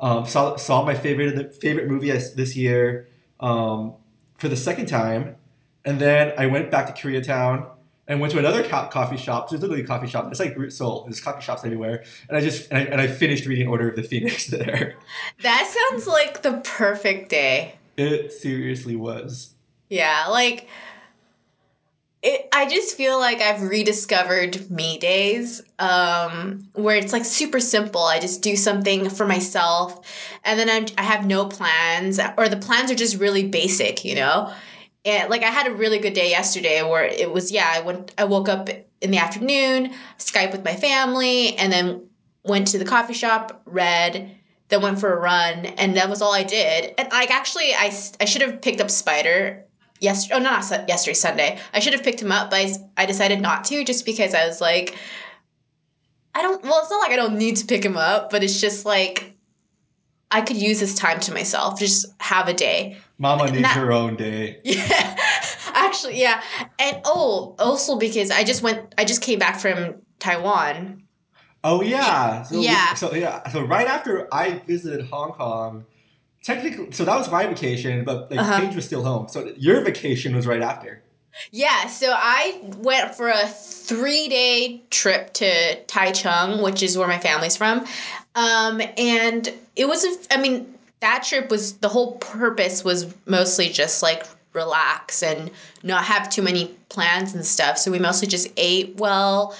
Um, 0.00 0.26
saw 0.26 0.56
saw 0.56 0.84
my 0.84 0.94
favorite 0.94 1.54
favorite 1.56 1.88
movie 1.88 2.10
this 2.10 2.32
this 2.32 2.56
year 2.56 3.08
um, 3.40 3.94
for 4.38 4.48
the 4.48 4.56
second 4.56 4.86
time, 4.86 5.36
and 5.84 6.00
then 6.00 6.32
I 6.38 6.46
went 6.46 6.70
back 6.70 6.94
to 6.94 7.00
Koreatown 7.08 7.68
and 8.06 8.20
went 8.20 8.32
to 8.32 8.38
another 8.38 8.62
co- 8.62 8.88
coffee 8.88 9.16
shop. 9.16 9.48
There's 9.48 9.62
literally 9.62 9.82
a 9.82 9.86
coffee 9.86 10.06
shop. 10.06 10.30
It's 10.30 10.40
like 10.40 10.56
root 10.56 10.72
soul. 10.72 11.04
There's 11.04 11.20
coffee 11.20 11.42
shops 11.42 11.64
everywhere, 11.64 12.04
and 12.28 12.36
I 12.36 12.40
just 12.40 12.70
and 12.70 12.78
I, 12.78 12.82
and 12.90 13.00
I 13.00 13.06
finished 13.06 13.46
reading 13.46 13.68
Order 13.68 13.90
of 13.90 13.96
the 13.96 14.02
Phoenix 14.02 14.46
there. 14.48 14.96
That 15.42 15.88
sounds 15.90 16.06
like 16.06 16.42
the 16.42 16.60
perfect 16.64 17.30
day. 17.30 17.76
It 17.96 18.32
seriously 18.32 18.96
was. 18.96 19.54
Yeah, 19.88 20.26
like 20.28 20.68
it 22.24 22.48
I 22.52 22.66
just 22.68 22.96
feel 22.96 23.18
like 23.20 23.40
I've 23.40 23.62
rediscovered 23.62 24.70
me 24.70 24.98
days 24.98 25.62
um 25.78 26.66
where 26.72 26.96
it's 26.96 27.12
like 27.12 27.24
super 27.24 27.60
simple. 27.60 28.02
I 28.02 28.18
just 28.18 28.42
do 28.42 28.56
something 28.56 29.10
for 29.10 29.26
myself 29.26 30.04
and 30.44 30.58
then 30.58 30.70
I'm, 30.70 30.86
I 30.98 31.02
have 31.02 31.26
no 31.26 31.46
plans 31.46 32.18
or 32.38 32.48
the 32.48 32.56
plans 32.56 32.90
are 32.90 32.96
just 32.96 33.18
really 33.18 33.46
basic, 33.46 34.04
you 34.04 34.14
know? 34.14 34.52
And 35.04 35.28
like 35.30 35.42
I 35.42 35.50
had 35.50 35.66
a 35.66 35.74
really 35.74 35.98
good 35.98 36.14
day 36.14 36.30
yesterday 36.30 36.82
where 36.82 37.04
it 37.04 37.30
was 37.30 37.52
yeah, 37.52 37.70
I 37.74 37.80
went 37.80 38.14
I 38.16 38.24
woke 38.24 38.48
up 38.48 38.68
in 39.00 39.10
the 39.10 39.18
afternoon, 39.18 39.92
Skype 40.18 40.52
with 40.52 40.64
my 40.64 40.74
family 40.74 41.56
and 41.56 41.72
then 41.72 42.08
went 42.44 42.68
to 42.68 42.78
the 42.78 42.84
coffee 42.84 43.14
shop, 43.14 43.62
read 43.66 44.36
then 44.68 44.80
went 44.80 44.98
for 44.98 45.12
a 45.12 45.20
run 45.20 45.66
and 45.66 45.96
that 45.96 46.08
was 46.08 46.22
all 46.22 46.32
I 46.32 46.42
did. 46.42 46.94
And 46.96 47.10
like 47.12 47.30
actually 47.30 47.74
I 47.74 47.92
I 48.20 48.24
should 48.24 48.42
have 48.42 48.62
picked 48.62 48.80
up 48.80 48.90
Spider 48.90 49.64
yesterday. 50.00 50.36
Oh, 50.36 50.38
no, 50.38 50.50
not 50.50 50.88
yesterday, 50.88 51.14
Sunday. 51.14 51.58
I 51.72 51.80
should 51.80 51.92
have 51.92 52.02
picked 52.02 52.22
him 52.22 52.32
up, 52.32 52.50
but 52.50 52.60
I, 52.60 52.74
I 52.96 53.06
decided 53.06 53.40
not 53.40 53.64
to 53.64 53.84
just 53.84 54.04
because 54.04 54.34
I 54.34 54.46
was 54.46 54.60
like, 54.60 54.94
I 56.34 56.42
don't, 56.42 56.62
well, 56.62 56.80
it's 56.80 56.90
not 56.90 56.98
like 56.98 57.12
I 57.12 57.16
don't 57.16 57.38
need 57.38 57.56
to 57.56 57.66
pick 57.66 57.84
him 57.84 57.96
up, 57.96 58.30
but 58.30 58.44
it's 58.44 58.60
just 58.60 58.84
like, 58.84 59.34
I 60.30 60.40
could 60.40 60.56
use 60.56 60.80
this 60.80 60.94
time 60.94 61.20
to 61.20 61.32
myself, 61.32 61.78
just 61.78 62.06
have 62.20 62.48
a 62.48 62.54
day. 62.54 62.98
Mama 63.24 63.50
needs 63.50 63.68
her 63.68 63.90
own 63.92 64.16
day. 64.16 64.60
Yeah, 64.64 65.16
actually, 65.74 66.20
yeah. 66.20 66.42
And 66.78 67.00
oh, 67.04 67.54
also 67.58 67.96
because 67.96 68.30
I 68.30 68.44
just 68.44 68.62
went, 68.62 68.94
I 68.98 69.04
just 69.04 69.22
came 69.22 69.38
back 69.38 69.58
from 69.58 69.96
Taiwan. 70.18 71.02
Oh 71.62 71.80
yeah. 71.82 72.42
So 72.42 72.58
we- 72.58 72.64
Yeah. 72.66 72.94
so 72.94 73.14
yeah. 73.14 73.48
So 73.48 73.62
right 73.62 73.86
after 73.86 74.12
I 74.32 74.58
visited 74.66 75.06
Hong 75.06 75.32
Kong, 75.32 75.84
technically, 76.42 76.92
so 76.92 77.04
that 77.04 77.16
was 77.16 77.30
my 77.30 77.46
vacation, 77.46 78.04
but 78.04 78.30
like 78.30 78.40
Uh-huh. 78.40 78.60
Paige 78.60 78.74
was 78.76 78.84
still 78.84 79.02
home. 79.02 79.28
So 79.28 79.52
your 79.56 79.80
vacation 79.80 80.36
was 80.36 80.46
right 80.46 80.62
after. 80.62 81.02
Yeah, 81.50 81.88
so 81.88 82.12
I 82.14 82.60
went 82.78 83.14
for 83.16 83.28
a 83.28 83.46
three 83.48 84.28
day 84.28 84.82
trip 84.90 85.32
to 85.34 85.82
Taichung, 85.86 86.62
which 86.62 86.82
is 86.82 86.96
where 86.98 87.08
my 87.08 87.18
family's 87.18 87.56
from. 87.56 87.84
Um, 88.36 88.80
and 88.98 89.48
it 89.74 89.86
was, 89.88 90.04
a, 90.04 90.12
I 90.34 90.36
mean, 90.40 90.73
that 91.04 91.22
trip 91.22 91.50
was, 91.50 91.74
the 91.74 91.88
whole 91.88 92.12
purpose 92.12 92.82
was 92.82 93.14
mostly 93.26 93.68
just 93.68 94.02
like 94.02 94.26
relax 94.54 95.22
and 95.22 95.50
not 95.82 96.02
have 96.04 96.30
too 96.30 96.40
many 96.40 96.68
plans 96.88 97.34
and 97.34 97.44
stuff. 97.44 97.76
So 97.76 97.90
we 97.90 97.98
mostly 97.98 98.26
just 98.26 98.48
ate 98.56 98.96
well, 98.96 99.54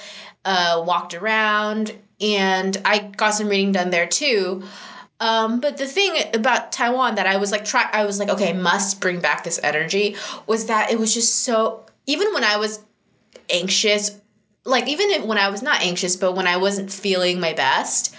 uh, 0.47 0.83
walked 0.87 1.13
around, 1.13 1.93
and 2.21 2.77
I 2.87 2.99
got 2.99 3.35
some 3.35 3.49
reading 3.49 3.73
done 3.73 3.91
there 3.91 4.07
too. 4.07 4.63
Um, 5.21 5.61
but 5.61 5.77
the 5.77 5.87
thing 5.87 6.13
about 6.33 6.73
Taiwan 6.73 7.17
that 7.17 7.27
I 7.27 7.37
was 7.37 7.53
like, 7.53 7.65
try, 7.65 7.89
I 7.93 8.05
was 8.07 8.19
like, 8.19 8.31
okay, 8.31 8.51
I 8.51 8.53
must 8.55 9.01
bring 9.01 9.21
back 9.21 9.45
this 9.45 9.61
energy 9.63 10.17
was 10.47 10.67
that 10.67 10.91
it 10.91 10.99
was 10.99 11.13
just 11.13 11.45
so. 11.45 11.85
Even 12.07 12.33
when 12.35 12.45
I 12.45 12.57
was 12.57 12.81
anxious, 13.51 14.19
like 14.65 14.89
even 14.89 15.11
if, 15.11 15.25
when 15.25 15.39
I 15.39 15.49
was 15.51 15.63
not 15.63 15.83
anxious, 15.83 16.17
but 16.17 16.33
when 16.33 16.47
I 16.47 16.57
wasn't 16.57 16.91
feeling 16.91 17.41
my 17.41 17.53
best, 17.53 18.15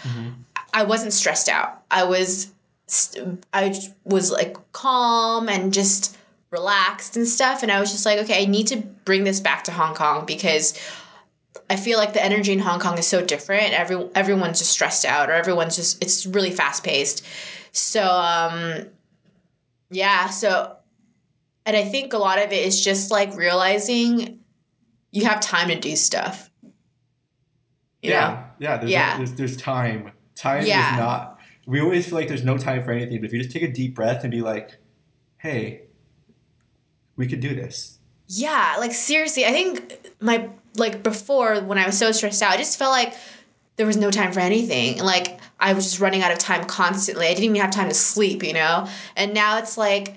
I 0.74 0.84
wasn't 0.84 1.14
stressed 1.14 1.50
out. 1.50 1.84
I 1.90 2.04
was, 2.04 2.52
I 3.54 3.74
was 4.04 4.32
like 4.32 4.58
calm 4.72 5.50
and 5.50 5.74
just 5.74 6.18
relaxed 6.52 7.18
and 7.18 7.28
stuff. 7.28 7.64
And 7.64 7.72
I 7.72 7.80
was 7.80 7.92
just 7.92 8.06
like, 8.06 8.20
okay, 8.20 8.44
I 8.44 8.46
need 8.46 8.68
to 8.68 8.78
bring 8.78 9.24
this 9.24 9.40
back 9.40 9.64
to 9.66 9.72
Hong 9.72 9.96
Kong 9.96 10.26
because 10.26 10.80
I 11.70 11.76
feel 11.76 11.98
like 11.98 12.14
the 12.14 12.24
energy 12.24 12.52
in 12.54 12.60
Hong 12.60 12.80
Kong 12.80 12.98
is 12.98 13.08
so 13.08 13.26
different. 13.26 13.74
Every 13.74 14.08
everyone's 14.14 14.60
just 14.60 14.72
stressed 14.72 15.06
out, 15.06 15.30
or 15.30 15.34
everyone's 15.34 15.76
just 15.76 16.02
it's 16.02 16.26
really 16.26 16.52
fast 16.52 16.84
paced. 16.84 17.26
So 17.72 18.04
um, 18.06 18.86
yeah. 19.90 20.30
So, 20.30 20.76
and 21.66 21.76
I 21.76 21.84
think 21.86 22.14
a 22.14 22.18
lot 22.18 22.38
of 22.38 22.52
it 22.52 22.66
is 22.66 22.84
just 22.84 23.10
like 23.10 23.36
realizing 23.36 24.40
you 25.12 25.26
have 25.26 25.40
time 25.40 25.70
to 25.70 25.80
do 25.80 25.96
stuff. 25.96 26.50
You 28.02 28.12
know? 28.12 28.16
yeah. 28.16 28.44
Yeah. 28.60 28.78
There's, 28.78 28.92
Yeah. 28.92 29.18
there's 29.18 29.34
there's 29.34 29.58
time. 29.58 30.12
Time 30.36 30.66
Yeah. 30.66 30.94
is 30.94 31.00
not. 31.00 31.35
We 31.66 31.82
always 31.82 32.06
feel 32.06 32.16
like 32.16 32.28
there's 32.28 32.44
no 32.44 32.58
time 32.58 32.84
for 32.84 32.92
anything, 32.92 33.20
but 33.20 33.26
if 33.26 33.34
you 33.34 33.40
just 33.40 33.52
take 33.52 33.64
a 33.64 33.72
deep 33.72 33.96
breath 33.96 34.24
and 34.24 34.32
be 34.32 34.42
like, 34.42 34.78
"Hey, 35.38 35.84
we 37.16 37.28
could 37.28 37.40
do 37.40 37.56
this." 37.56 38.00
Yeah, 38.28 38.76
like 38.80 38.92
seriously, 38.94 39.46
I 39.46 39.52
think 39.52 40.12
my 40.20 40.50
like 40.78 41.04
before 41.04 41.62
when 41.62 41.78
I 41.78 41.86
was 41.86 41.98
so 41.98 42.12
stressed 42.12 42.42
out, 42.42 42.52
I 42.52 42.58
just 42.58 42.78
felt 42.78 42.92
like 42.92 43.16
there 43.78 43.86
was 43.86 43.98
no 43.98 44.12
time 44.12 44.32
for 44.32 44.40
anything. 44.40 45.00
Like 45.00 45.40
I 45.60 45.74
was 45.74 45.86
just 45.86 46.00
running 46.00 46.22
out 46.22 46.32
of 46.32 46.38
time 46.38 46.66
constantly. 46.66 47.26
I 47.28 47.30
didn't 47.30 47.46
even 47.46 47.62
have 47.62 47.72
time 47.72 47.90
to 47.90 47.96
sleep, 47.96 48.44
you 48.44 48.54
know? 48.54 48.88
And 49.16 49.34
now 49.34 49.58
it's 49.58 49.78
like 49.78 50.16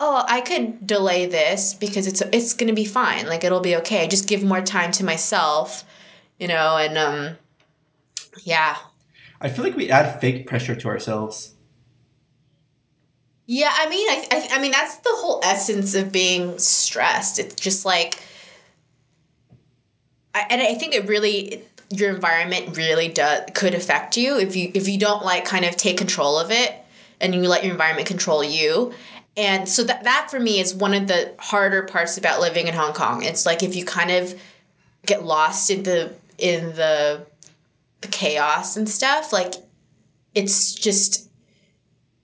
oh, 0.00 0.24
I 0.28 0.40
could 0.40 0.86
delay 0.86 1.26
this 1.26 1.74
because 1.74 2.06
it's 2.06 2.20
it's 2.32 2.54
to 2.54 2.72
be 2.72 2.84
fine. 2.84 3.26
Like 3.26 3.44
it'll 3.44 3.60
be 3.60 3.76
okay. 3.76 4.06
Just 4.06 4.28
give 4.28 4.42
more 4.42 4.60
time 4.60 4.92
to 4.92 5.04
myself, 5.04 5.84
you 6.38 6.48
know, 6.48 6.76
and 6.76 6.96
um 6.96 7.36
yeah. 8.44 8.76
I 9.40 9.48
feel 9.48 9.64
like 9.64 9.76
we 9.76 9.90
add 9.90 10.20
fake 10.20 10.46
pressure 10.46 10.74
to 10.76 10.88
ourselves. 10.88 11.54
Yeah, 13.46 13.72
I 13.74 13.88
mean, 13.88 14.08
I, 14.08 14.26
I, 14.30 14.48
I 14.56 14.60
mean 14.60 14.72
that's 14.72 14.96
the 14.96 15.10
whole 15.12 15.40
essence 15.42 15.94
of 15.94 16.12
being 16.12 16.58
stressed. 16.58 17.38
It's 17.38 17.54
just 17.54 17.84
like, 17.84 18.20
I, 20.34 20.46
and 20.50 20.60
I 20.60 20.74
think 20.74 20.94
it 20.94 21.06
really 21.06 21.64
your 21.90 22.14
environment 22.14 22.76
really 22.76 23.08
does 23.08 23.42
could 23.54 23.74
affect 23.74 24.16
you 24.16 24.38
if 24.38 24.54
you 24.56 24.70
if 24.74 24.88
you 24.88 24.98
don't 24.98 25.24
like 25.24 25.44
kind 25.46 25.64
of 25.64 25.76
take 25.76 25.96
control 25.96 26.38
of 26.38 26.50
it. 26.50 26.74
and 27.20 27.34
you 27.34 27.42
let 27.42 27.64
your 27.64 27.72
environment 27.72 28.06
control 28.06 28.44
you. 28.44 28.92
And 29.36 29.68
so 29.68 29.84
that 29.84 30.04
that 30.04 30.30
for 30.30 30.40
me 30.40 30.60
is 30.60 30.74
one 30.74 30.94
of 30.94 31.06
the 31.06 31.32
harder 31.38 31.82
parts 31.82 32.18
about 32.18 32.40
living 32.40 32.66
in 32.68 32.74
Hong 32.74 32.92
Kong. 32.92 33.22
It's 33.24 33.46
like 33.46 33.62
if 33.62 33.76
you 33.76 33.84
kind 33.84 34.10
of 34.10 34.38
get 35.06 35.24
lost 35.24 35.70
in 35.70 35.82
the 35.84 36.12
in 36.38 36.74
the, 36.74 37.26
the 38.00 38.08
chaos 38.08 38.76
and 38.76 38.88
stuff, 38.88 39.32
like 39.32 39.54
it's 40.34 40.74
just 40.74 41.28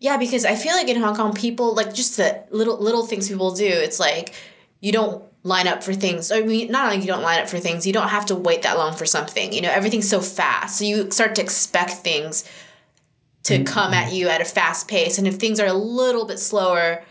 yeah, 0.01 0.17
because 0.19 0.45
I 0.45 0.55
feel 0.55 0.73
like 0.73 0.89
in 0.89 1.01
Hong 1.01 1.17
Kong 1.17 1.33
people 1.33 1.75
like 1.75 1.95
just 1.95 2.17
the 2.17 2.45
little 2.51 2.79
little 2.79 3.07
things 3.07 3.29
people 3.29 3.55
do. 3.55 3.67
It's 3.67 3.99
like 3.99 4.35
you 4.81 4.93
don't 4.93 5.25
line 5.43 5.67
up 5.67 5.83
for 5.83 5.95
things. 5.95 6.31
I 6.31 6.43
mean, 6.43 6.71
not 6.71 6.93
only 6.93 7.05
you 7.05 7.07
don't 7.07 7.23
line 7.23 7.41
up 7.41 7.49
for 7.49 7.59
things, 7.59 7.87
you 7.87 7.93
don't 7.93 8.09
have 8.09 8.27
to 8.27 8.35
wait 8.35 8.63
that 8.63 8.77
long 8.77 8.95
for 8.95 9.07
something. 9.07 9.53
You 9.53 9.63
know, 9.63 9.71
everything's 9.71 10.09
so 10.09 10.21
fast, 10.21 10.79
so 10.79 10.85
you 10.85 11.11
start 11.11 11.35
to 11.37 11.43
expect 11.43 11.93
things 11.93 12.45
to 13.45 13.55
mm-hmm. 13.55 13.65
come 13.65 13.95
at 13.95 14.13
you 14.13 14.29
at 14.29 14.41
a 14.41 14.45
fast 14.45 14.89
pace. 14.89 15.19
And 15.19 15.27
if 15.27 15.37
things 15.37 15.61
are 15.61 15.67
a 15.67 15.75
little 15.75 16.27
bit 16.27 16.39
slower, 16.39 17.03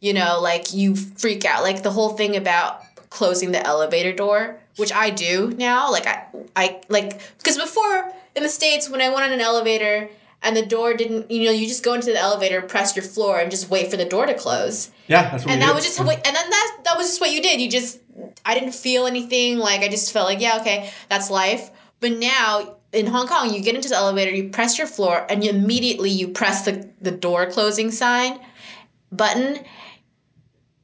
you 0.00 0.12
know, 0.12 0.40
like 0.40 0.74
you 0.74 0.96
freak 0.96 1.44
out. 1.44 1.62
Like 1.62 1.82
the 1.82 1.90
whole 1.90 2.10
thing 2.10 2.36
about 2.36 2.82
closing 3.10 3.52
the 3.52 3.64
elevator 3.64 4.12
door, 4.12 4.58
which 4.76 4.92
I 4.92 5.10
do 5.10 5.52
now. 5.56 5.90
Like 5.90 6.06
I, 6.06 6.26
I 6.56 6.80
like 6.88 7.20
because 7.38 7.58
before 7.58 8.12
in 8.36 8.42
the 8.42 8.48
states 8.48 8.88
when 8.88 9.00
I 9.00 9.08
went 9.08 9.22
on 9.22 9.32
an 9.32 9.40
elevator 9.40 10.08
and 10.44 10.56
the 10.56 10.66
door 10.66 10.94
didn't, 10.94 11.30
you 11.30 11.44
know, 11.44 11.52
you 11.52 11.68
just 11.68 11.84
go 11.84 11.94
into 11.94 12.06
the 12.12 12.18
elevator, 12.18 12.60
press 12.62 12.96
your 12.96 13.04
floor, 13.04 13.38
and 13.38 13.50
just 13.50 13.70
wait 13.70 13.90
for 13.90 13.96
the 13.96 14.04
door 14.04 14.26
to 14.26 14.34
close. 14.34 14.90
Yeah, 15.06 15.30
that's 15.30 15.44
what 15.44 15.52
And 15.52 15.62
that 15.62 15.68
did. 15.68 15.74
was 15.76 15.84
just 15.84 16.00
what, 16.00 16.16
and 16.16 16.34
then 16.36 16.50
that 16.50 16.78
that 16.84 16.98
was 16.98 17.06
just 17.06 17.20
what 17.20 17.30
you 17.30 17.40
did. 17.40 17.60
You 17.60 17.70
just, 17.70 18.00
I 18.44 18.54
didn't 18.54 18.74
feel 18.74 19.06
anything. 19.06 19.58
Like 19.58 19.82
I 19.82 19.88
just 19.88 20.10
felt 20.12 20.26
like, 20.26 20.40
yeah, 20.40 20.58
okay, 20.60 20.90
that's 21.08 21.30
life. 21.30 21.70
But 22.00 22.12
now 22.18 22.76
in 22.92 23.06
Hong 23.06 23.28
Kong, 23.28 23.54
you 23.54 23.60
get 23.62 23.76
into 23.76 23.88
the 23.88 23.94
elevator, 23.94 24.32
you 24.32 24.48
press 24.48 24.78
your 24.78 24.88
floor, 24.88 25.24
and 25.30 25.44
you 25.44 25.50
immediately 25.50 26.10
you 26.10 26.28
press 26.28 26.64
the 26.64 26.90
the 27.00 27.12
door 27.12 27.46
closing 27.50 27.90
sign 27.92 28.40
button, 29.12 29.58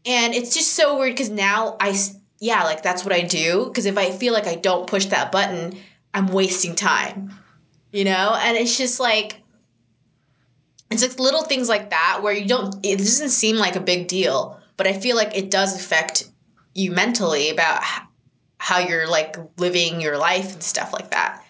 and 0.06 0.34
it's 0.34 0.54
just 0.54 0.74
so 0.74 0.98
weird 0.98 1.14
because 1.14 1.30
now 1.30 1.76
I, 1.80 1.98
yeah, 2.38 2.64
like 2.64 2.82
that's 2.82 3.04
what 3.04 3.12
I 3.12 3.22
do. 3.22 3.66
Because 3.66 3.86
if 3.86 3.98
I 3.98 4.10
feel 4.10 4.32
like 4.32 4.46
I 4.46 4.54
don't 4.54 4.86
push 4.86 5.06
that 5.06 5.32
button, 5.32 5.76
I'm 6.14 6.28
wasting 6.28 6.74
time, 6.74 7.32
you 7.92 8.04
know. 8.04 8.36
And 8.38 8.56
it's 8.56 8.76
just 8.76 9.00
like. 9.00 9.42
It's 10.90 11.02
like 11.02 11.18
little 11.18 11.42
things 11.42 11.68
like 11.68 11.90
that 11.90 12.20
where 12.22 12.32
you 12.32 12.48
don't, 12.48 12.74
it 12.82 12.96
doesn't 12.96 13.28
seem 13.28 13.56
like 13.56 13.76
a 13.76 13.80
big 13.80 14.08
deal, 14.08 14.58
but 14.78 14.86
I 14.86 14.94
feel 14.94 15.16
like 15.16 15.36
it 15.36 15.50
does 15.50 15.76
affect 15.76 16.30
you 16.74 16.92
mentally 16.92 17.50
about 17.50 17.82
how 18.56 18.78
you're 18.78 19.06
like 19.06 19.36
living 19.58 20.00
your 20.00 20.16
life 20.16 20.54
and 20.54 20.62
stuff 20.62 20.94
like 20.94 21.10
that. 21.10 21.44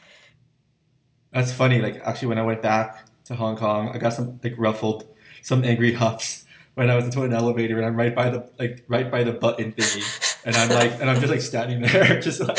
That's 1.32 1.52
funny. 1.52 1.80
Like 1.80 2.00
actually, 2.04 2.28
when 2.28 2.38
I 2.38 2.42
went 2.42 2.62
back 2.62 3.06
to 3.26 3.36
Hong 3.36 3.56
Kong, 3.56 3.90
I 3.94 3.98
got 3.98 4.12
some 4.12 4.40
like 4.42 4.54
ruffled, 4.58 5.06
some 5.42 5.62
angry 5.62 5.92
huffs 5.92 6.44
when 6.74 6.90
I 6.90 6.96
was 6.96 7.04
into 7.04 7.22
an 7.22 7.32
elevator 7.32 7.76
and 7.76 7.86
I'm 7.86 7.94
right 7.94 8.14
by 8.14 8.30
the 8.30 8.50
like 8.58 8.84
right 8.88 9.08
by 9.08 9.22
the 9.22 9.32
button 9.32 9.72
thingy, 9.72 10.27
and 10.44 10.56
I'm 10.56 10.68
like, 10.68 10.92
and 11.00 11.10
I'm 11.10 11.20
just 11.20 11.30
like 11.30 11.40
standing 11.40 11.82
there, 11.82 12.20
just 12.22 12.40
like, 12.40 12.58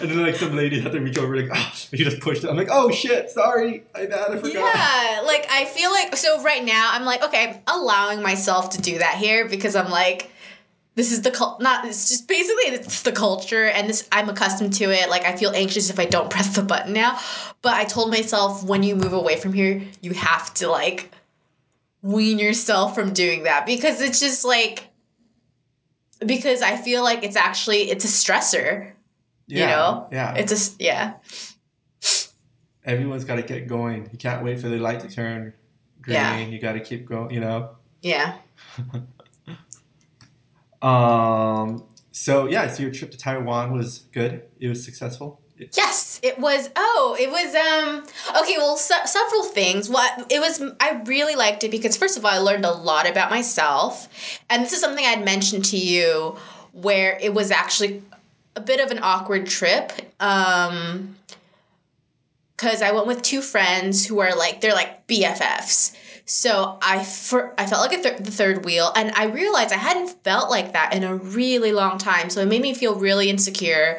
and 0.00 0.10
then 0.10 0.22
like 0.22 0.36
some 0.36 0.54
lady 0.54 0.80
had 0.80 0.92
to 0.92 1.00
reach 1.00 1.18
over 1.18 1.36
like, 1.36 1.50
oh, 1.52 1.72
she 1.74 1.96
just 1.98 2.20
pushed 2.20 2.44
it. 2.44 2.50
I'm 2.50 2.56
like, 2.56 2.68
oh 2.70 2.90
shit, 2.90 3.30
sorry, 3.30 3.84
I 3.94 4.06
bad, 4.06 4.32
I 4.32 4.36
forgot. 4.36 4.52
Yeah, 4.54 5.22
like 5.24 5.46
I 5.50 5.64
feel 5.64 5.90
like 5.90 6.16
so 6.16 6.42
right 6.42 6.64
now 6.64 6.90
I'm 6.92 7.04
like 7.04 7.22
okay, 7.22 7.62
I'm 7.66 7.80
allowing 7.80 8.22
myself 8.22 8.70
to 8.70 8.82
do 8.82 8.98
that 8.98 9.16
here 9.16 9.48
because 9.48 9.76
I'm 9.76 9.90
like 9.90 10.30
this 10.96 11.10
is 11.10 11.22
the 11.22 11.30
cult 11.30 11.60
not 11.60 11.84
it's 11.84 12.08
just 12.08 12.28
basically 12.28 12.64
it's 12.64 13.02
the 13.02 13.12
culture 13.12 13.64
and 13.64 13.88
this 13.88 14.08
I'm 14.12 14.28
accustomed 14.28 14.74
to 14.74 14.84
it. 14.84 15.08
Like 15.10 15.24
I 15.24 15.36
feel 15.36 15.50
anxious 15.50 15.90
if 15.90 15.98
I 15.98 16.04
don't 16.04 16.30
press 16.30 16.54
the 16.54 16.62
button 16.62 16.92
now. 16.92 17.18
But 17.62 17.74
I 17.74 17.84
told 17.84 18.10
myself 18.10 18.64
when 18.64 18.82
you 18.82 18.94
move 18.96 19.12
away 19.12 19.36
from 19.36 19.52
here, 19.52 19.82
you 20.00 20.12
have 20.12 20.52
to 20.54 20.68
like 20.68 21.10
wean 22.02 22.38
yourself 22.38 22.94
from 22.94 23.12
doing 23.12 23.44
that 23.44 23.64
because 23.66 24.00
it's 24.00 24.20
just 24.20 24.44
like 24.44 24.88
because 26.26 26.62
I 26.62 26.76
feel 26.76 27.02
like 27.02 27.22
it's 27.24 27.36
actually 27.36 27.90
it's 27.90 28.04
a 28.04 28.08
stressor, 28.08 28.92
Yeah, 29.46 29.60
you 29.60 29.66
know? 29.66 30.08
yeah. 30.12 30.34
It's 30.34 30.52
a 30.52 30.82
yeah. 30.82 31.14
Everyone's 32.84 33.24
got 33.24 33.36
to 33.36 33.42
get 33.42 33.66
going. 33.66 34.08
You 34.12 34.18
can't 34.18 34.44
wait 34.44 34.60
for 34.60 34.68
the 34.68 34.76
light 34.78 35.00
to 35.00 35.08
turn 35.08 35.54
green. 36.02 36.14
Yeah. 36.16 36.38
You 36.38 36.58
got 36.58 36.72
to 36.72 36.80
keep 36.80 37.06
going. 37.06 37.30
You 37.34 37.40
know. 37.40 37.70
Yeah. 38.02 38.36
Um. 40.82 41.84
So 42.12 42.46
yeah, 42.46 42.70
so 42.70 42.82
your 42.82 42.92
trip 42.92 43.10
to 43.12 43.16
Taiwan 43.16 43.72
was 43.72 44.00
good. 44.12 44.42
It 44.60 44.68
was 44.68 44.84
successful. 44.84 45.40
Yes, 45.56 46.18
it 46.22 46.38
was. 46.38 46.68
Oh, 46.74 47.16
it 47.18 47.30
was. 47.30 47.54
Um. 47.54 48.04
Okay. 48.42 48.56
Well, 48.58 48.76
se- 48.76 49.06
several 49.06 49.44
things. 49.44 49.88
What 49.88 50.26
it 50.30 50.40
was. 50.40 50.60
I 50.80 51.00
really 51.06 51.36
liked 51.36 51.62
it 51.62 51.70
because 51.70 51.96
first 51.96 52.16
of 52.18 52.24
all, 52.24 52.32
I 52.32 52.38
learned 52.38 52.64
a 52.64 52.72
lot 52.72 53.08
about 53.08 53.30
myself, 53.30 54.08
and 54.50 54.64
this 54.64 54.72
is 54.72 54.80
something 54.80 55.04
I'd 55.04 55.24
mentioned 55.24 55.64
to 55.66 55.76
you, 55.76 56.36
where 56.72 57.16
it 57.20 57.32
was 57.32 57.52
actually 57.52 58.02
a 58.56 58.60
bit 58.60 58.80
of 58.80 58.90
an 58.90 58.98
awkward 59.02 59.46
trip. 59.46 59.92
Um. 60.20 61.14
Because 62.56 62.82
I 62.82 62.92
went 62.92 63.06
with 63.06 63.22
two 63.22 63.42
friends 63.42 64.06
who 64.06 64.20
are 64.20 64.34
like 64.34 64.60
they're 64.60 64.74
like 64.74 65.06
BFFs. 65.06 65.94
So 66.26 66.78
I 66.80 67.02
for, 67.04 67.52
I 67.58 67.66
felt 67.66 67.82
like 67.90 67.98
a 67.98 68.02
th- 68.02 68.18
the 68.22 68.30
third 68.30 68.64
wheel, 68.64 68.92
and 68.96 69.10
I 69.12 69.24
realized 69.24 69.72
I 69.72 69.76
hadn't 69.76 70.22
felt 70.24 70.50
like 70.50 70.72
that 70.72 70.94
in 70.94 71.04
a 71.04 71.14
really 71.16 71.72
long 71.72 71.98
time. 71.98 72.30
So 72.30 72.40
it 72.40 72.46
made 72.46 72.62
me 72.62 72.72
feel 72.74 72.94
really 72.94 73.28
insecure 73.28 73.98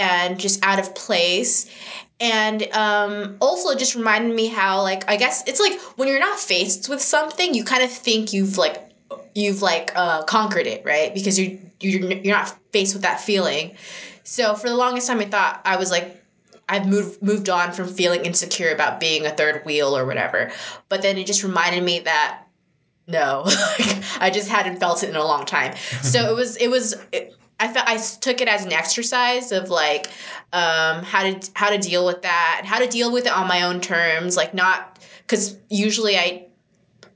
and 0.00 0.40
just 0.40 0.64
out 0.64 0.80
of 0.80 0.94
place. 0.94 1.70
And 2.18 2.66
um, 2.72 3.36
also 3.40 3.76
just 3.76 3.94
reminded 3.94 4.34
me 4.34 4.48
how 4.48 4.82
like 4.82 5.08
I 5.08 5.16
guess 5.16 5.46
it's 5.46 5.60
like 5.60 5.78
when 5.96 6.08
you're 6.08 6.18
not 6.18 6.38
faced 6.38 6.88
with 6.88 7.00
something, 7.00 7.54
you 7.54 7.64
kind 7.64 7.82
of 7.82 7.90
think 7.90 8.32
you've 8.32 8.58
like 8.58 8.90
you've 9.34 9.62
like 9.62 9.92
uh, 9.94 10.22
conquered 10.24 10.66
it, 10.66 10.84
right? 10.84 11.14
Because 11.14 11.38
you 11.38 11.60
you're 11.80 12.12
you're 12.12 12.36
not 12.36 12.56
faced 12.72 12.94
with 12.94 13.02
that 13.02 13.20
feeling. 13.20 13.76
So 14.24 14.54
for 14.54 14.68
the 14.68 14.76
longest 14.76 15.06
time, 15.06 15.20
I 15.20 15.26
thought 15.26 15.60
I 15.64 15.76
was 15.76 15.90
like 15.90 16.22
I've 16.68 16.86
moved 16.86 17.22
moved 17.22 17.48
on 17.48 17.72
from 17.72 17.88
feeling 17.88 18.24
insecure 18.24 18.72
about 18.72 19.00
being 19.00 19.26
a 19.26 19.30
third 19.30 19.64
wheel 19.64 19.96
or 19.96 20.04
whatever. 20.04 20.52
But 20.88 21.02
then 21.02 21.16
it 21.16 21.26
just 21.26 21.42
reminded 21.42 21.82
me 21.82 22.00
that 22.00 22.44
no, 23.06 23.42
I 24.20 24.30
just 24.32 24.48
hadn't 24.48 24.78
felt 24.78 25.02
it 25.02 25.08
in 25.10 25.16
a 25.16 25.24
long 25.24 25.46
time. 25.46 25.74
So 26.02 26.30
it 26.30 26.36
was 26.36 26.56
it 26.56 26.68
was 26.68 26.94
it, 27.12 27.34
I 27.60 27.68
felt 27.68 27.86
I 27.86 27.98
took 27.98 28.40
it 28.40 28.48
as 28.48 28.64
an 28.64 28.72
exercise 28.72 29.52
of 29.52 29.68
like 29.68 30.06
um, 30.52 31.02
how 31.02 31.22
to 31.22 31.50
how 31.54 31.68
to 31.68 31.78
deal 31.78 32.06
with 32.06 32.22
that, 32.22 32.62
how 32.64 32.78
to 32.78 32.88
deal 32.88 33.12
with 33.12 33.26
it 33.26 33.32
on 33.32 33.46
my 33.46 33.62
own 33.62 33.82
terms, 33.82 34.34
like 34.34 34.54
not 34.54 34.98
because 35.18 35.58
usually 35.68 36.16
I 36.16 36.46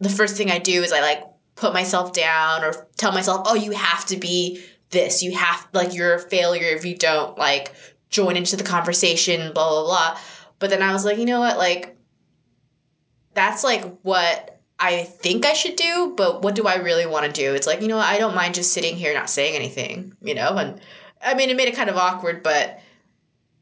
the 0.01 0.11
first 0.11 0.37
thing 0.37 0.51
I 0.51 0.59
do 0.59 0.83
is 0.83 0.93
I 0.93 1.01
like 1.01 1.25
put 1.57 1.73
myself 1.73 2.13
down 2.13 2.63
or 2.63 2.87
tell 2.97 3.13
myself, 3.13 3.43
oh, 3.47 3.55
you 3.55 3.73
have 3.73 4.05
to 4.07 4.19
be 4.19 4.63
this, 4.91 5.23
you 5.23 5.33
have 5.35 5.67
like 5.73 5.95
you're 5.95 6.15
a 6.15 6.21
failure 6.21 6.77
if 6.77 6.85
you 6.85 6.95
don't 6.95 7.39
like 7.39 7.73
join 8.11 8.37
into 8.37 8.57
the 8.57 8.65
conversation, 8.65 9.53
blah 9.55 9.69
blah 9.71 9.85
blah. 9.85 10.19
But 10.59 10.69
then 10.69 10.83
I 10.83 10.93
was 10.93 11.07
like, 11.07 11.17
you 11.17 11.25
know 11.25 11.41
what, 11.41 11.57
like 11.57 11.97
that's 13.33 13.65
like 13.65 13.99
what 14.03 14.54
I 14.85 15.05
think 15.05 15.47
I 15.47 15.55
should 15.55 15.77
do, 15.77 16.13
but 16.15 16.43
what 16.43 16.55
do 16.55 16.67
I 16.67 16.77
really 16.77 17.07
want 17.07 17.25
to 17.25 17.33
do? 17.33 17.55
It's 17.55 17.67
like, 17.67 17.81
you 17.81 17.89
know, 17.89 17.97
I 17.97 18.19
don't 18.19 18.35
mind 18.35 18.55
just 18.55 18.75
sitting 18.75 18.97
here 18.97 19.15
not 19.15 19.31
saying 19.31 19.57
anything, 19.57 20.15
you 20.21 20.35
know? 20.35 20.55
And 20.59 20.79
I 21.23 21.33
mean, 21.33 21.49
it 21.49 21.57
made 21.57 21.69
it 21.69 21.75
kind 21.75 21.89
of 21.89 21.97
awkward, 21.97 22.43
but 22.43 22.81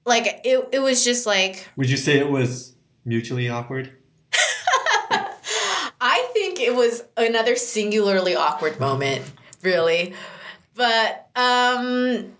like 0.04 0.40
it, 0.44 0.68
it 0.72 0.80
was 0.80 1.04
just 1.04 1.24
like 1.24 1.68
Would 1.76 1.88
you 1.88 1.96
say 1.96 2.18
it 2.18 2.28
was 2.28 2.74
mutually 3.04 3.48
awkward? 3.48 3.92
I 6.00 6.28
think 6.32 6.58
it 6.58 6.74
was 6.74 7.04
another 7.16 7.54
singularly 7.54 8.34
awkward 8.34 8.80
moment, 8.80 9.22
really. 9.62 10.14
But 10.74 11.28
um 11.36 12.32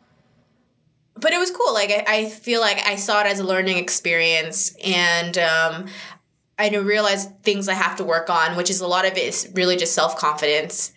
but 1.14 1.32
it 1.32 1.38
was 1.38 1.52
cool. 1.52 1.72
Like 1.72 1.90
I, 1.90 2.04
I 2.08 2.28
feel 2.30 2.60
like 2.60 2.84
I 2.84 2.96
saw 2.96 3.20
it 3.20 3.26
as 3.28 3.38
a 3.38 3.44
learning 3.44 3.78
experience 3.78 4.74
and 4.84 5.38
um 5.38 5.86
I 6.62 6.68
didn't 6.68 6.86
realize 6.86 7.26
things 7.42 7.68
I 7.68 7.74
have 7.74 7.96
to 7.96 8.04
work 8.04 8.30
on, 8.30 8.56
which 8.56 8.70
is 8.70 8.80
a 8.80 8.86
lot 8.86 9.04
of 9.04 9.16
it 9.16 9.24
is 9.24 9.50
really 9.54 9.76
just 9.76 9.94
self 9.94 10.16
confidence 10.16 10.92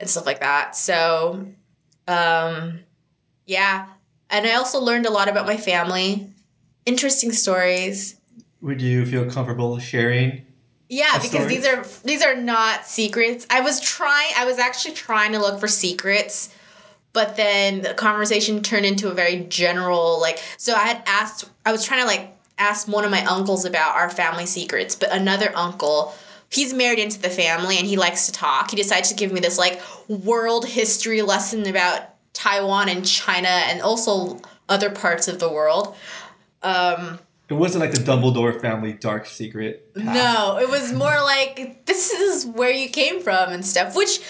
and 0.00 0.08
stuff 0.08 0.24
like 0.24 0.40
that. 0.40 0.74
So 0.74 1.46
um 2.08 2.80
yeah. 3.46 3.86
And 4.30 4.46
I 4.46 4.54
also 4.54 4.80
learned 4.80 5.04
a 5.04 5.10
lot 5.10 5.28
about 5.28 5.46
my 5.46 5.58
family. 5.58 6.30
Interesting 6.86 7.32
stories. 7.32 8.16
Would 8.62 8.80
you 8.80 9.04
feel 9.04 9.30
comfortable 9.30 9.78
sharing? 9.78 10.46
Yeah, 10.88 11.18
because 11.18 11.30
story? 11.30 11.48
these 11.48 11.66
are 11.66 11.84
these 12.04 12.22
are 12.22 12.34
not 12.34 12.86
secrets. 12.86 13.46
I 13.50 13.60
was 13.60 13.80
trying 13.80 14.32
I 14.38 14.46
was 14.46 14.58
actually 14.58 14.94
trying 14.94 15.32
to 15.32 15.38
look 15.38 15.60
for 15.60 15.68
secrets, 15.68 16.48
but 17.12 17.36
then 17.36 17.82
the 17.82 17.92
conversation 17.92 18.62
turned 18.62 18.86
into 18.86 19.10
a 19.10 19.14
very 19.14 19.40
general 19.50 20.18
like 20.18 20.42
so 20.56 20.74
I 20.74 20.86
had 20.86 21.02
asked 21.04 21.44
I 21.66 21.72
was 21.72 21.84
trying 21.84 22.00
to 22.00 22.06
like 22.06 22.33
ask 22.58 22.86
one 22.88 23.04
of 23.04 23.10
my 23.10 23.24
uncles 23.24 23.64
about 23.64 23.94
our 23.96 24.10
family 24.10 24.46
secrets, 24.46 24.94
but 24.94 25.12
another 25.12 25.50
uncle 25.54 26.14
He's 26.50 26.72
married 26.72 27.00
into 27.00 27.20
the 27.20 27.30
family 27.30 27.78
and 27.78 27.86
he 27.86 27.96
likes 27.96 28.26
to 28.26 28.32
talk. 28.32 28.70
He 28.70 28.76
decided 28.76 29.06
to 29.06 29.14
give 29.14 29.32
me 29.32 29.40
this 29.40 29.58
like 29.58 29.80
world 30.06 30.64
history 30.64 31.20
lesson 31.20 31.66
about 31.66 32.02
Taiwan 32.32 32.88
and 32.88 33.04
China 33.04 33.48
and 33.48 33.82
also 33.82 34.38
other 34.68 34.88
parts 34.90 35.26
of 35.26 35.40
the 35.40 35.48
world. 35.50 35.96
Um, 36.62 37.18
It 37.48 37.54
wasn't 37.54 37.80
like 37.82 37.90
the 37.92 37.98
Dumbledore 37.98 38.60
family 38.60 38.92
dark 38.92 39.26
secret. 39.26 39.92
past. 39.94 40.04
No, 40.06 40.58
it 40.60 40.68
was 40.68 40.92
more 40.92 41.16
like 41.22 41.86
this 41.86 42.12
is 42.12 42.46
where 42.46 42.70
you 42.70 42.88
came 42.88 43.20
from 43.20 43.50
and 43.52 43.66
stuff, 43.66 43.96
which 43.96 44.20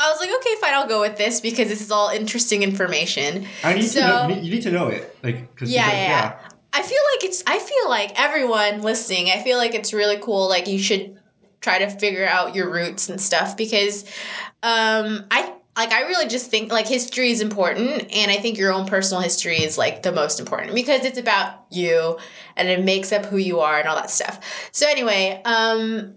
I 0.00 0.10
was 0.10 0.18
like, 0.18 0.30
okay, 0.40 0.54
fine, 0.60 0.74
I'll 0.74 0.88
go 0.88 1.00
with 1.02 1.18
this 1.18 1.40
because 1.40 1.68
this 1.68 1.80
is 1.82 1.92
all 1.92 2.08
interesting 2.08 2.64
information. 2.64 3.46
I 3.62 3.74
need 3.74 3.82
So- 3.82 4.00
to 4.00 4.06
know, 4.08 4.28
you, 4.42 4.50
need, 4.50 4.62
to 4.62 4.70
know 4.72 4.88
it, 4.88 5.16
like 5.22 5.36
Yeah, 5.60 5.86
yeah, 5.86 5.92
yeah. 5.92 6.38
I 6.72 6.82
feel 6.82 6.98
like 7.14 7.24
it's 7.24 7.42
I 7.46 7.58
feel 7.58 7.88
like 7.88 8.20
everyone 8.20 8.82
listening, 8.82 9.30
I 9.30 9.42
feel 9.42 9.58
like 9.58 9.74
it's 9.74 9.92
really 9.92 10.18
cool 10.20 10.48
like 10.48 10.68
you 10.68 10.78
should 10.78 11.18
try 11.60 11.78
to 11.78 11.90
figure 11.90 12.26
out 12.26 12.54
your 12.54 12.70
roots 12.70 13.08
and 13.08 13.20
stuff 13.20 13.56
because 13.56 14.04
um 14.62 15.26
I 15.30 15.54
like 15.76 15.92
I 15.92 16.02
really 16.02 16.28
just 16.28 16.50
think 16.50 16.72
like 16.72 16.86
history 16.86 17.30
is 17.30 17.40
important 17.40 18.14
and 18.14 18.30
I 18.30 18.36
think 18.36 18.58
your 18.58 18.72
own 18.72 18.86
personal 18.86 19.22
history 19.22 19.62
is 19.62 19.78
like 19.78 20.02
the 20.02 20.12
most 20.12 20.40
important 20.40 20.74
because 20.74 21.04
it's 21.04 21.18
about 21.18 21.64
you 21.70 22.18
and 22.56 22.68
it 22.68 22.84
makes 22.84 23.12
up 23.12 23.24
who 23.26 23.36
you 23.36 23.60
are 23.60 23.78
and 23.78 23.88
all 23.88 23.96
that 23.96 24.10
stuff. 24.10 24.40
So 24.72 24.88
anyway, 24.88 25.40
um 25.44 26.14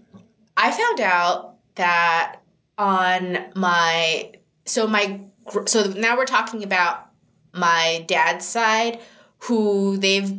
I 0.56 0.70
found 0.70 1.00
out 1.00 1.56
that 1.74 2.40
on 2.78 3.38
my 3.54 4.32
so 4.64 4.86
my 4.86 5.20
so 5.66 5.84
now 5.92 6.16
we're 6.16 6.26
talking 6.26 6.62
about 6.62 7.10
my 7.52 8.04
dad's 8.08 8.46
side 8.46 9.00
who 9.44 9.96
they've 9.96 10.32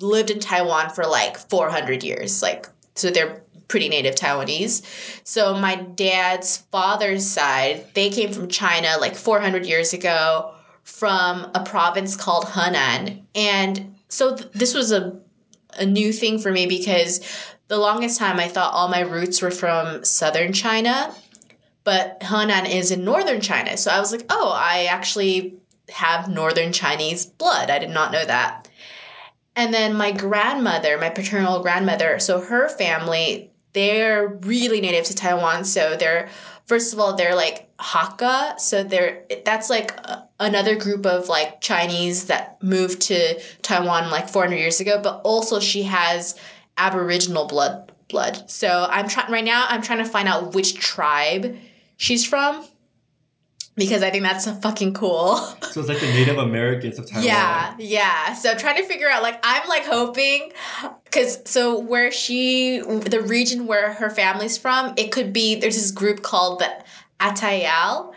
lived 0.00 0.30
in 0.30 0.40
Taiwan 0.40 0.90
for 0.90 1.06
like 1.06 1.38
400 1.38 2.02
years 2.02 2.42
like 2.42 2.68
so 2.94 3.10
they're 3.10 3.42
pretty 3.68 3.88
native 3.88 4.14
Taiwanese. 4.14 4.82
So 5.24 5.54
my 5.54 5.76
dad's 5.76 6.58
father's 6.70 7.26
side, 7.26 7.86
they 7.94 8.10
came 8.10 8.32
from 8.32 8.48
China 8.48 8.96
like 9.00 9.16
400 9.16 9.66
years 9.66 9.92
ago 9.92 10.54
from 10.82 11.50
a 11.54 11.64
province 11.64 12.14
called 12.14 12.44
Hunan. 12.44 13.22
And 13.34 13.96
so 14.08 14.36
th- 14.36 14.50
this 14.52 14.74
was 14.74 14.92
a 14.92 15.18
a 15.76 15.84
new 15.84 16.12
thing 16.12 16.38
for 16.38 16.52
me 16.52 16.66
because 16.66 17.20
the 17.66 17.78
longest 17.78 18.16
time 18.16 18.38
I 18.38 18.46
thought 18.46 18.74
all 18.74 18.86
my 18.86 19.00
roots 19.00 19.42
were 19.42 19.50
from 19.50 20.04
southern 20.04 20.52
China, 20.52 21.12
but 21.82 22.20
Hunan 22.20 22.70
is 22.70 22.92
in 22.92 23.04
northern 23.04 23.40
China. 23.40 23.76
So 23.76 23.90
I 23.90 23.98
was 23.98 24.12
like, 24.12 24.26
"Oh, 24.30 24.52
I 24.54 24.84
actually 24.84 25.56
have 25.90 26.28
northern 26.28 26.72
Chinese 26.72 27.26
blood. 27.26 27.70
I 27.70 27.78
did 27.78 27.90
not 27.90 28.12
know 28.12 28.24
that." 28.24 28.68
And 29.56 29.72
then 29.72 29.96
my 29.96 30.10
grandmother, 30.10 30.98
my 30.98 31.10
paternal 31.10 31.62
grandmother, 31.62 32.18
so 32.18 32.40
her 32.40 32.68
family, 32.68 33.50
they're 33.72 34.26
really 34.26 34.80
native 34.80 35.04
to 35.06 35.14
Taiwan. 35.14 35.64
So 35.64 35.96
they're, 35.96 36.28
first 36.66 36.92
of 36.92 36.98
all, 36.98 37.14
they're 37.14 37.36
like 37.36 37.68
Hakka. 37.78 38.58
So 38.58 38.82
they're, 38.82 39.24
that's 39.44 39.70
like 39.70 39.96
another 40.40 40.74
group 40.76 41.06
of 41.06 41.28
like 41.28 41.60
Chinese 41.60 42.26
that 42.26 42.60
moved 42.62 43.02
to 43.02 43.40
Taiwan 43.62 44.10
like 44.10 44.28
400 44.28 44.56
years 44.56 44.80
ago. 44.80 45.00
But 45.00 45.20
also 45.22 45.60
she 45.60 45.84
has 45.84 46.34
Aboriginal 46.76 47.46
blood. 47.46 47.92
Blood. 48.08 48.50
So 48.50 48.86
I'm 48.90 49.08
trying 49.08 49.32
right 49.32 49.44
now. 49.44 49.66
I'm 49.68 49.82
trying 49.82 49.98
to 49.98 50.04
find 50.04 50.28
out 50.28 50.54
which 50.54 50.74
tribe 50.74 51.56
she's 51.96 52.24
from 52.24 52.64
because 53.76 54.02
I 54.02 54.10
think 54.10 54.22
that's 54.24 54.48
fucking 54.60 54.94
cool. 54.94 55.36
So 55.74 55.80
it's 55.80 55.88
like 55.88 55.98
the 55.98 56.06
Native 56.06 56.38
Americans 56.38 57.00
of 57.00 57.06
Taiwan. 57.08 57.24
Yeah, 57.26 57.74
yeah. 57.80 58.34
So 58.34 58.52
I'm 58.52 58.58
trying 58.58 58.76
to 58.76 58.84
figure 58.84 59.08
out 59.10 59.22
like 59.24 59.40
I'm 59.42 59.66
like 59.68 59.84
hoping 59.84 60.52
cuz 61.10 61.38
so 61.46 61.80
where 61.80 62.12
she 62.12 62.78
the 62.78 63.20
region 63.20 63.66
where 63.66 63.92
her 63.94 64.08
family's 64.08 64.56
from, 64.56 64.94
it 64.96 65.10
could 65.10 65.32
be 65.32 65.56
there's 65.56 65.74
this 65.74 65.90
group 65.90 66.22
called 66.22 66.60
the 66.60 66.70
Atayal 67.20 68.12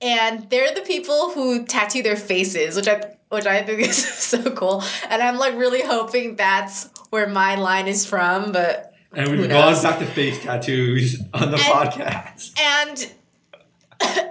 and 0.00 0.48
they're 0.50 0.74
the 0.74 0.82
people 0.82 1.30
who 1.30 1.64
tattoo 1.66 2.02
their 2.02 2.16
faces, 2.16 2.76
which 2.76 2.86
I 2.88 3.02
which 3.30 3.46
I 3.46 3.62
think 3.62 3.80
is 3.88 3.96
so 3.96 4.42
cool. 4.52 4.84
And 5.08 5.20
I'm 5.22 5.38
like 5.38 5.54
really 5.56 5.82
hoping 5.82 6.36
that's 6.36 6.88
where 7.10 7.26
my 7.28 7.56
line 7.56 7.88
is 7.88 8.06
from, 8.06 8.52
but 8.52 8.94
And 9.12 9.28
we've 9.28 9.48
gone 9.48 9.82
back 9.82 9.98
to 9.98 10.06
face 10.06 10.40
tattoos 10.42 11.20
on 11.34 11.50
the 11.50 11.56
And- 11.56 11.64
podcast. 11.92 12.60
and 12.60 13.12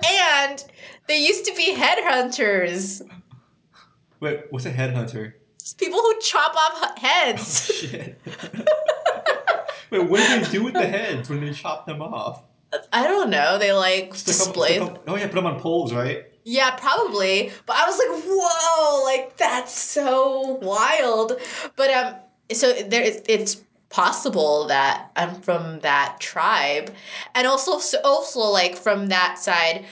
and 0.08 0.64
they 1.08 1.18
used 1.20 1.46
to 1.46 1.54
be 1.56 1.76
headhunters. 1.76 3.02
Wait, 4.20 4.42
what's 4.50 4.66
a 4.66 4.72
headhunter? 4.72 5.34
People 5.78 6.00
who 6.00 6.20
chop 6.22 6.56
off 6.56 6.98
heads. 6.98 7.66
Shit. 7.74 8.20
Wait, 9.90 10.10
what 10.10 10.20
do 10.26 10.40
they 10.40 10.52
do 10.52 10.64
with 10.64 10.74
the 10.74 10.86
heads 10.88 11.30
when 11.30 11.42
they 11.44 11.52
chop 11.54 11.86
them 11.86 12.02
off? 12.02 12.44
I 12.94 13.04
don't 13.04 13.30
know. 13.30 13.58
They 13.58 13.74
like 13.74 14.16
Stick 14.16 14.28
display. 14.36 14.76
stick 14.78 14.82
'em- 14.82 14.98
oh 15.08 15.16
yeah, 15.18 15.26
put 15.28 15.36
them 15.36 15.46
on 15.48 15.60
poles, 15.60 15.94
right? 15.94 16.26
Yeah, 16.46 16.72
probably. 16.72 17.52
But 17.66 17.76
I 17.76 17.86
was 17.86 17.98
like, 17.98 18.24
whoa, 18.26 19.04
like 19.04 19.38
that's 19.38 19.78
so 19.78 20.58
wild. 20.62 21.34
But 21.76 21.92
um, 21.92 22.16
so 22.54 22.72
there, 22.74 23.04
is- 23.04 23.22
it's 23.28 23.62
possible 23.92 24.68
that 24.68 25.12
I'm 25.16 25.36
from 25.42 25.80
that 25.82 26.18
tribe, 26.20 26.92
and 27.36 27.46
also, 27.46 27.78
so 27.80 28.00
also 28.04 28.40
like 28.40 28.76
from 28.76 29.08
that 29.08 29.38
side. 29.38 29.86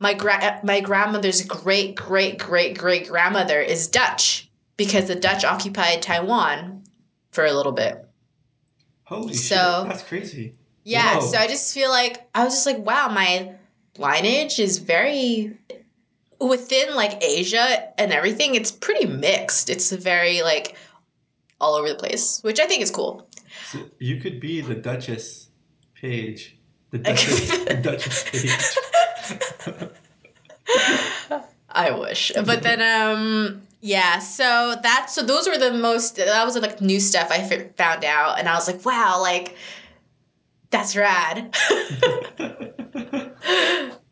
My 0.00 0.14
gra- 0.14 0.60
my 0.62 0.78
grandmother's 0.80 1.42
great 1.42 1.96
great 1.96 2.38
great 2.38 2.78
great 2.78 3.08
grandmother 3.08 3.60
is 3.60 3.88
Dutch 3.88 4.48
because 4.76 5.08
the 5.08 5.16
Dutch 5.16 5.44
occupied 5.44 6.02
Taiwan 6.02 6.84
for 7.32 7.44
a 7.44 7.52
little 7.52 7.72
bit. 7.72 8.06
Holy 9.04 9.34
So- 9.34 9.80
shit, 9.82 9.88
that's 9.90 10.02
crazy. 10.04 10.54
Yeah, 10.84 11.16
Whoa. 11.18 11.26
so 11.32 11.36
I 11.38 11.48
just 11.48 11.74
feel 11.74 11.90
like 11.90 12.28
I 12.34 12.44
was 12.44 12.54
just 12.54 12.66
like, 12.66 12.78
wow, 12.78 13.08
my 13.08 13.54
lineage 13.98 14.60
is 14.60 14.78
very 14.78 15.56
within 16.40 16.94
like 16.94 17.22
Asia 17.22 17.88
and 17.98 18.12
everything. 18.12 18.54
It's 18.54 18.70
pretty 18.70 19.06
mixed. 19.06 19.68
It's 19.68 19.90
very 19.90 20.42
like 20.42 20.76
all 21.60 21.74
over 21.74 21.88
the 21.88 21.94
place, 21.94 22.40
which 22.42 22.60
I 22.60 22.66
think 22.66 22.82
is 22.82 22.90
cool. 22.90 23.28
So 23.70 23.78
you 23.98 24.20
could 24.20 24.40
be 24.40 24.60
the 24.60 24.74
Duchess 24.74 25.48
Paige. 25.94 26.56
The 26.90 26.98
Duchess, 26.98 27.64
the- 27.64 27.74
Duchess 27.74 28.24
Paige. 28.30 29.90
I 31.70 31.90
wish, 31.92 32.32
but 32.46 32.62
then 32.62 32.80
um 32.80 33.62
yeah, 33.80 34.18
so 34.18 34.76
that's 34.82 35.14
so 35.14 35.22
those 35.22 35.46
were 35.48 35.58
the 35.58 35.72
most 35.72 36.16
that 36.16 36.44
was 36.44 36.56
like 36.56 36.80
new 36.80 36.98
stuff 37.00 37.30
I 37.30 37.42
found 37.76 38.04
out, 38.04 38.38
and 38.38 38.48
I 38.48 38.54
was 38.54 38.66
like, 38.66 38.84
wow, 38.84 39.20
like 39.20 39.56
that's 40.70 40.96
rad. 40.96 41.54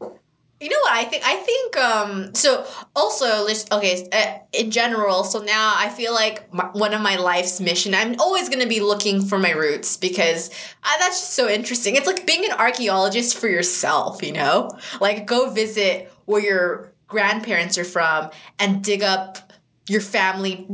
You 0.59 0.71
know 0.71 0.77
what 0.83 0.95
I 0.95 1.05
think? 1.05 1.23
I 1.27 1.37
think 1.37 1.77
um 1.77 2.35
so 2.35 2.66
also 2.95 3.47
okay 3.73 4.09
uh, 4.11 4.38
in 4.55 4.71
general. 4.71 5.23
So 5.25 5.40
now 5.40 5.75
I 5.77 5.90
feel 5.90 6.14
like 6.14 6.53
my, 6.53 6.64
one 6.73 6.95
of 6.95 7.03
my 7.03 7.16
life's 7.16 7.61
mission. 7.61 7.95
I'm 7.95 8.19
always 8.19 8.49
gonna 8.49 8.66
be 8.66 8.81
looking 8.81 9.23
for 9.23 9.38
my 9.38 9.51
roots 9.51 9.99
because 9.99 10.49
uh, 10.83 10.99
that's 10.99 11.21
just 11.21 11.35
so 11.35 11.47
interesting. 11.47 11.97
It's 11.97 12.07
like 12.07 12.27
being 12.27 12.47
an 12.47 12.53
archaeologist 12.53 13.37
for 13.37 13.49
yourself. 13.49 14.23
You 14.23 14.33
know, 14.33 14.71
like 14.99 15.27
go 15.27 15.51
visit 15.51 16.11
where 16.25 16.40
your 16.40 16.92
grandparents 17.07 17.77
are 17.77 17.85
from 17.85 18.31
and 18.59 18.83
dig 18.83 19.03
up 19.03 19.53
your 19.88 20.01
family 20.01 20.66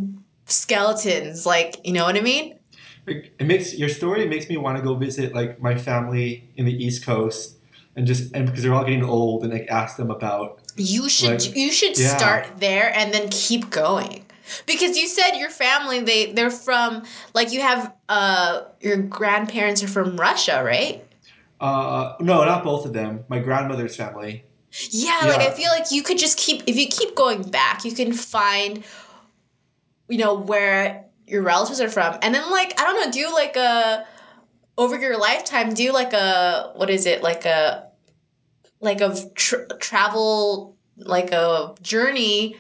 skeletons. 0.47 1.45
Like 1.45 1.85
you 1.85 1.93
know 1.93 2.05
what 2.05 2.15
I 2.15 2.21
mean? 2.21 2.57
It 3.09 3.45
makes 3.45 3.75
your 3.75 3.89
story 3.89 4.29
makes 4.29 4.49
me 4.49 4.59
want 4.59 4.77
to 4.79 4.83
go 4.85 4.95
visit 4.95 5.35
like 5.35 5.61
my 5.61 5.77
family 5.77 6.53
in 6.55 6.67
the 6.67 6.85
East 6.85 7.05
Coast 7.05 7.59
and 7.97 8.07
just 8.07 8.35
and 8.35 8.47
because 8.47 8.63
they're 8.63 8.75
all 8.75 8.85
getting 8.85 9.05
old 9.05 9.45
and 9.45 9.53
like 9.53 9.69
ask 9.69 9.97
them 9.97 10.11
about 10.11 10.61
You 10.77 11.09
should 11.09 11.43
Like, 11.43 11.57
you 11.57 11.71
should 11.73 11.99
yeah. 11.99 12.17
start 12.17 12.49
there 12.59 12.97
and 12.97 13.13
then 13.13 13.29
keep 13.31 13.71
going. 13.71 14.25
Because 14.67 14.99
you 14.99 15.07
said 15.07 15.37
your 15.37 15.51
family 15.51 16.01
they 16.01 16.33
they're 16.33 16.51
from 16.51 17.05
like 17.35 17.53
you 17.53 17.61
have 17.61 17.93
uh 18.09 18.63
your 18.81 18.97
grandparents 18.99 19.83
are 19.83 19.89
from 19.89 20.17
Russia, 20.17 20.63
right? 20.65 21.05
uh 21.61 22.17
no 22.19 22.45
not 22.45 22.65
both 22.65 22.85
of 22.85 22.93
them 22.93 23.25
my 23.29 23.39
grandmother's 23.39 23.95
family 23.95 24.45
Yeah, 24.91 25.21
like 25.23 25.41
I 25.41 25.51
feel 25.53 25.71
like 25.71 25.93
you 25.93 26.03
could 26.03 26.19
just 26.19 26.37
keep 26.37 26.63
if 26.67 26.77
you 26.77 26.89
keep 26.89 27.15
going 27.15 27.43
back, 27.43 27.85
you 27.85 27.93
can 27.93 28.13
find 28.13 28.83
you 30.09 30.19
know 30.19 30.35
where 30.35 31.05
your 31.27 31.43
relatives 31.43 31.81
are 31.81 31.89
from. 31.89 32.19
And 32.23 32.35
then 32.35 32.51
like 32.51 32.79
I 32.81 32.85
don't 32.85 32.97
know, 33.01 33.13
do 33.13 33.33
like 33.33 33.57
a 33.57 34.07
over 34.79 34.99
your 34.99 35.19
lifetime 35.19 35.75
do 35.75 35.93
like 35.93 36.13
a 36.13 36.73
what 36.77 36.91
is 36.91 37.07
it? 37.07 37.23
Like 37.23 37.45
a 37.45 37.89
like 38.81 39.01
a 39.01 39.15
tr- 39.35 39.67
travel 39.81 40.77
like 40.97 41.31
a 41.33 41.75
journey 41.83 42.57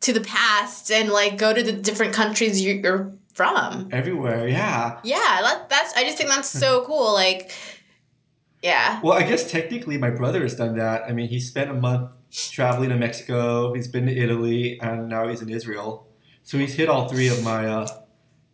to 0.00 0.12
the 0.12 0.20
past 0.20 0.90
and 0.90 1.10
like 1.10 1.36
go 1.38 1.52
to 1.52 1.62
the 1.62 1.72
different 1.72 2.12
countries 2.14 2.60
you- 2.60 2.74
you're 2.82 3.12
from. 3.34 3.88
everywhere 3.92 4.48
yeah 4.48 4.98
Yeah, 5.04 5.38
that, 5.42 5.68
that's 5.68 5.94
I 5.96 6.04
just 6.04 6.16
think 6.18 6.28
that's 6.30 6.48
so 6.48 6.84
cool. 6.86 7.12
Like, 7.14 7.52
yeah, 8.62 9.00
well 9.02 9.12
I 9.12 9.22
guess 9.22 9.48
technically 9.50 9.96
my 9.98 10.10
brother 10.10 10.42
has 10.42 10.54
done 10.56 10.76
that 10.78 11.02
I 11.08 11.12
mean 11.12 11.28
he 11.28 11.38
spent 11.40 11.70
a 11.70 11.74
month 11.74 12.10
traveling 12.30 12.88
to 12.90 12.96
Mexico 12.96 13.72
he's 13.74 13.88
been 13.88 14.06
to 14.06 14.16
Italy 14.16 14.78
and 14.80 15.08
now 15.08 15.28
he's 15.28 15.40
in 15.42 15.48
Israel 15.50 16.08
so 16.42 16.58
he's 16.58 16.74
hit 16.74 16.88
all 16.88 17.08
three 17.08 17.28
of 17.28 17.42
my 17.44 17.66
uh, 17.66 17.86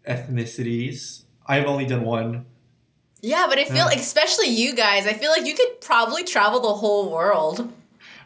ethnicities 0.09 1.25
I've 1.47 1.67
only 1.67 1.87
done 1.87 2.03
one 2.05 2.47
yeah. 3.25 3.47
But 3.49 3.59
I 3.59 3.65
feel 3.65 3.89
Yeah. 3.91 3.99
especially 3.99 4.49
you 4.49 4.75
guys, 4.75 5.07
I 5.07 5.15
feel 5.15 5.31
like 5.31 5.47
you 5.47 5.55
could 5.55 5.81
probably 5.81 6.25
travel 6.25 6.61
the 6.61 6.75
whole 6.83 7.11
world. 7.11 7.73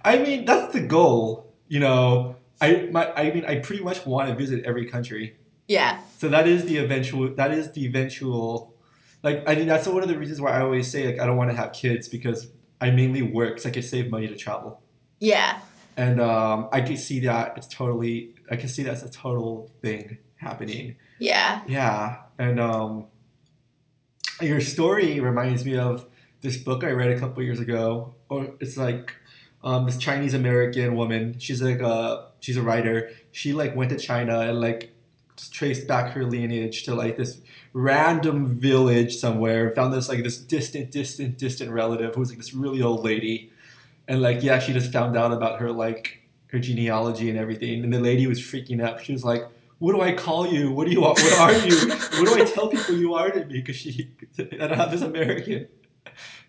I 0.04 0.18
mean, 0.18 0.44
that's 0.44 0.72
the 0.72 0.80
goal. 0.80 1.52
You 1.68 1.80
know, 1.80 2.36
I 2.60 2.88
my 2.90 3.04
I 3.14 3.30
mean, 3.34 3.44
I 3.44 3.54
pretty 3.66 3.82
much 3.82 4.04
want 4.06 4.28
to 4.28 4.34
visit 4.34 4.64
every 4.64 4.86
country. 4.86 5.36
Yeah. 5.68 6.00
So 6.18 6.28
that 6.28 6.46
is 6.48 6.64
the 6.64 6.78
eventual. 6.78 7.34
That 7.34 7.50
is 7.52 7.70
the 7.72 7.84
eventual. 7.86 8.74
Like 9.22 9.44
I 9.48 9.54
mean, 9.56 9.68
that's 9.68 9.86
one 9.86 10.02
of 10.02 10.08
the 10.08 10.18
reasons 10.18 10.40
why 10.40 10.52
I 10.58 10.60
always 10.62 10.90
say 10.90 11.06
like 11.06 11.20
I 11.20 11.26
don't 11.26 11.36
want 11.36 11.50
to 11.50 11.56
have 11.56 11.72
kids 11.72 12.08
because 12.08 12.48
I 12.80 12.90
mainly 12.90 13.22
work 13.22 13.58
so 13.60 13.68
I 13.68 13.72
could 13.72 13.84
save 13.84 14.10
money 14.10 14.28
to 14.28 14.36
travel, 14.36 14.80
Yeah. 15.18 15.58
and 15.96 16.20
um, 16.20 16.68
I 16.72 16.80
can 16.80 16.96
see 16.96 17.18
that 17.20 17.54
it's 17.56 17.66
totally. 17.66 18.34
I 18.50 18.56
can 18.56 18.68
see 18.68 18.82
that's 18.84 19.02
a 19.02 19.10
total 19.10 19.70
thing 19.82 20.18
happening. 20.36 20.94
Yeah. 21.18 21.60
Yeah, 21.66 22.18
and 22.38 22.60
um, 22.60 23.06
your 24.40 24.60
story 24.60 25.20
reminds 25.20 25.64
me 25.64 25.76
of 25.76 26.06
this 26.40 26.56
book 26.56 26.84
I 26.84 26.90
read 26.90 27.10
a 27.10 27.18
couple 27.18 27.42
years 27.42 27.60
ago. 27.60 28.14
Or 28.28 28.54
it's 28.60 28.76
like 28.76 29.14
um, 29.62 29.86
this 29.86 29.96
Chinese 29.96 30.34
American 30.34 30.96
woman. 30.96 31.38
She's 31.38 31.62
like 31.62 31.80
a 31.80 32.28
she's 32.40 32.56
a 32.56 32.62
writer. 32.62 33.10
She 33.32 33.52
like 33.52 33.74
went 33.74 33.90
to 33.90 33.98
China 33.98 34.40
and 34.40 34.60
like 34.60 34.92
traced 35.50 35.86
back 35.86 36.12
her 36.12 36.24
lineage 36.24 36.82
to 36.84 36.94
like 36.94 37.16
this 37.16 37.40
random 37.72 38.58
village 38.58 39.16
somewhere. 39.16 39.74
Found 39.74 39.92
this 39.92 40.08
like 40.08 40.22
this 40.22 40.38
distant, 40.38 40.90
distant, 40.90 41.38
distant 41.38 41.70
relative 41.70 42.14
who 42.14 42.20
was 42.20 42.30
like 42.30 42.38
this 42.38 42.54
really 42.54 42.82
old 42.82 43.04
lady, 43.04 43.50
and 44.06 44.22
like 44.22 44.42
yeah, 44.42 44.58
she 44.58 44.72
just 44.72 44.92
found 44.92 45.16
out 45.16 45.32
about 45.32 45.60
her 45.60 45.72
like 45.72 46.22
her 46.48 46.58
genealogy 46.58 47.28
and 47.28 47.38
everything. 47.38 47.84
And 47.84 47.92
the 47.92 48.00
lady 48.00 48.26
was 48.26 48.40
freaking 48.40 48.82
out. 48.82 49.02
She 49.02 49.12
was 49.12 49.24
like 49.24 49.42
what 49.78 49.94
do 49.94 50.00
I 50.00 50.12
call 50.12 50.46
you? 50.46 50.72
What 50.72 50.86
do 50.86 50.92
you 50.92 51.00
want? 51.00 51.18
What 51.20 51.38
are 51.38 51.52
you? 51.66 51.88
what 51.88 52.26
do 52.26 52.42
I 52.42 52.44
tell 52.44 52.68
people 52.68 52.96
you 52.96 53.14
are 53.14 53.30
to 53.30 53.44
me? 53.44 53.60
Because 53.60 53.76
she, 53.76 54.10
I 54.38 54.66
don't 54.66 54.78
have 54.78 54.90
this 54.90 55.02
American. 55.02 55.68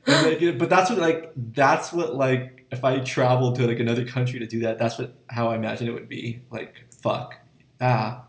Like, 0.07 0.57
but 0.57 0.69
that's 0.69 0.89
what 0.89 0.99
like 0.99 1.33
that's 1.35 1.91
what 1.93 2.15
like 2.15 2.65
if 2.71 2.83
I 2.83 2.99
traveled 2.99 3.55
to 3.57 3.67
like 3.67 3.79
another 3.79 4.05
country 4.05 4.39
to 4.39 4.47
do 4.47 4.61
that, 4.61 4.79
that's 4.79 4.97
what 4.97 5.15
how 5.27 5.49
I 5.49 5.55
imagine 5.55 5.87
it 5.87 5.93
would 5.93 6.09
be. 6.09 6.41
Like 6.49 6.75
fuck 7.01 7.35
ah 7.81 8.23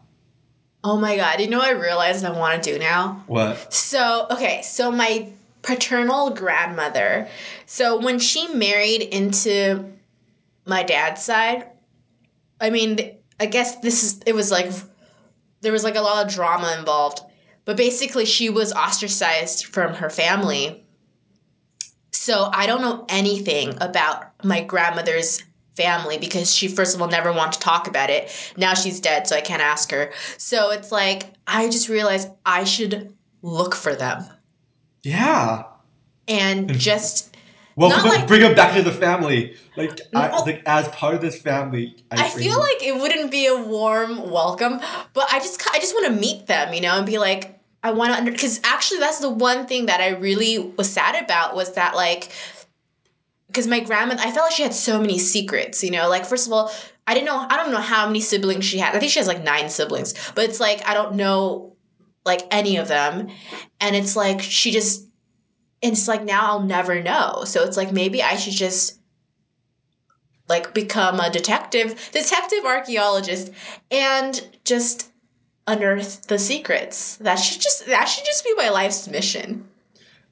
Oh 0.82 0.96
my 0.96 1.16
god. 1.16 1.40
You 1.40 1.48
know 1.48 1.58
what 1.58 1.68
I 1.68 1.72
realized 1.72 2.24
I 2.24 2.30
want 2.30 2.62
to 2.62 2.72
do 2.72 2.78
now? 2.78 3.24
what 3.26 3.72
So, 3.72 4.26
okay, 4.30 4.62
so 4.62 4.90
my 4.90 5.30
paternal 5.62 6.30
grandmother, 6.30 7.28
so 7.66 8.00
when 8.00 8.18
she 8.18 8.48
married 8.54 9.02
into 9.02 9.92
my 10.64 10.82
dad's 10.82 11.22
side, 11.22 11.66
I 12.60 12.70
mean, 12.70 13.18
I 13.40 13.46
guess 13.46 13.76
this 13.76 14.04
is, 14.04 14.20
it 14.26 14.34
was 14.34 14.50
like, 14.50 14.70
there 15.62 15.72
was 15.72 15.82
like 15.82 15.96
a 15.96 16.00
lot 16.00 16.24
of 16.24 16.32
drama 16.32 16.76
involved, 16.78 17.20
but 17.64 17.76
basically 17.76 18.26
she 18.26 18.50
was 18.50 18.72
ostracized 18.72 19.66
from 19.66 19.94
her 19.94 20.10
family. 20.10 20.84
So 22.12 22.50
I 22.52 22.66
don't 22.66 22.82
know 22.82 23.06
anything 23.08 23.74
about 23.80 24.44
my 24.44 24.62
grandmother's 24.62 25.42
family 25.74 26.18
because 26.18 26.54
she, 26.54 26.68
first 26.68 26.94
of 26.94 27.00
all, 27.00 27.08
never 27.08 27.32
wanted 27.32 27.54
to 27.54 27.60
talk 27.60 27.88
about 27.88 28.10
it. 28.10 28.30
Now 28.56 28.74
she's 28.74 29.00
dead, 29.00 29.26
so 29.26 29.36
I 29.36 29.40
can't 29.40 29.62
ask 29.62 29.90
her. 29.90 30.12
So 30.36 30.70
it's 30.70 30.92
like, 30.92 31.32
I 31.46 31.68
just 31.70 31.88
realized 31.88 32.28
I 32.44 32.64
should 32.64 33.16
look 33.42 33.74
for 33.74 33.94
them 33.94 34.24
yeah. 35.02 35.64
and 36.28 36.68
mm-hmm. 36.68 36.78
just 36.78 37.29
Welcome, 37.80 38.10
like- 38.10 38.26
bring 38.28 38.42
them 38.42 38.54
back 38.54 38.76
to 38.76 38.82
the 38.82 38.92
family. 38.92 39.56
Like 39.76 40.00
I, 40.14 40.38
like 40.40 40.62
as 40.66 40.86
part 40.88 41.14
of 41.14 41.20
this 41.22 41.40
family. 41.40 41.96
I 42.10 42.16
bring 42.30 42.44
feel 42.44 42.52
you- 42.52 42.60
like 42.60 42.82
it 42.82 42.96
wouldn't 43.00 43.30
be 43.30 43.46
a 43.46 43.56
warm 43.56 44.30
welcome, 44.30 44.80
but 45.14 45.32
I 45.32 45.38
just 45.38 45.62
I 45.74 45.78
just 45.78 45.94
want 45.94 46.06
to 46.06 46.12
meet 46.12 46.46
them, 46.46 46.74
you 46.74 46.82
know, 46.82 46.96
and 46.98 47.06
be 47.06 47.18
like 47.18 47.58
I 47.82 47.92
want 47.92 48.14
to 48.26 48.30
because 48.30 48.60
actually 48.64 49.00
that's 49.00 49.20
the 49.20 49.30
one 49.30 49.66
thing 49.66 49.86
that 49.86 50.00
I 50.00 50.08
really 50.10 50.58
was 50.58 50.90
sad 50.90 51.24
about 51.24 51.56
was 51.56 51.72
that 51.74 51.94
like 51.96 52.30
because 53.46 53.66
my 53.66 53.80
grandmother 53.80 54.20
I 54.20 54.30
felt 54.30 54.46
like 54.46 54.52
she 54.52 54.62
had 54.62 54.74
so 54.74 55.00
many 55.00 55.18
secrets, 55.18 55.82
you 55.82 55.90
know, 55.90 56.08
like 56.08 56.26
first 56.26 56.46
of 56.46 56.52
all 56.52 56.70
I 57.06 57.14
didn't 57.14 57.26
know 57.26 57.46
I 57.48 57.56
don't 57.56 57.72
know 57.72 57.80
how 57.80 58.06
many 58.06 58.20
siblings 58.20 58.64
she 58.66 58.78
had. 58.78 58.94
I 58.94 58.98
think 58.98 59.10
she 59.10 59.18
has 59.18 59.26
like 59.26 59.42
nine 59.42 59.70
siblings, 59.70 60.12
but 60.34 60.44
it's 60.44 60.60
like 60.60 60.86
I 60.86 60.92
don't 60.92 61.14
know 61.14 61.76
like 62.26 62.42
any 62.50 62.76
of 62.76 62.88
them, 62.88 63.28
and 63.80 63.96
it's 63.96 64.14
like 64.14 64.42
she 64.42 64.70
just 64.70 65.06
it's 65.82 66.08
like 66.08 66.22
now 66.24 66.46
I'll 66.46 66.62
never 66.62 67.02
know. 67.02 67.44
So 67.44 67.62
it's 67.64 67.76
like 67.76 67.92
maybe 67.92 68.22
I 68.22 68.36
should 68.36 68.52
just 68.54 68.98
like 70.48 70.74
become 70.74 71.20
a 71.20 71.30
detective, 71.30 72.10
detective 72.12 72.64
archaeologist, 72.64 73.52
and 73.90 74.58
just 74.64 75.08
unearth 75.66 76.26
the 76.26 76.38
secrets. 76.38 77.16
That 77.16 77.36
should 77.36 77.60
just 77.60 77.86
that 77.86 78.06
should 78.06 78.24
just 78.24 78.44
be 78.44 78.54
my 78.56 78.68
life's 78.70 79.08
mission. 79.08 79.66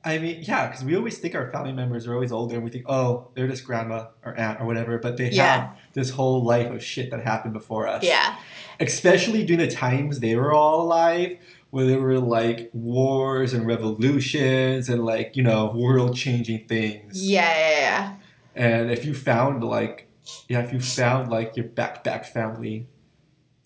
I 0.04 0.18
mean, 0.18 0.42
yeah, 0.42 0.68
because 0.68 0.84
we 0.84 0.96
always 0.96 1.18
think 1.18 1.34
our 1.34 1.50
family 1.50 1.72
members 1.72 2.06
are 2.06 2.14
always 2.14 2.30
older, 2.32 2.54
and 2.54 2.64
we 2.64 2.70
think, 2.70 2.84
oh, 2.88 3.28
they're 3.34 3.48
just 3.48 3.64
grandma 3.64 4.06
or 4.24 4.34
aunt 4.38 4.60
or 4.60 4.66
whatever, 4.66 4.96
but 4.98 5.16
they 5.16 5.30
Yeah. 5.30 5.60
have 5.60 5.76
this 5.92 6.08
whole 6.10 6.44
life 6.44 6.70
of 6.70 6.82
shit 6.82 7.10
that 7.10 7.22
happened 7.22 7.52
before 7.52 7.88
us. 7.88 8.04
Yeah. 8.04 8.36
Especially 8.80 9.44
during 9.44 9.58
the 9.58 9.70
times 9.74 10.20
they 10.20 10.36
were 10.36 10.52
all 10.52 10.82
alive, 10.82 11.36
where 11.70 11.86
there 11.86 12.00
were 12.00 12.18
like 12.18 12.70
wars 12.72 13.52
and 13.52 13.66
revolutions 13.66 14.88
and 14.88 15.04
like 15.04 15.36
you 15.36 15.42
know 15.42 15.72
world 15.74 16.16
changing 16.16 16.66
things. 16.66 17.22
Yeah. 17.22 18.14
And 18.54 18.90
if 18.90 19.04
you 19.04 19.14
found 19.14 19.62
like, 19.62 20.08
yeah, 20.48 20.60
if 20.60 20.72
you 20.72 20.80
found 20.80 21.30
like 21.30 21.56
your 21.56 21.66
back 21.66 22.02
back 22.04 22.24
family, 22.24 22.86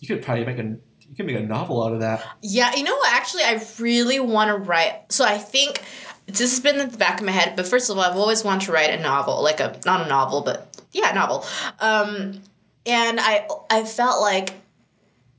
you 0.01 0.09
could 0.09 0.23
probably 0.23 0.45
make 0.45 0.59
a 0.59 0.77
you 1.13 1.17
could 1.17 1.27
make 1.27 1.37
a 1.37 1.41
novel 1.41 1.85
out 1.85 1.93
of 1.93 2.01
that. 2.01 2.25
Yeah, 2.43 2.75
you 2.75 2.85
know 2.85 2.97
what? 2.97 3.13
Actually, 3.13 3.45
I 3.45 3.63
really 3.79 4.19
want 4.19 4.49
to 4.49 4.57
write. 4.57 5.13
So 5.13 5.25
I 5.25 5.39
think 5.39 5.83
this 6.27 6.41
has 6.41 6.61
been 6.61 6.81
in 6.81 6.91
the 6.91 6.97
back 6.97 7.21
of 7.21 7.27
my 7.27 7.33
head. 7.33 7.55
But 7.55 7.69
first 7.69 7.91
of 7.91 7.99
all, 7.99 8.05
I've 8.05 8.17
always 8.17 8.43
wanted 8.43 8.67
to 8.67 8.73
write 8.73 8.91
a 8.91 9.03
novel, 9.03 9.43
like 9.43 9.61
a 9.61 9.79
not 9.85 10.07
a 10.07 10.09
novel, 10.09 10.41
but 10.43 10.85
yeah, 10.93 11.11
a 11.11 11.15
novel. 11.15 11.45
Um, 11.81 12.41
and 12.87 13.21
I 13.21 13.47
I 13.71 13.85
felt 13.85 14.21
like 14.21 14.55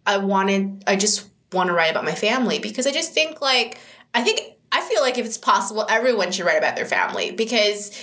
I 0.06 0.18
wanted. 0.18 0.84
I 0.88 0.96
just 0.96 1.28
want 1.54 1.68
to 1.68 1.74
write 1.74 1.92
about 1.92 2.06
my 2.06 2.16
family 2.16 2.60
because 2.60 2.88
I 2.88 2.92
just 2.92 3.14
think 3.14 3.42
like 3.42 3.80
I 4.14 4.22
think 4.24 4.42
I 4.72 4.82
feel 4.82 5.02
like 5.02 5.18
if 5.18 5.26
it's 5.26 5.38
possible, 5.38 5.86
everyone 5.90 6.32
should 6.32 6.46
write 6.46 6.58
about 6.58 6.76
their 6.76 6.86
family 6.86 7.32
because 7.32 7.98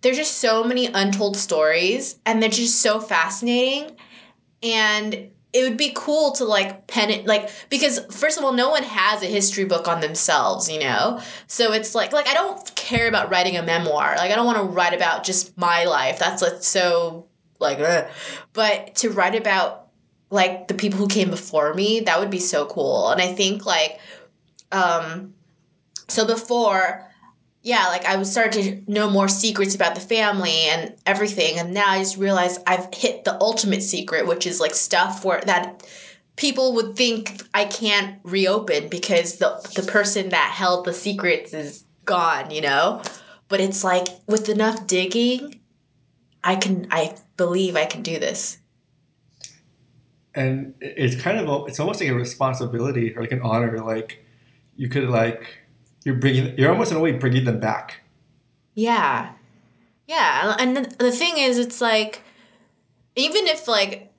there's 0.00 0.16
just 0.16 0.38
so 0.38 0.62
many 0.62 0.86
untold 0.86 1.36
stories 1.36 2.16
and 2.24 2.42
they're 2.42 2.50
just 2.50 2.80
so 2.80 3.00
fascinating 3.00 3.96
and 4.62 5.30
it 5.52 5.62
would 5.62 5.76
be 5.76 5.92
cool 5.94 6.32
to 6.32 6.44
like 6.44 6.86
pen 6.86 7.10
it 7.10 7.26
like 7.26 7.50
because 7.70 8.00
first 8.14 8.38
of 8.38 8.44
all 8.44 8.52
no 8.52 8.68
one 8.68 8.82
has 8.82 9.22
a 9.22 9.26
history 9.26 9.64
book 9.64 9.88
on 9.88 10.00
themselves 10.00 10.68
you 10.68 10.78
know? 10.78 11.20
So 11.46 11.72
it's 11.72 11.94
like 11.94 12.12
like 12.12 12.28
i 12.28 12.34
don't 12.34 12.74
care 12.76 13.08
about 13.08 13.30
writing 13.30 13.56
a 13.56 13.62
memoir 13.62 14.14
like 14.16 14.30
i 14.30 14.36
don't 14.36 14.46
want 14.46 14.58
to 14.58 14.64
write 14.64 14.94
about 14.94 15.24
just 15.24 15.56
my 15.56 15.84
life 15.84 16.18
that's 16.18 16.42
like 16.42 16.62
so 16.62 17.26
like 17.58 17.78
but 18.52 18.94
to 18.96 19.10
write 19.10 19.34
about 19.34 19.87
like 20.30 20.68
the 20.68 20.74
people 20.74 20.98
who 20.98 21.08
came 21.08 21.30
before 21.30 21.74
me 21.74 22.00
that 22.00 22.20
would 22.20 22.30
be 22.30 22.40
so 22.40 22.66
cool 22.66 23.10
and 23.10 23.20
i 23.20 23.32
think 23.32 23.64
like 23.64 23.98
um 24.72 25.32
so 26.08 26.26
before 26.26 27.08
yeah, 27.62 27.88
like 27.88 28.04
I 28.04 28.16
would 28.16 28.26
start 28.26 28.52
to 28.52 28.82
know 28.86 29.10
more 29.10 29.28
secrets 29.28 29.74
about 29.74 29.94
the 29.94 30.00
family 30.00 30.66
and 30.68 30.94
everything, 31.04 31.58
and 31.58 31.74
now 31.74 31.88
I 31.88 31.98
just 31.98 32.16
realized 32.16 32.62
I've 32.66 32.92
hit 32.94 33.24
the 33.24 33.38
ultimate 33.40 33.82
secret, 33.82 34.26
which 34.26 34.46
is 34.46 34.60
like 34.60 34.74
stuff 34.74 35.24
where 35.24 35.40
that 35.42 35.86
people 36.36 36.74
would 36.74 36.96
think 36.96 37.42
I 37.52 37.64
can't 37.64 38.20
reopen 38.22 38.88
because 38.88 39.38
the 39.38 39.60
the 39.74 39.82
person 39.82 40.28
that 40.30 40.52
held 40.52 40.84
the 40.84 40.94
secrets 40.94 41.52
is 41.52 41.84
gone, 42.04 42.50
you 42.50 42.60
know. 42.60 43.02
But 43.48 43.60
it's 43.60 43.82
like 43.82 44.08
with 44.26 44.48
enough 44.48 44.86
digging, 44.86 45.60
I 46.44 46.56
can 46.56 46.86
I 46.90 47.16
believe 47.36 47.76
I 47.76 47.86
can 47.86 48.02
do 48.02 48.18
this. 48.18 48.57
And 50.34 50.74
it's 50.80 51.20
kind 51.20 51.38
of 51.38 51.48
a, 51.48 51.64
it's 51.64 51.80
almost 51.80 52.00
like 52.00 52.10
a 52.10 52.14
responsibility 52.14 53.14
or 53.16 53.22
like 53.22 53.32
an 53.32 53.40
honor 53.42 53.78
like 53.78 54.24
you 54.76 54.88
could 54.88 55.08
like 55.08 55.58
you're 56.04 56.14
bringing 56.14 56.56
you're 56.58 56.70
almost 56.70 56.90
in 56.90 56.96
a 56.96 57.00
way 57.00 57.12
bringing 57.12 57.44
them 57.44 57.60
back 57.60 58.00
Yeah. 58.74 59.32
Yeah, 60.06 60.56
and 60.58 60.74
the, 60.74 60.96
the 60.98 61.12
thing 61.12 61.36
is 61.36 61.58
it's 61.58 61.82
like 61.82 62.22
even 63.14 63.46
if 63.46 63.68
like 63.68 64.10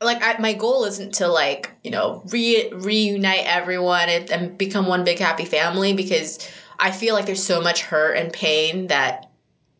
like 0.00 0.22
I, 0.22 0.40
my 0.40 0.52
goal 0.52 0.84
isn't 0.84 1.14
to 1.14 1.28
like, 1.28 1.72
you 1.82 1.90
know, 1.90 2.22
re- 2.26 2.70
reunite 2.72 3.44
everyone 3.44 4.08
and, 4.08 4.30
and 4.30 4.58
become 4.58 4.86
one 4.86 5.04
big 5.04 5.18
happy 5.18 5.44
family 5.44 5.92
because 5.92 6.48
I 6.78 6.90
feel 6.90 7.14
like 7.14 7.26
there's 7.26 7.42
so 7.42 7.60
much 7.60 7.82
hurt 7.82 8.14
and 8.14 8.32
pain 8.32 8.88
that 8.88 9.27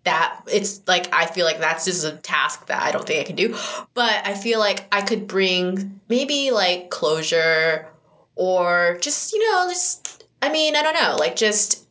that 0.08 0.40
it's 0.50 0.80
like 0.86 1.12
I 1.12 1.26
feel 1.26 1.44
like 1.44 1.58
that's 1.58 1.84
just 1.84 2.04
a 2.04 2.12
task 2.12 2.66
that 2.68 2.82
I 2.82 2.90
don't 2.90 3.06
think 3.06 3.20
I 3.20 3.24
can 3.24 3.36
do. 3.36 3.54
But 3.92 4.26
I 4.26 4.34
feel 4.34 4.58
like 4.58 4.86
I 4.90 5.02
could 5.02 5.26
bring 5.26 6.00
maybe 6.08 6.50
like 6.50 6.88
closure 6.88 7.86
or 8.34 8.96
just, 9.02 9.32
you 9.34 9.46
know, 9.50 9.66
just 9.68 10.24
I 10.40 10.50
mean, 10.50 10.76
I 10.76 10.82
don't 10.82 10.94
know, 10.94 11.16
like 11.18 11.36
just 11.36 11.86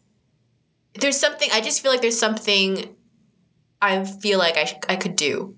there's 0.95 1.18
something 1.20 1.47
I 1.53 1.61
just 1.61 1.82
feel 1.82 1.91
like 1.91 2.01
there's 2.01 2.18
something 2.18 2.95
I 3.80 4.03
feel 4.03 4.39
like 4.39 4.57
I, 4.57 4.65
sh- 4.65 4.86
I 4.89 4.95
could 4.95 5.15
do 5.15 5.55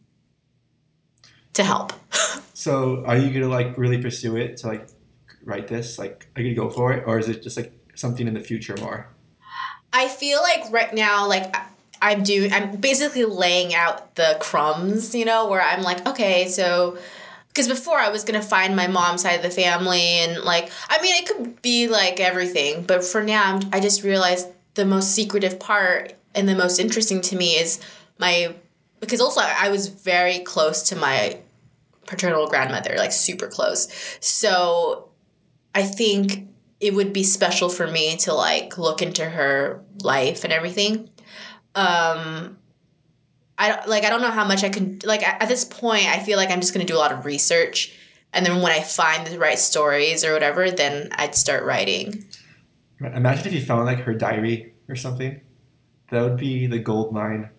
to 1.53 1.63
help. 1.63 1.93
so 2.53 3.05
are 3.05 3.17
you 3.17 3.31
gonna 3.31 3.47
like 3.47 3.77
really 3.77 4.01
pursue 4.01 4.35
it 4.35 4.57
to 4.57 4.67
like 4.67 4.89
write 5.45 5.69
this 5.69 5.97
like 5.97 6.27
are 6.35 6.41
you 6.41 6.53
gonna 6.53 6.67
go 6.67 6.73
for 6.75 6.91
it 6.91 7.05
or 7.07 7.17
is 7.17 7.29
it 7.29 7.41
just 7.41 7.55
like 7.55 7.71
something 7.95 8.27
in 8.27 8.33
the 8.33 8.41
future 8.41 8.75
more 8.81 9.07
I 9.91 10.07
feel 10.07 10.41
like 10.41 10.71
right 10.71 10.93
now, 10.93 11.27
like 11.27 11.55
I- 11.55 11.65
I'm 12.01 12.23
doing, 12.23 12.53
I'm 12.53 12.77
basically 12.77 13.25
laying 13.25 13.73
out 13.75 14.15
the 14.15 14.37
crumbs, 14.39 15.13
you 15.13 15.25
know, 15.25 15.47
where 15.47 15.61
I'm 15.61 15.83
like, 15.83 16.07
okay, 16.07 16.47
so 16.47 16.97
because 17.49 17.67
before 17.67 17.97
I 17.97 18.09
was 18.09 18.23
gonna 18.23 18.41
find 18.41 18.75
my 18.75 18.87
mom's 18.87 19.23
side 19.23 19.33
of 19.33 19.41
the 19.41 19.49
family 19.49 20.01
and 20.01 20.43
like 20.43 20.71
I 20.87 21.01
mean 21.01 21.15
it 21.15 21.27
could 21.27 21.61
be 21.61 21.87
like 21.87 22.19
everything, 22.19 22.83
but 22.83 23.03
for 23.03 23.23
now 23.23 23.55
I'm, 23.55 23.69
I 23.73 23.79
just 23.79 24.03
realized 24.03 24.47
the 24.75 24.85
most 24.85 25.13
secretive 25.13 25.59
part 25.59 26.13
and 26.35 26.47
the 26.47 26.55
most 26.55 26.79
interesting 26.79 27.21
to 27.21 27.35
me 27.35 27.55
is 27.55 27.79
my 28.17 28.55
because 28.99 29.19
also 29.21 29.41
I 29.41 29.69
was 29.69 29.87
very 29.87 30.39
close 30.39 30.83
to 30.83 30.95
my 30.95 31.39
paternal 32.05 32.47
grandmother, 32.47 32.95
like 32.97 33.11
super 33.11 33.47
close. 33.47 33.87
So 34.19 35.09
I 35.75 35.83
think 35.83 36.47
it 36.79 36.93
would 36.93 37.13
be 37.13 37.23
special 37.23 37.69
for 37.69 37.87
me 37.87 38.17
to 38.17 38.33
like 38.33 38.77
look 38.77 39.01
into 39.01 39.25
her 39.25 39.81
life 40.01 40.43
and 40.43 40.53
everything. 40.53 41.09
Um 41.75 42.57
I 43.57 43.69
don't 43.69 43.87
like 43.87 44.05
I 44.05 44.09
don't 44.09 44.21
know 44.21 44.31
how 44.31 44.45
much 44.45 44.63
I 44.63 44.69
can 44.69 44.99
like 45.03 45.27
at, 45.27 45.41
at 45.41 45.49
this 45.49 45.65
point 45.65 46.07
I 46.07 46.19
feel 46.19 46.37
like 46.37 46.49
I'm 46.49 46.61
just 46.61 46.73
going 46.73 46.85
to 46.85 46.91
do 46.91 46.97
a 46.97 47.01
lot 47.01 47.11
of 47.11 47.25
research 47.25 47.93
and 48.33 48.45
then 48.45 48.61
when 48.61 48.71
I 48.71 48.81
find 48.81 49.27
the 49.27 49.39
right 49.39 49.59
stories 49.59 50.23
or 50.23 50.33
whatever 50.33 50.71
then 50.71 51.09
I'd 51.11 51.35
start 51.35 51.63
writing. 51.63 52.25
Imagine 53.01 53.47
if 53.47 53.53
you 53.53 53.61
found 53.61 53.85
like 53.85 53.99
her 53.99 54.13
diary 54.13 54.73
or 54.87 54.95
something. 54.95 55.41
That 56.11 56.23
would 56.23 56.37
be 56.37 56.67
the 56.67 56.79
gold 56.79 57.13
mine. 57.13 57.49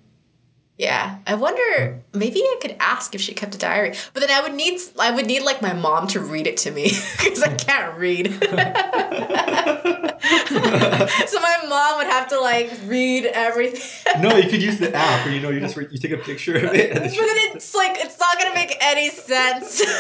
Yeah, 0.81 1.19
I 1.27 1.35
wonder. 1.35 2.03
Maybe 2.15 2.41
I 2.41 2.59
could 2.63 2.75
ask 2.81 3.15
if 3.15 3.21
she 3.21 3.35
kept 3.35 3.55
a 3.55 3.59
diary, 3.59 3.95
but 4.15 4.21
then 4.21 4.31
I 4.31 4.41
would 4.41 4.55
need 4.55 4.81
I 4.99 5.11
would 5.11 5.27
need 5.27 5.43
like 5.43 5.61
my 5.61 5.75
mom 5.75 6.07
to 6.09 6.21
read 6.21 6.47
it 6.47 6.57
to 6.59 6.71
me 6.71 6.93
because 7.19 7.43
I 7.43 7.55
can't 7.55 7.99
read. 7.99 8.29
so 11.27 11.41
my 11.41 11.57
mom 11.69 11.99
would 11.99 12.07
have 12.07 12.29
to 12.29 12.41
like 12.41 12.71
read 12.85 13.27
everything. 13.27 14.23
no, 14.23 14.37
you 14.37 14.49
could 14.49 14.63
use 14.63 14.79
the 14.79 14.95
app, 14.95 15.27
or 15.27 15.31
you 15.31 15.41
know, 15.41 15.51
you 15.51 15.61
just 15.61 15.77
re- 15.77 15.89
you 15.91 15.99
take 15.99 16.13
a 16.13 16.19
picture 16.19 16.57
of 16.57 16.65
it. 16.75 16.91
And 16.91 17.01
But 17.05 17.11
then 17.11 17.37
it's 17.57 17.75
like 17.75 17.97
it's 17.99 18.19
not 18.19 18.39
gonna 18.39 18.55
make 18.55 18.77
any 18.81 19.11
sense. 19.11 19.83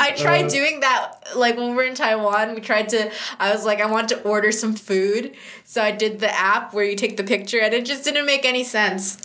I 0.00 0.12
tried 0.16 0.46
Uh. 0.46 0.48
doing 0.50 0.80
that 0.80 1.14
like 1.36 1.56
when 1.56 1.70
we 1.70 1.74
were 1.76 1.82
in 1.84 1.94
Taiwan. 1.94 2.54
We 2.54 2.60
tried 2.60 2.88
to. 2.90 3.10
I 3.38 3.52
was 3.52 3.64
like, 3.64 3.80
I 3.80 3.86
want 3.86 4.08
to 4.10 4.22
order 4.22 4.52
some 4.52 4.74
food, 4.74 5.34
so 5.64 5.82
I 5.82 5.90
did 5.90 6.20
the 6.20 6.34
app 6.34 6.72
where 6.74 6.84
you 6.84 6.96
take 6.96 7.16
the 7.16 7.24
picture, 7.24 7.60
and 7.60 7.74
it 7.74 7.84
just 7.84 8.04
didn't 8.04 8.26
make 8.26 8.44
any 8.44 8.64
sense. 8.64 9.18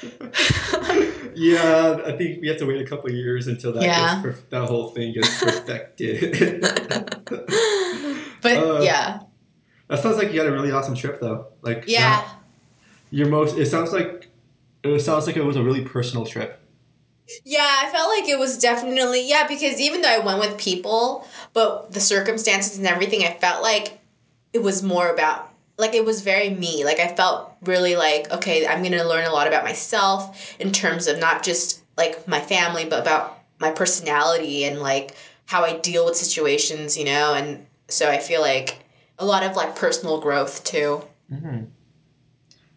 yeah, 1.34 1.98
I 2.06 2.12
think 2.16 2.40
we 2.40 2.48
have 2.48 2.58
to 2.58 2.66
wait 2.66 2.80
a 2.80 2.86
couple 2.88 3.06
of 3.10 3.16
years 3.16 3.46
until 3.48 3.72
that 3.72 3.82
Yeah. 3.82 4.22
gets 4.22 4.40
that 4.50 4.64
whole 4.66 4.90
thing 4.90 5.12
gets 5.14 5.42
perfected. 5.42 6.60
But 8.40 8.56
Uh, 8.56 8.80
yeah, 8.82 9.20
that 9.88 10.00
sounds 10.00 10.16
like 10.16 10.32
you 10.32 10.40
had 10.40 10.48
a 10.48 10.52
really 10.52 10.70
awesome 10.70 10.94
trip, 10.94 11.20
though. 11.20 11.46
Like 11.62 11.84
yeah. 11.86 12.20
that- 12.20 12.34
your 13.10 13.28
most. 13.28 13.56
It 13.56 13.66
sounds 13.66 13.92
like 13.92 14.28
it 14.82 15.00
sounds 15.00 15.26
like 15.26 15.36
it 15.36 15.44
was 15.44 15.56
a 15.56 15.62
really 15.62 15.82
personal 15.84 16.26
trip. 16.26 16.60
Yeah, 17.44 17.66
I 17.82 17.90
felt 17.90 18.08
like 18.10 18.28
it 18.28 18.38
was 18.38 18.58
definitely 18.58 19.28
yeah 19.28 19.46
because 19.46 19.80
even 19.80 20.00
though 20.00 20.08
I 20.08 20.18
went 20.18 20.40
with 20.40 20.58
people, 20.58 21.26
but 21.52 21.92
the 21.92 22.00
circumstances 22.00 22.78
and 22.78 22.86
everything, 22.86 23.22
I 23.24 23.34
felt 23.34 23.62
like 23.62 23.98
it 24.52 24.62
was 24.62 24.82
more 24.82 25.12
about 25.12 25.52
like 25.76 25.94
it 25.94 26.04
was 26.04 26.22
very 26.22 26.50
me. 26.50 26.84
Like 26.84 27.00
I 27.00 27.08
felt 27.08 27.52
really 27.62 27.96
like 27.96 28.30
okay, 28.32 28.66
I'm 28.66 28.82
gonna 28.82 29.04
learn 29.04 29.26
a 29.26 29.32
lot 29.32 29.46
about 29.46 29.64
myself 29.64 30.56
in 30.58 30.72
terms 30.72 31.06
of 31.06 31.18
not 31.18 31.42
just 31.42 31.82
like 31.96 32.26
my 32.28 32.40
family, 32.40 32.84
but 32.84 33.00
about 33.00 33.38
my 33.60 33.70
personality 33.70 34.64
and 34.64 34.80
like 34.80 35.14
how 35.46 35.64
I 35.64 35.78
deal 35.78 36.04
with 36.04 36.16
situations, 36.16 36.96
you 36.96 37.04
know. 37.04 37.34
And 37.34 37.66
so 37.88 38.08
I 38.08 38.18
feel 38.18 38.40
like 38.40 38.78
a 39.18 39.24
lot 39.24 39.42
of 39.42 39.56
like 39.56 39.74
personal 39.76 40.20
growth 40.20 40.64
too. 40.64 41.02
hmm 41.32 41.64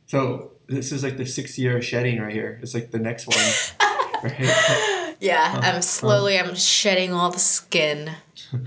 So 0.08 0.52
this 0.68 0.92
is 0.92 1.04
like 1.04 1.18
the 1.18 1.26
sixth 1.26 1.58
year 1.58 1.78
of 1.78 1.86
shedding 1.86 2.20
right 2.20 2.34
here. 2.34 2.60
It's 2.62 2.74
like 2.74 2.92
the 2.92 3.00
next 3.00 3.28
one. 3.28 3.38
right? 4.24 5.16
Yeah, 5.20 5.54
Uh, 5.56 5.62
I'm 5.62 5.82
slowly 5.82 6.39
I'm 6.39 6.56
shedding 6.56 7.14
all 7.14 7.32
the 7.32 7.39
skin. 7.39 8.12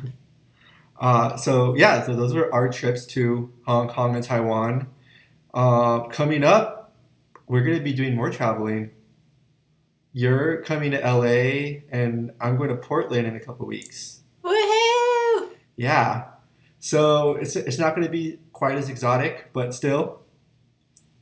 Uh, 1.01 1.37
so 1.37 1.75
yeah, 1.77 2.07
so 2.07 2.15
those 2.15 2.33
were 2.33 2.55
our 2.55 2.69
trips 2.69 3.05
to 3.05 3.53
Hong 3.67 3.89
Kong 3.89 4.15
and 4.15 4.25
Taiwan. 4.25 4.87
Uh, 5.53 6.01
coming 6.07 6.45
up, 6.45 6.95
we're 7.49 7.63
gonna 7.65 7.81
be 7.81 7.93
doing 7.93 8.15
more 8.15 8.31
traveling. 8.31 8.91
You're 10.13 10.63
coming 10.63 10.93
to 10.93 10.99
LA, 10.99 11.81
and 11.91 12.31
I'm 12.41 12.57
going 12.57 12.69
to 12.71 12.77
Portland 12.77 13.27
in 13.27 13.35
a 13.35 13.41
couple 13.41 13.67
weeks. 13.67 14.21
Woohoo! 14.45 15.51
Yeah, 15.77 16.27
so 16.85 17.37
it's 17.37 17.57
it's 17.57 17.79
not 17.79 17.95
gonna 17.95 18.11
be 18.11 18.39
quite 18.53 18.77
as 18.77 18.91
exotic, 18.91 19.51
but 19.55 19.73
still, 19.73 20.21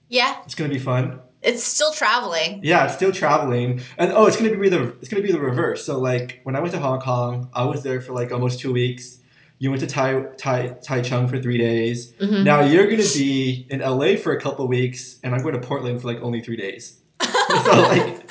Yeah, 0.09 0.35
it's 0.45 0.57
gonna 0.57 0.69
be 0.75 0.81
fun. 0.81 1.21
it's 1.41 1.63
still 1.63 1.93
traveling. 1.93 2.61
Yeah, 2.65 2.87
it's 2.87 2.95
still 2.97 3.13
traveling, 3.13 3.81
and 3.97 4.11
oh, 4.13 4.27
it's 4.27 4.37
gonna 4.37 4.57
be 4.57 4.69
the 4.69 4.83
it's 5.01 5.09
gonna 5.09 5.23
be 5.23 5.31
the 5.31 5.39
reverse. 5.41 5.85
So 5.87 6.01
like 6.01 6.41
when 6.43 6.57
I 6.57 6.61
went 6.61 6.73
to 6.75 6.81
Hong 6.81 7.01
Kong, 7.01 7.49
I 7.55 7.65
was 7.65 7.85
there 7.85 8.01
for 8.01 8.13
like 8.13 8.33
almost 8.33 8.59
two 8.59 8.73
weeks. 8.73 9.19
You 9.61 9.71
went 9.71 9.81
to 9.83 9.87
Tai 9.87 10.13
Tai 10.37 10.61
Taichung 10.85 11.31
for 11.31 11.39
three 11.41 11.59
days. 11.59 12.13
Mhm. 12.21 12.43
Now 12.43 12.63
you're 12.63 12.89
gonna 12.91 13.05
be 13.15 13.65
in 13.71 13.81
LA 13.81 14.17
for 14.17 14.33
a 14.33 14.41
couple 14.41 14.67
weeks, 14.67 15.21
and 15.23 15.33
I'm 15.33 15.43
going 15.43 15.55
to 15.55 15.61
Portland 15.61 16.01
for 16.03 16.09
like 16.09 16.21
only 16.23 16.41
three 16.41 16.57
days. 16.57 16.99
so 17.23 17.73
like, 17.95 18.27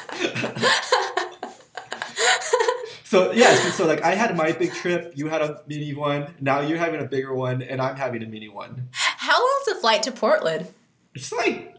so 3.12 3.32
yeah, 3.34 3.54
so, 3.72 3.86
like 3.86 4.02
I 4.04 4.16
had 4.16 4.36
my 4.38 4.54
big 4.54 4.72
trip, 4.74 5.12
you 5.18 5.28
had 5.28 5.42
a 5.42 5.62
mini 5.68 5.94
one. 5.94 6.34
Now 6.40 6.62
you're 6.62 6.78
having 6.78 7.02
a 7.02 7.06
bigger 7.06 7.36
one, 7.36 7.62
and 7.62 7.82
I'm 7.82 7.98
having 7.98 8.24
a 8.24 8.26
mini 8.26 8.48
one. 8.48 8.88
How 8.94 9.38
long's 9.38 9.66
the 9.66 9.76
flight 9.76 10.04
to 10.04 10.12
Portland? 10.14 10.68
It's 11.14 11.30
like 11.34 11.76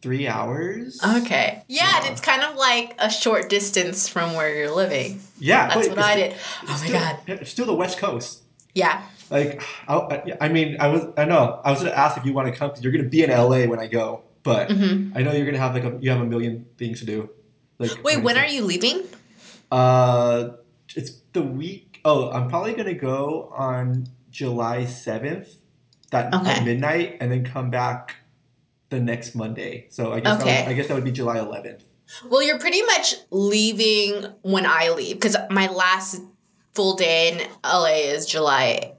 three 0.00 0.28
hours. 0.28 1.00
Okay. 1.02 1.64
Yeah, 1.66 2.02
and 2.02 2.12
it's 2.12 2.20
kind 2.20 2.42
of 2.44 2.54
like 2.54 2.94
a 3.00 3.10
short 3.10 3.48
distance 3.48 4.08
from 4.08 4.34
where 4.34 4.54
you're 4.54 4.70
living. 4.70 5.20
Yeah, 5.40 5.74
That's 5.74 5.88
what 5.88 5.98
I 5.98 6.14
did. 6.14 6.32
it's 6.32 6.42
Oh 6.62 6.66
my 6.68 6.76
still- 6.76 6.92
god. 7.00 7.16
It's 7.26 7.50
still 7.50 7.66
the 7.66 7.74
West 7.74 7.98
Coast. 7.98 8.42
Yeah. 8.74 9.02
Like, 9.28 9.62
I, 9.88 10.36
I- 10.40 10.48
mean, 10.50 10.76
I 10.78 10.86
was, 10.86 11.02
I 11.16 11.24
know, 11.24 11.60
I 11.64 11.72
was 11.72 11.80
gonna 11.80 11.90
ask 11.96 12.16
if 12.16 12.24
you 12.24 12.32
want 12.32 12.46
to 12.46 12.54
come 12.56 12.68
because 12.70 12.84
you're 12.84 12.92
gonna 12.92 13.08
be 13.08 13.24
in 13.24 13.30
LA 13.30 13.66
when 13.66 13.80
I 13.80 13.88
go, 13.88 14.22
but 14.44 14.70
hmm 14.70 15.10
I 15.16 15.22
know 15.22 15.32
you're 15.32 15.46
gonna 15.46 15.58
have 15.58 15.74
like 15.74 15.82
a, 15.82 15.98
you 16.00 16.10
have 16.10 16.20
a 16.20 16.24
million 16.26 16.66
things 16.78 17.00
to 17.00 17.06
do. 17.06 17.28
Like, 17.80 17.90
Wait, 18.04 18.22
when 18.22 18.36
are 18.38 18.46
you 18.46 18.62
leaving? 18.64 19.02
Uh, 19.72 20.50
the 21.36 21.42
week. 21.42 22.00
Oh, 22.04 22.30
I'm 22.30 22.48
probably 22.48 22.72
gonna 22.72 22.94
go 22.94 23.52
on 23.54 24.08
July 24.30 24.86
seventh, 24.86 25.48
that 26.10 26.32
Okay. 26.34 26.50
at 26.50 26.64
midnight, 26.64 27.18
and 27.20 27.30
then 27.30 27.44
come 27.44 27.70
back 27.70 28.16
the 28.88 28.98
next 28.98 29.34
Monday. 29.34 29.86
So 29.90 30.12
I 30.14 30.20
guess 30.20 30.40
Okay. 30.40 30.62
would, 30.62 30.70
I 30.70 30.72
guess 30.72 30.88
that 30.88 30.94
would 30.94 31.04
be 31.04 31.12
July 31.12 31.38
eleventh. 31.38 31.84
Well, 32.30 32.42
you're 32.42 32.58
pretty 32.58 32.82
much 32.82 33.16
leaving 33.30 34.32
when 34.42 34.64
I 34.64 34.90
leave 34.90 35.16
because 35.16 35.36
my 35.50 35.66
last 35.68 36.22
full 36.74 36.94
day 36.96 37.32
in 37.32 37.48
LA 37.64 38.12
is 38.14 38.24
July 38.26 38.92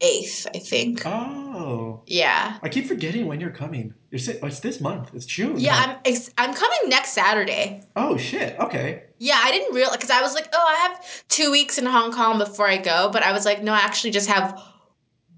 8th, 0.00 0.46
I 0.54 0.58
think. 0.58 1.06
Oh, 1.06 2.02
Yeah. 2.06 2.58
I 2.62 2.68
keep 2.68 2.86
forgetting 2.86 3.26
when 3.26 3.40
you're 3.40 3.50
coming. 3.50 3.94
You're 4.12 4.36
oh, 4.42 4.46
it's 4.46 4.60
this 4.60 4.78
month. 4.78 5.10
It's 5.14 5.24
June. 5.24 5.58
Yeah, 5.58 5.72
huh? 5.72 5.92
I'm 5.92 5.98
ex- 6.04 6.30
I'm 6.36 6.52
coming 6.52 6.78
next 6.88 7.14
Saturday. 7.14 7.82
Oh 7.96 8.18
shit. 8.18 8.58
Okay. 8.60 9.04
Yeah, 9.18 9.40
I 9.42 9.50
didn't 9.50 9.74
realize 9.74 9.96
because 9.96 10.10
I 10.10 10.20
was 10.20 10.34
like, 10.34 10.48
oh, 10.52 10.66
I 10.68 10.74
have 10.86 11.26
two 11.28 11.50
weeks 11.50 11.78
in 11.78 11.86
Hong 11.86 12.12
Kong 12.12 12.38
before 12.38 12.68
I 12.68 12.76
go, 12.76 13.08
but 13.10 13.22
I 13.22 13.32
was 13.32 13.46
like, 13.46 13.62
no, 13.62 13.72
I 13.72 13.78
actually 13.78 14.10
just 14.10 14.28
have 14.28 14.62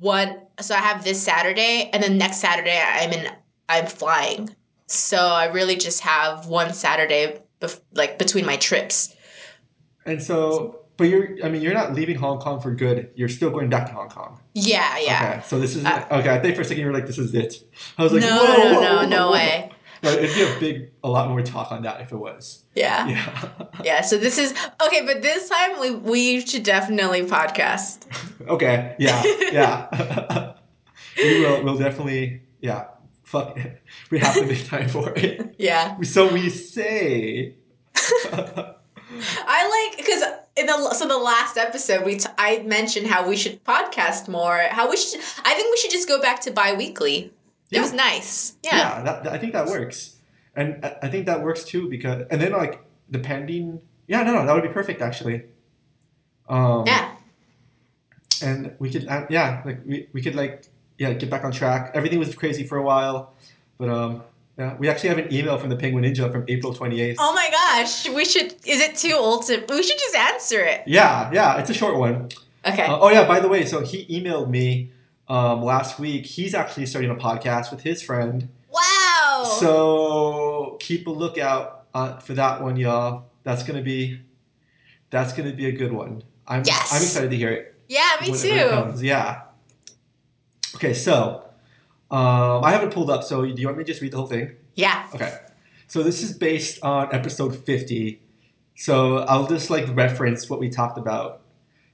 one. 0.00 0.40
So 0.60 0.74
I 0.74 0.78
have 0.78 1.04
this 1.04 1.22
Saturday, 1.22 1.88
and 1.92 2.02
then 2.02 2.18
next 2.18 2.38
Saturday 2.38 2.82
I'm 2.84 3.12
in. 3.12 3.28
I'm 3.68 3.86
flying, 3.86 4.50
so 4.88 5.18
I 5.18 5.46
really 5.46 5.76
just 5.76 6.00
have 6.00 6.48
one 6.48 6.74
Saturday, 6.74 7.40
bef- 7.60 7.80
like 7.94 8.18
between 8.18 8.44
my 8.44 8.56
trips. 8.56 9.14
And 10.04 10.20
so, 10.20 10.83
but 10.96 11.04
you're, 11.04 11.36
I 11.44 11.48
mean, 11.48 11.62
you're 11.62 11.74
not 11.74 11.94
leaving 11.94 12.16
Hong 12.16 12.38
Kong 12.38 12.60
for 12.60 12.74
good. 12.74 13.10
You're 13.14 13.28
still 13.28 13.50
going 13.50 13.68
back 13.70 13.86
to 13.88 13.92
Hong 13.92 14.08
Kong. 14.08 14.40
Yeah, 14.54 14.96
yeah. 14.98 15.30
Okay. 15.38 15.42
So 15.48 15.58
this 15.58 15.74
is, 15.76 15.84
Uh, 15.84 16.06
okay. 16.10 16.30
I 16.30 16.38
think 16.40 16.54
for 16.54 16.62
a 16.62 16.64
second 16.64 16.80
you 16.82 16.86
were 16.86 16.92
like, 16.92 17.06
this 17.06 17.18
is 17.18 17.34
it. 17.34 17.54
I 17.98 18.02
was 18.04 18.12
like, 18.12 18.22
no, 18.22 18.28
whoa, 18.36 18.44
no, 18.46 18.74
whoa, 18.74 18.80
no, 18.80 18.96
whoa, 18.96 19.06
no 19.06 19.26
whoa. 19.26 19.32
way. 19.32 19.70
No, 20.02 20.10
it'd 20.10 20.34
be 20.34 20.42
a 20.42 20.60
big, 20.60 20.90
a 21.02 21.08
lot 21.08 21.30
more 21.30 21.40
talk 21.40 21.72
on 21.72 21.84
that 21.84 22.02
if 22.02 22.12
it 22.12 22.16
was. 22.16 22.64
Yeah. 22.74 23.08
Yeah. 23.08 23.66
yeah, 23.84 24.00
So 24.02 24.18
this 24.18 24.36
is 24.36 24.52
okay, 24.84 25.02
but 25.06 25.22
this 25.22 25.48
time 25.48 25.80
we 25.80 25.92
we 25.92 26.44
should 26.44 26.62
definitely 26.62 27.22
podcast. 27.22 28.04
okay. 28.48 28.96
Yeah. 28.98 29.22
Yeah. 29.50 30.52
we 31.16 31.40
will, 31.40 31.64
we'll 31.64 31.78
definitely, 31.78 32.42
yeah. 32.60 32.88
Fuck 33.22 33.56
it. 33.56 33.82
We 34.10 34.18
have 34.18 34.34
to 34.34 34.44
make 34.44 34.66
time 34.68 34.90
for 34.90 35.10
it. 35.16 35.54
Yeah, 35.58 35.98
So 36.02 36.30
we 36.30 36.50
say. 36.50 37.54
I 39.46 39.88
like 39.88 39.96
because 39.96 40.22
in 40.56 40.66
the 40.66 40.94
so 40.94 41.06
the 41.08 41.16
last 41.18 41.56
episode 41.56 42.04
we 42.04 42.16
t- 42.18 42.28
I 42.38 42.58
mentioned 42.62 43.06
how 43.06 43.28
we 43.28 43.36
should 43.36 43.64
podcast 43.64 44.28
more. 44.28 44.58
How 44.70 44.88
we 44.90 44.96
should 44.96 45.20
I 45.44 45.54
think 45.54 45.70
we 45.70 45.76
should 45.78 45.90
just 45.90 46.08
go 46.08 46.20
back 46.20 46.40
to 46.42 46.50
bi-weekly. 46.52 47.32
It 47.70 47.80
was 47.80 47.92
nice. 47.92 48.54
Yeah. 48.62 48.76
yeah, 48.76 49.02
that, 49.02 49.26
I 49.26 49.38
think 49.38 49.52
that 49.54 49.66
works, 49.66 50.16
and 50.54 50.84
I- 50.84 50.96
I 51.02 51.08
think 51.08 51.26
that 51.26 51.42
works 51.42 51.64
too 51.64 51.88
because, 51.88 52.24
and 52.30 52.40
then 52.40 52.52
like 52.52 52.80
depending, 53.10 53.80
yeah, 54.06 54.22
no, 54.22 54.32
no, 54.32 54.46
that 54.46 54.54
would 54.54 54.62
be 54.62 54.68
perfect 54.68 55.02
actually. 55.02 55.42
Um, 56.48 56.84
Yeah. 56.86 57.10
and 58.42 58.74
we 58.78 58.90
could, 58.90 59.08
uh, 59.08 59.26
yeah, 59.28 59.62
like 59.64 59.80
we, 59.84 60.08
we 60.12 60.22
could 60.22 60.34
like, 60.36 60.68
yeah, 60.98 61.12
get 61.14 61.30
back 61.30 61.42
on 61.44 61.50
track. 61.50 61.90
Everything 61.94 62.18
was 62.20 62.32
crazy 62.34 62.64
for 62.64 62.78
a 62.78 62.82
while, 62.82 63.34
but 63.78 63.88
um, 63.88 64.22
Yeah, 64.58 64.76
we 64.78 64.88
actually 64.88 65.08
have 65.08 65.18
an 65.18 65.32
email 65.32 65.58
from 65.58 65.68
the 65.68 65.76
Penguin 65.76 66.04
Ninja 66.04 66.30
from 66.30 66.44
April 66.46 66.72
28th. 66.72 67.16
Oh 67.18 67.34
my 67.34 67.50
gosh, 67.50 68.08
we 68.08 68.24
should. 68.24 68.54
Is 68.64 68.80
it 68.80 68.94
too 68.96 69.14
old 69.14 69.46
to? 69.46 69.64
We 69.68 69.82
should 69.82 69.98
just 69.98 70.14
answer 70.14 70.60
it. 70.60 70.82
Yeah, 70.86 71.30
yeah, 71.32 71.58
it's 71.58 71.70
a 71.70 71.74
short 71.74 71.96
one. 71.96 72.28
Okay. 72.64 72.84
Uh, 72.84 72.98
oh 73.00 73.10
yeah, 73.10 73.26
by 73.26 73.40
the 73.40 73.48
way, 73.48 73.64
so 73.66 73.80
he 73.80 74.06
emailed 74.06 74.48
me 74.48 74.92
um, 75.28 75.62
last 75.62 75.98
week. 75.98 76.24
He's 76.24 76.54
actually 76.54 76.86
starting 76.86 77.10
a 77.10 77.16
podcast 77.16 77.72
with 77.72 77.82
his 77.82 78.00
friend. 78.00 78.48
wow. 78.70 79.44
So 79.58 80.76
keep 80.80 81.06
a 81.08 81.10
lookout 81.10 81.86
uh, 81.92 82.18
for 82.20 82.34
that 82.34 82.62
one, 82.62 82.76
y'all. 82.76 83.26
That's 83.42 83.64
gonna 83.64 83.82
be 83.82 84.20
that's 85.10 85.32
gonna 85.32 85.52
be 85.52 85.66
a 85.66 85.72
good 85.72 85.92
one. 85.92 86.22
I'm 86.46 86.62
Yes. 86.64 86.92
I'm 86.92 87.02
excited 87.02 87.30
to 87.30 87.36
hear 87.36 87.50
it. 87.50 87.74
yeah, 87.88 88.16
me 88.20 88.28
it 88.30 88.38
too. 88.40 88.68
comes. 88.68 89.02
Yeah. 89.02 89.42
Okay, 90.76 90.94
so 90.94 91.43
um, 92.14 92.64
I 92.64 92.70
have 92.72 92.82
it 92.82 92.92
pulled 92.92 93.10
up. 93.10 93.22
So 93.24 93.42
do 93.44 93.60
you 93.60 93.66
want 93.66 93.78
me 93.78 93.84
to 93.84 93.88
just 93.90 94.00
read 94.02 94.12
the 94.12 94.16
whole 94.18 94.26
thing? 94.26 94.54
Yeah. 94.74 95.06
Okay. 95.14 95.32
So 95.88 96.02
this 96.02 96.22
is 96.22 96.36
based 96.36 96.78
on 96.82 97.08
episode 97.12 97.54
50. 97.66 98.20
So 98.76 99.18
I'll 99.18 99.46
just 99.46 99.70
like 99.70 99.86
reference 99.94 100.48
what 100.50 100.60
we 100.60 100.68
talked 100.68 100.98
about. 100.98 101.42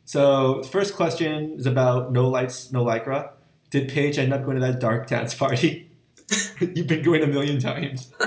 So 0.04 0.60
the 0.62 0.68
first 0.68 0.94
question 0.94 1.54
is 1.58 1.66
about 1.66 2.12
no 2.12 2.28
lights, 2.28 2.72
no 2.72 2.84
lycra. 2.84 3.30
Did 3.70 3.88
Paige 3.88 4.18
end 4.18 4.32
up 4.32 4.44
going 4.44 4.58
to 4.60 4.66
that 4.66 4.80
dark 4.80 5.06
dance 5.06 5.34
party? 5.34 5.90
You've 6.60 6.86
been 6.86 7.02
going 7.02 7.22
a 7.22 7.26
million 7.26 7.60
times. 7.60 8.12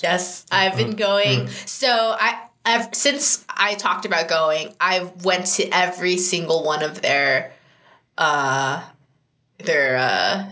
Yes, 0.00 0.46
I've 0.52 0.76
been 0.76 0.92
Uh, 0.92 0.96
going. 1.08 1.48
So 1.48 1.88
I, 1.88 2.44
I've 2.64 2.94
since 2.94 3.44
I 3.48 3.74
talked 3.74 4.04
about 4.06 4.28
going, 4.28 4.72
I 4.80 5.10
went 5.24 5.46
to 5.56 5.68
every 5.70 6.16
single 6.16 6.62
one 6.64 6.82
of 6.84 7.02
their, 7.02 7.52
uh, 8.16 8.82
their 9.58 9.96
uh, 9.96 10.48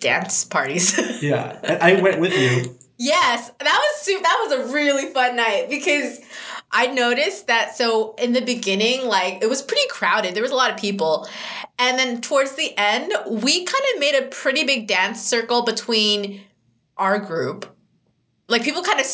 dance 0.00 0.44
parties. 0.44 0.98
Yeah, 1.22 1.58
and 1.64 1.82
I 1.82 2.00
went 2.00 2.20
with 2.20 2.32
you. 2.32 2.76
Yes, 2.96 3.50
that 3.58 3.64
was 3.66 4.02
su- 4.02 4.20
that 4.22 4.44
was 4.44 4.52
a 4.52 4.72
really 4.72 5.12
fun 5.12 5.36
night 5.36 5.68
because 5.68 6.20
I 6.70 6.86
noticed 6.88 7.46
that 7.46 7.76
so 7.76 8.14
in 8.18 8.32
the 8.32 8.40
beginning 8.40 9.06
like 9.06 9.42
it 9.42 9.48
was 9.48 9.62
pretty 9.62 9.86
crowded. 9.88 10.34
There 10.34 10.42
was 10.42 10.52
a 10.52 10.56
lot 10.56 10.70
of 10.70 10.76
people. 10.76 11.28
And 11.78 11.98
then 11.98 12.20
towards 12.20 12.56
the 12.56 12.72
end, 12.76 13.12
we 13.28 13.64
kind 13.64 13.84
of 13.94 14.00
made 14.00 14.14
a 14.16 14.26
pretty 14.26 14.64
big 14.64 14.88
dance 14.88 15.20
circle 15.22 15.62
between 15.62 16.40
our 16.96 17.18
group. 17.18 17.66
Like 18.48 18.62
people 18.62 18.82
kind 18.82 19.00
of 19.00 19.06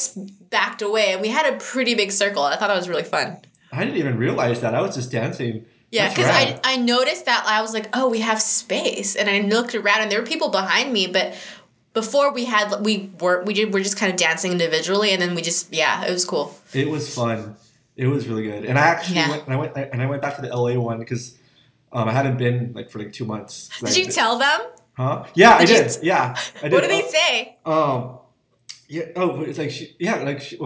backed 0.51 0.81
away 0.83 1.13
and 1.13 1.21
we 1.21 1.29
had 1.29 1.53
a 1.53 1.59
pretty 1.59 1.95
big 1.95 2.11
circle. 2.11 2.43
I 2.43 2.57
thought 2.57 2.69
that 2.69 2.77
was 2.77 2.89
really 2.89 3.05
fun. 3.05 3.39
I 3.73 3.85
didn't 3.85 3.99
even 3.99 4.17
realize 4.17 4.61
that. 4.61 4.75
I 4.75 4.81
was 4.81 4.95
just 4.95 5.11
dancing. 5.11 5.67
Yeah, 5.95 6.09
because 6.09 6.27
I. 6.27 6.59
I 6.65 6.77
noticed 6.77 7.27
that 7.27 7.45
I 7.47 7.63
was 7.63 7.73
like, 7.73 7.89
oh, 7.93 8.09
we 8.09 8.21
have 8.21 8.41
space, 8.43 9.15
and 9.15 9.31
I 9.31 9.41
looked 9.41 9.75
around 9.75 10.01
and 10.03 10.11
there 10.11 10.21
were 10.21 10.27
people 10.27 10.49
behind 10.49 10.93
me, 10.93 11.07
but 11.07 11.35
before 11.93 12.33
we 12.33 12.45
had 12.45 12.85
we 12.85 13.11
were 13.21 13.45
we 13.45 13.55
did 13.55 13.73
we're 13.73 13.83
just 13.85 13.97
kind 13.97 14.11
of 14.13 14.19
dancing 14.19 14.51
individually, 14.51 15.13
and 15.13 15.23
then 15.23 15.35
we 15.37 15.43
just 15.43 15.73
yeah, 15.73 16.05
it 16.05 16.11
was 16.11 16.25
cool. 16.25 16.53
It 16.73 16.89
was 16.89 17.15
fun. 17.15 17.57
It 17.97 18.09
was 18.09 18.27
really 18.27 18.43
good. 18.43 18.65
And 18.65 18.77
I 18.77 18.87
actually 18.89 19.17
Yeah. 19.17 19.31
went 19.31 19.45
and 19.45 19.55
I 19.55 19.57
went 19.57 19.77
and 19.77 20.03
I 20.03 20.07
went 20.07 20.21
back 20.21 20.35
to 20.37 20.43
the 20.43 20.49
LA 20.49 20.75
one 20.81 20.99
because 20.99 21.37
um, 21.93 22.09
I 22.09 22.13
hadn't 22.13 22.39
been 22.39 22.73
like 22.75 22.91
for 22.91 22.99
like 22.99 23.13
two 23.13 23.25
months. 23.25 23.71
Did 23.81 23.97
you 23.97 24.07
tell 24.07 24.37
them? 24.37 24.61
Huh? 24.97 25.27
Yeah, 25.35 25.59
Did 25.59 25.71
I 25.71 25.73
you- 25.73 25.83
did. 25.85 25.99
Yeah, 26.03 26.37
I 26.59 26.63
did. 26.63 26.73
What 26.73 26.81
did 26.83 26.91
they 26.91 27.03
Oh, 27.05 27.11
say? 27.11 27.57
Um, 27.65 28.19
yeah. 28.95 29.07
Oh, 29.17 29.37
but 29.37 29.49
it's 29.49 29.59
like 29.59 29.73
she, 29.73 29.97
yeah, 29.99 30.23
like 30.23 30.41
she, 30.41 30.57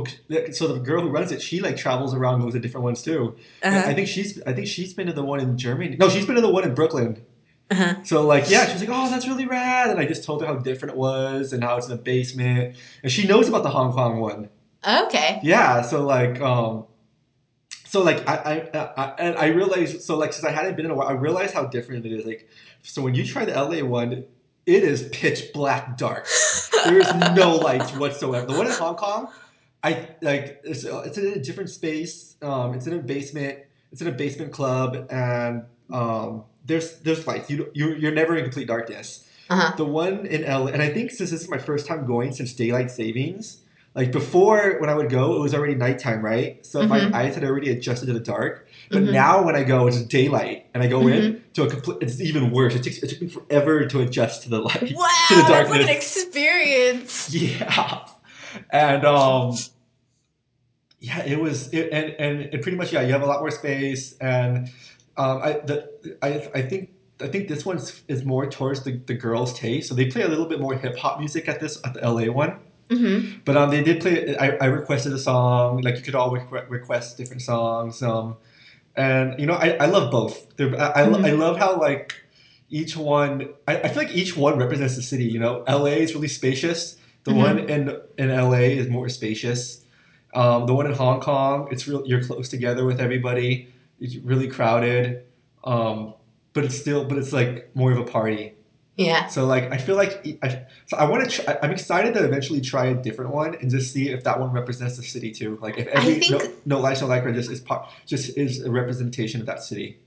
so 0.53 0.69
the 0.69 0.81
girl 0.81 1.01
who 1.01 1.09
runs 1.09 1.33
it, 1.33 1.41
she 1.41 1.61
like 1.61 1.79
travels 1.79 2.15
around 2.15 2.43
goes 2.43 2.53
to 2.53 2.61
different 2.61 2.85
ones 2.85 3.03
too. 3.03 3.37
Uh-huh. 3.63 3.83
I 3.87 3.95
think 3.95 4.07
she's 4.07 4.41
I 4.43 4.53
think 4.53 4.67
she's 4.67 4.93
been 4.93 5.07
to 5.07 5.15
the 5.15 5.25
one 5.25 5.41
in 5.41 5.57
Germany. 5.57 5.97
No, 5.99 6.11
she's 6.11 6.27
been 6.27 6.35
to 6.35 6.43
the 6.43 6.51
one 6.51 6.65
in 6.65 6.75
Brooklyn. 6.75 7.25
Uh-huh. 7.71 7.95
So 8.05 8.27
like 8.27 8.51
yeah, 8.51 8.67
she 8.67 8.75
was 8.75 8.83
like, 8.83 8.91
oh, 8.93 9.09
that's 9.09 9.27
really 9.27 9.47
rad, 9.47 9.91
and 9.91 9.99
I 9.99 10.05
just 10.05 10.25
told 10.25 10.43
her 10.43 10.47
how 10.47 10.57
different 10.57 10.93
it 10.93 10.99
was 10.99 11.55
and 11.55 11.65
how 11.65 11.79
it's 11.79 11.87
in 11.89 11.97
the 11.97 12.03
basement, 12.03 12.77
and 13.03 13.11
she 13.11 13.27
knows 13.27 13.49
about 13.49 13.63
the 13.63 13.71
Hong 13.71 13.93
Kong 13.93 14.21
one. 14.21 14.51
Okay. 14.87 15.41
Yeah, 15.43 15.81
so 15.81 16.05
like 16.05 16.39
um 16.43 16.85
so 17.87 18.03
like 18.03 18.29
I 18.29 18.69
I, 18.75 18.79
I 18.79 19.15
and 19.19 19.39
I 19.39 19.47
realized 19.47 20.03
so 20.03 20.19
like 20.19 20.35
since 20.35 20.45
I 20.45 20.51
hadn't 20.51 20.77
been 20.77 20.85
in 20.85 20.91
a 20.91 20.95
while, 20.95 21.09
I 21.09 21.13
realized 21.13 21.55
how 21.55 21.65
different 21.65 22.05
it 22.05 22.13
is. 22.13 22.27
Like 22.27 22.47
so 22.83 23.01
when 23.01 23.15
you 23.15 23.25
try 23.25 23.47
the 23.47 23.53
LA 23.53 23.83
one, 23.83 24.27
it 24.67 24.85
is 24.85 25.09
pitch 25.13 25.55
black 25.55 25.97
dark. 25.97 26.27
There's 26.85 27.15
no 27.15 27.57
lights 27.57 27.93
whatsoever. 27.95 28.47
The 28.47 28.55
one 28.57 28.67
in 28.67 28.73
Hong 28.73 28.97
Kong, 28.97 29.29
I 29.83 30.09
like 30.23 30.61
it's 30.65 30.85
it's 30.85 31.19
in 31.19 31.27
a 31.33 31.39
different 31.39 31.71
space. 31.71 32.37
Um, 32.43 32.75
it's 32.75 32.87
in 32.87 32.95
a 32.95 32.99
basement. 32.99 33.59
It's 33.93 34.03
in 34.03 34.09
a 34.09 34.13
basement 34.13 34.53
club, 34.53 35.07
and 35.11 35.65
um, 35.91 36.45
there's 36.67 36.99
there's 37.01 37.27
lights. 37.27 37.51
You 37.51 37.71
you're, 37.75 37.97
you're 37.97 38.13
never 38.13 38.37
in 38.37 38.45
complete 38.45 38.69
darkness. 38.69 39.29
Uh-huh. 39.51 39.75
The 39.77 39.85
one 39.85 40.27
in 40.27 40.43
LA, 40.43 40.67
and 40.67 40.83
I 40.83 40.91
think 40.91 41.11
since 41.11 41.31
this 41.31 41.43
is 41.43 41.49
my 41.49 41.59
first 41.59 41.87
time 41.87 42.05
going 42.07 42.33
since 42.33 42.53
daylight 42.53 42.91
savings, 42.91 43.63
like 43.95 44.13
before 44.13 44.77
when 44.79 44.91
I 44.91 44.95
would 44.95 45.09
go, 45.09 45.37
it 45.37 45.41
was 45.41 45.55
already 45.55 45.75
nighttime, 45.75 46.23
right? 46.23 46.65
So 46.67 46.83
Mhm. 46.83 46.89
my 46.89 47.19
eyes 47.19 47.35
had 47.35 47.45
already 47.45 47.71
adjusted 47.71 48.07
to 48.07 48.13
the 48.13 48.21
dark. 48.21 48.68
But 48.91 49.03
Mhm. 49.05 49.13
now 49.13 49.45
when 49.45 49.55
I 49.57 49.65
go, 49.65 49.87
it's 49.87 50.01
daylight, 50.03 50.67
and 50.75 50.83
I 50.83 50.87
go 50.87 51.01
Mm-hmm. 51.01 51.09
in 51.25 51.43
to 51.55 51.63
a 51.65 51.69
complete. 51.71 51.99
It's 52.01 52.21
even 52.21 52.51
worse. 52.51 52.75
It 52.75 52.83
takes 52.83 52.99
it 53.03 53.09
took 53.11 53.21
me 53.21 53.29
forever 53.29 53.87
to 53.87 54.01
adjust 54.01 54.43
to 54.45 54.49
the 54.51 54.61
light. 54.61 54.93
Wow, 54.95 55.09
to 55.29 55.35
the 55.37 55.43
darkness. 55.43 55.49
that's 55.49 55.71
like 55.71 55.81
an 55.83 55.89
experience. 55.89 57.35
Yeah, 57.35 58.07
and 58.71 59.05
um, 59.05 59.55
yeah, 61.01 61.25
it 61.25 61.41
was, 61.41 61.69
it, 61.73 61.91
and 61.93 62.13
and 62.19 62.41
it 62.55 62.63
pretty 62.63 62.77
much 62.77 62.93
yeah, 62.93 63.03
you 63.03 63.13
have 63.13 63.23
a 63.23 63.27
lot 63.27 63.41
more 63.41 63.51
space, 63.51 64.15
and 64.21 64.69
um, 65.17 65.41
I 65.43 65.53
the 65.65 65.89
I 66.23 66.49
I 66.55 66.63
think. 66.63 66.91
I 67.21 67.27
think 67.27 67.49
this 67.49 67.67
one 67.67 67.81
is 68.07 68.25
more 68.25 68.49
towards 68.49 68.85
the, 68.85 68.93
the 69.09 69.15
girls' 69.15 69.53
taste, 69.53 69.89
so 69.89 69.97
they 69.97 70.07
play 70.07 70.23
a 70.23 70.29
little 70.29 70.47
bit 70.47 70.61
more 70.61 70.75
hip 70.79 70.97
hop 70.97 71.19
music 71.19 71.49
at 71.49 71.59
this 71.59 71.77
at 71.85 71.95
the 71.95 72.01
LA 72.09 72.31
one. 72.33 72.61
Mm-hmm. 72.91 73.39
But 73.45 73.57
um, 73.57 73.71
they 73.71 73.83
did 73.83 74.01
play. 74.01 74.37
I, 74.37 74.51
I 74.51 74.67
requested 74.67 75.13
a 75.13 75.19
song. 75.19 75.81
Like 75.83 75.97
you 75.97 76.03
could 76.03 76.15
all 76.15 76.31
requ- 76.31 76.71
request 76.71 77.17
different 77.17 77.43
songs. 77.43 78.01
Um, 78.05 78.37
and 78.99 79.39
you 79.41 79.47
know, 79.47 79.55
I, 79.55 79.69
I 79.81 79.87
love 79.87 80.11
both. 80.11 80.35
I, 80.61 80.65
I, 80.65 81.03
Mhm. 81.07 81.25
I 81.25 81.31
love 81.31 81.57
how 81.57 81.79
like 81.81 82.15
each 82.69 82.97
one. 82.97 83.49
I, 83.67 83.77
I 83.85 83.89
feel 83.89 84.03
like 84.05 84.15
each 84.15 84.37
one 84.37 84.59
represents 84.59 84.97
the 84.97 85.03
city. 85.03 85.25
You 85.25 85.39
know, 85.39 85.65
LA 85.69 85.97
is 86.05 86.15
really 86.15 86.29
spacious. 86.29 86.97
The 87.25 87.31
Mhm. 87.33 87.37
one 87.47 87.59
in 87.75 87.97
in 88.19 88.29
LA 88.31 88.65
is 88.81 88.89
more 88.89 89.09
spacious. 89.09 89.85
Um, 90.35 90.67
the 90.67 90.75
one 90.75 90.87
in 90.87 90.93
Hong 90.93 91.21
Kong, 91.21 91.69
it's 91.71 91.89
real. 91.89 92.03
You're 92.05 92.23
close 92.23 92.49
together 92.49 92.85
with 92.85 93.01
everybody. 93.01 93.69
It's 94.01 94.17
really 94.17 94.49
crowded. 94.49 95.23
Um, 95.65 96.15
but 96.53 96.65
it's 96.65 96.79
still, 96.79 97.05
but 97.05 97.17
it's 97.19 97.33
like 97.33 97.71
more 97.75 97.93
of 97.93 97.99
a 97.99 98.05
party. 98.05 98.55
Yeah. 98.99 99.29
So 99.29 99.47
like 99.47 99.71
I 99.73 99.79
feel 99.79 99.95
like 99.95 100.39
I, 100.43 100.67
so 100.87 100.97
I 100.97 101.05
want 101.05 101.31
to. 101.31 101.31
Try, 101.31 101.57
I'm 101.63 101.71
excited 101.71 102.15
to 102.15 102.25
eventually 102.25 102.61
try 102.61 102.87
a 102.87 102.95
different 102.95 103.33
one 103.33 103.55
and 103.55 103.71
just 103.71 103.93
see 103.93 104.09
if 104.09 104.25
that 104.25 104.41
one 104.41 104.51
represents 104.51 104.97
the 104.97 105.05
city 105.05 105.31
too. 105.31 105.57
Like 105.63 105.79
if 105.79 105.87
every 105.87 106.17
think- 106.17 106.43
no, 106.67 106.77
no 106.79 106.81
lights 106.81 107.01
no 107.01 107.07
lycra 107.07 107.33
just 107.33 107.49
is 107.49 107.61
part, 107.61 107.89
just 108.07 108.37
is 108.37 108.65
a 108.65 108.71
representation 108.71 109.41
of 109.41 109.47
that 109.47 109.63
city. 109.63 110.01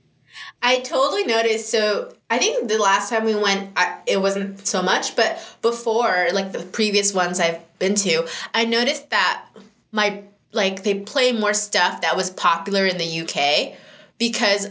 I 0.62 0.80
totally 0.80 1.24
noticed. 1.24 1.70
So 1.70 2.14
I 2.28 2.36
think 2.36 2.68
the 2.68 2.78
last 2.78 3.08
time 3.08 3.24
we 3.24 3.34
went, 3.34 3.70
I, 3.76 3.98
it 4.06 4.20
wasn't 4.20 4.66
so 4.66 4.82
much, 4.82 5.16
but 5.16 5.38
before, 5.62 6.28
like 6.32 6.52
the 6.52 6.62
previous 6.62 7.14
ones 7.14 7.40
I've 7.40 7.60
been 7.78 7.94
to, 7.96 8.28
I 8.52 8.66
noticed 8.66 9.08
that 9.08 9.46
my 9.90 10.22
like 10.52 10.82
they 10.82 11.00
play 11.00 11.32
more 11.32 11.54
stuff 11.54 12.02
that 12.02 12.14
was 12.14 12.28
popular 12.28 12.84
in 12.84 12.98
the 12.98 13.22
UK 13.22 13.78
because, 14.18 14.68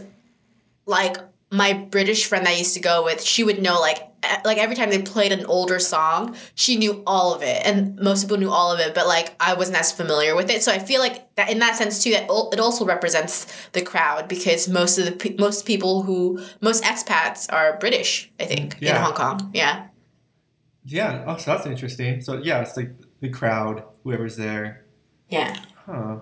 like 0.86 1.16
my 1.50 1.72
British 1.72 2.26
friend 2.26 2.46
that 2.46 2.52
I 2.52 2.58
used 2.58 2.74
to 2.74 2.80
go 2.80 3.02
with, 3.04 3.20
she 3.20 3.42
would 3.42 3.60
know 3.60 3.80
like 3.80 4.11
like 4.44 4.58
every 4.58 4.76
time 4.76 4.90
they 4.90 5.02
played 5.02 5.32
an 5.32 5.46
older 5.46 5.78
song, 5.78 6.36
she 6.54 6.76
knew 6.76 7.02
all 7.06 7.34
of 7.34 7.42
it, 7.42 7.62
and 7.64 7.98
most 7.98 8.22
people 8.22 8.38
knew 8.38 8.50
all 8.50 8.72
of 8.72 8.80
it, 8.80 8.94
but 8.94 9.06
like 9.06 9.34
I 9.40 9.54
wasn't 9.54 9.78
as 9.78 9.92
familiar 9.92 10.34
with 10.34 10.50
it. 10.50 10.62
So 10.62 10.72
I 10.72 10.78
feel 10.78 11.00
like 11.00 11.34
that 11.36 11.50
in 11.50 11.58
that 11.60 11.76
sense 11.76 12.02
too, 12.02 12.12
that 12.12 12.24
it 12.24 12.60
also 12.60 12.84
represents 12.84 13.46
the 13.72 13.82
crowd 13.82 14.28
because 14.28 14.68
most 14.68 14.98
of 14.98 15.06
the 15.06 15.36
most 15.38 15.66
people 15.66 16.02
who 16.02 16.40
most 16.60 16.84
expats 16.84 17.52
are 17.52 17.78
British, 17.78 18.30
I 18.38 18.44
think, 18.44 18.80
in 18.82 18.94
Hong 18.94 19.14
Kong. 19.14 19.50
Yeah. 19.54 19.88
Yeah. 20.84 21.24
Oh, 21.26 21.36
so 21.36 21.52
that's 21.52 21.66
interesting. 21.66 22.20
So 22.20 22.38
yeah, 22.38 22.60
it's 22.60 22.76
like 22.76 22.92
the 23.20 23.28
crowd, 23.28 23.84
whoever's 24.02 24.36
there. 24.36 24.84
Yeah. 25.28 25.56
Huh. 25.86 26.20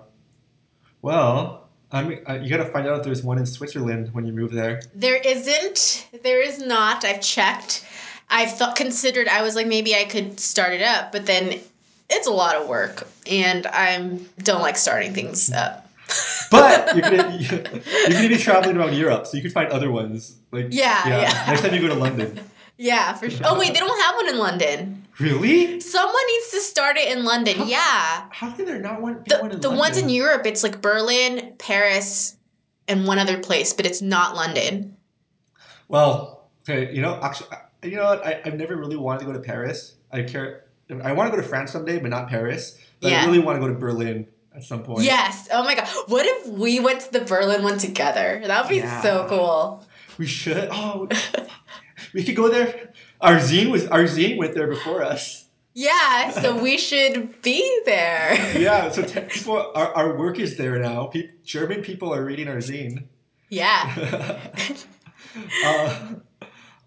Well, 1.03 1.69
I'm. 1.93 2.19
Uh, 2.29 2.35
you 2.35 2.49
gotta 2.49 2.71
find 2.71 2.87
out 2.87 2.99
if 2.99 3.05
there's 3.05 3.23
one 3.23 3.39
in 3.39 3.47
Switzerland 3.47 4.11
when 4.13 4.25
you 4.25 4.33
move 4.33 4.53
there. 4.53 4.83
There 4.95 5.17
isn't. 5.17 6.09
There 6.23 6.41
is 6.41 6.61
not. 6.61 7.05
I've 7.05 7.21
checked. 7.21 7.85
I've 8.31 8.53
thought 8.57 8.77
considered. 8.77 9.29
I 9.29 9.43
was 9.43 9.55
like, 9.57 9.67
maybe 9.67 9.95
I 9.95 10.05
could 10.05 10.39
start 10.41 10.73
it 10.73 10.83
up, 10.83 11.13
but 11.13 11.27
then 11.27 11.61
it's 12.09 12.27
a 12.27 12.31
lot 12.33 12.55
of 12.57 12.69
work, 12.69 13.07
and 13.31 13.67
I'm 13.67 14.29
don't 14.39 14.63
like 14.63 14.77
starting 14.77 15.13
things 15.13 15.51
up. 15.53 15.87
But 16.51 16.97
you're 16.97 17.03
gonna 17.09 17.37
you're 17.39 17.61
gonna 17.63 18.29
be 18.29 18.37
traveling 18.37 18.77
around 18.77 18.95
Europe, 18.97 19.27
so 19.29 19.37
you 19.37 19.43
can 19.43 19.53
find 19.53 19.71
other 19.71 19.91
ones. 19.93 20.35
Like 20.51 20.67
Yeah, 20.71 21.07
yeah. 21.07 21.45
Next 21.47 21.61
time 21.63 21.73
you 21.75 21.81
go 21.81 21.89
to 21.89 21.95
London. 21.95 22.41
Yeah, 22.83 23.13
for 23.13 23.29
sure. 23.29 23.43
Oh 23.45 23.59
wait, 23.59 23.75
they 23.75 23.79
don't 23.79 24.01
have 24.01 24.15
one 24.17 24.29
in 24.31 24.39
London. 24.39 25.07
Really? 25.19 25.81
Someone 25.81 26.27
needs 26.33 26.51
to 26.53 26.61
start 26.61 26.97
it 26.97 27.15
in 27.15 27.25
London. 27.27 27.59
How- 27.59 27.65
Yeah. 27.67 28.25
How 28.33 28.51
can 28.53 28.65
there 28.65 28.79
not 28.81 29.03
one? 29.03 29.23
The, 29.29 29.37
one 29.39 29.51
in 29.53 29.61
the 29.61 29.71
ones 29.71 29.99
in 29.99 30.09
Europe, 30.09 30.47
it's 30.47 30.63
like 30.63 30.81
Berlin, 30.81 31.53
Paris, 31.59 32.37
and 32.89 33.07
one 33.07 33.19
other 33.19 33.37
place, 33.39 33.75
but 33.75 33.85
it's 33.85 34.01
not 34.01 34.35
London. 34.35 34.97
Well, 35.89 36.49
okay, 36.63 36.91
you 36.95 37.03
know, 37.03 37.19
actually, 37.23 37.51
I- 37.53 37.59
you 37.83 37.97
know 37.97 38.05
what? 38.05 38.27
I, 38.27 38.41
I've 38.45 38.55
never 38.57 38.77
really 38.77 38.97
wanted 38.97 39.21
to 39.21 39.27
go 39.27 39.33
to 39.33 39.41
Paris. 39.41 39.95
I 40.13 40.23
care. 40.23 40.65
I 41.03 41.13
want 41.13 41.31
to 41.31 41.37
go 41.37 41.41
to 41.43 41.49
France 41.49 41.71
someday, 41.73 41.99
but 42.01 42.11
not 42.11 42.29
Paris. 42.29 42.79
But 43.01 43.13
Yeah. 43.13 43.23
I 43.23 43.27
really 43.27 43.39
want 43.39 43.57
to 43.57 43.61
go 43.61 43.73
to 43.73 43.79
Berlin 43.79 44.27
at 44.55 44.65
some 44.65 44.83
point. 44.83 45.05
Yes. 45.05 45.49
Oh 45.53 45.63
my 45.65 45.75
god. 45.75 45.89
What 46.09 46.27
if 46.27 46.49
we 46.49 46.81
went 46.81 47.01
to 47.03 47.13
the 47.13 47.21
Berlin 47.21 47.63
one 47.63 47.79
together? 47.79 48.43
That 48.45 48.63
would 48.65 48.69
be 48.69 48.77
Yeah. 48.79 49.01
so 49.03 49.27
cool. 49.29 49.85
We 50.19 50.27
should. 50.27 50.69
Oh, 50.71 51.09
we 52.15 52.25
could 52.25 52.37
go 52.37 52.49
there. 52.49 52.93
Our 53.21 53.37
zine 53.37 53.71
was 53.71 53.87
our 53.87 54.05
zine 54.05 54.37
went 54.37 54.55
there 54.55 54.67
before 54.67 55.03
us. 55.03 55.47
Yeah, 55.73 56.31
so 56.31 56.61
we 56.61 56.77
should 56.77 57.41
be 57.43 57.83
there. 57.85 58.35
Yeah, 58.59 58.91
so 58.91 59.03
te- 59.03 59.21
people, 59.21 59.71
our, 59.77 59.95
our 59.95 60.19
work 60.19 60.41
is 60.41 60.57
there 60.57 60.79
now. 60.81 61.07
Peop 61.07 61.45
German 61.45 61.83
people 61.83 62.13
are 62.13 62.25
reading 62.25 62.49
our 62.49 62.57
zine. 62.57 63.05
Yeah. 63.51 64.51
uh, 65.65 65.99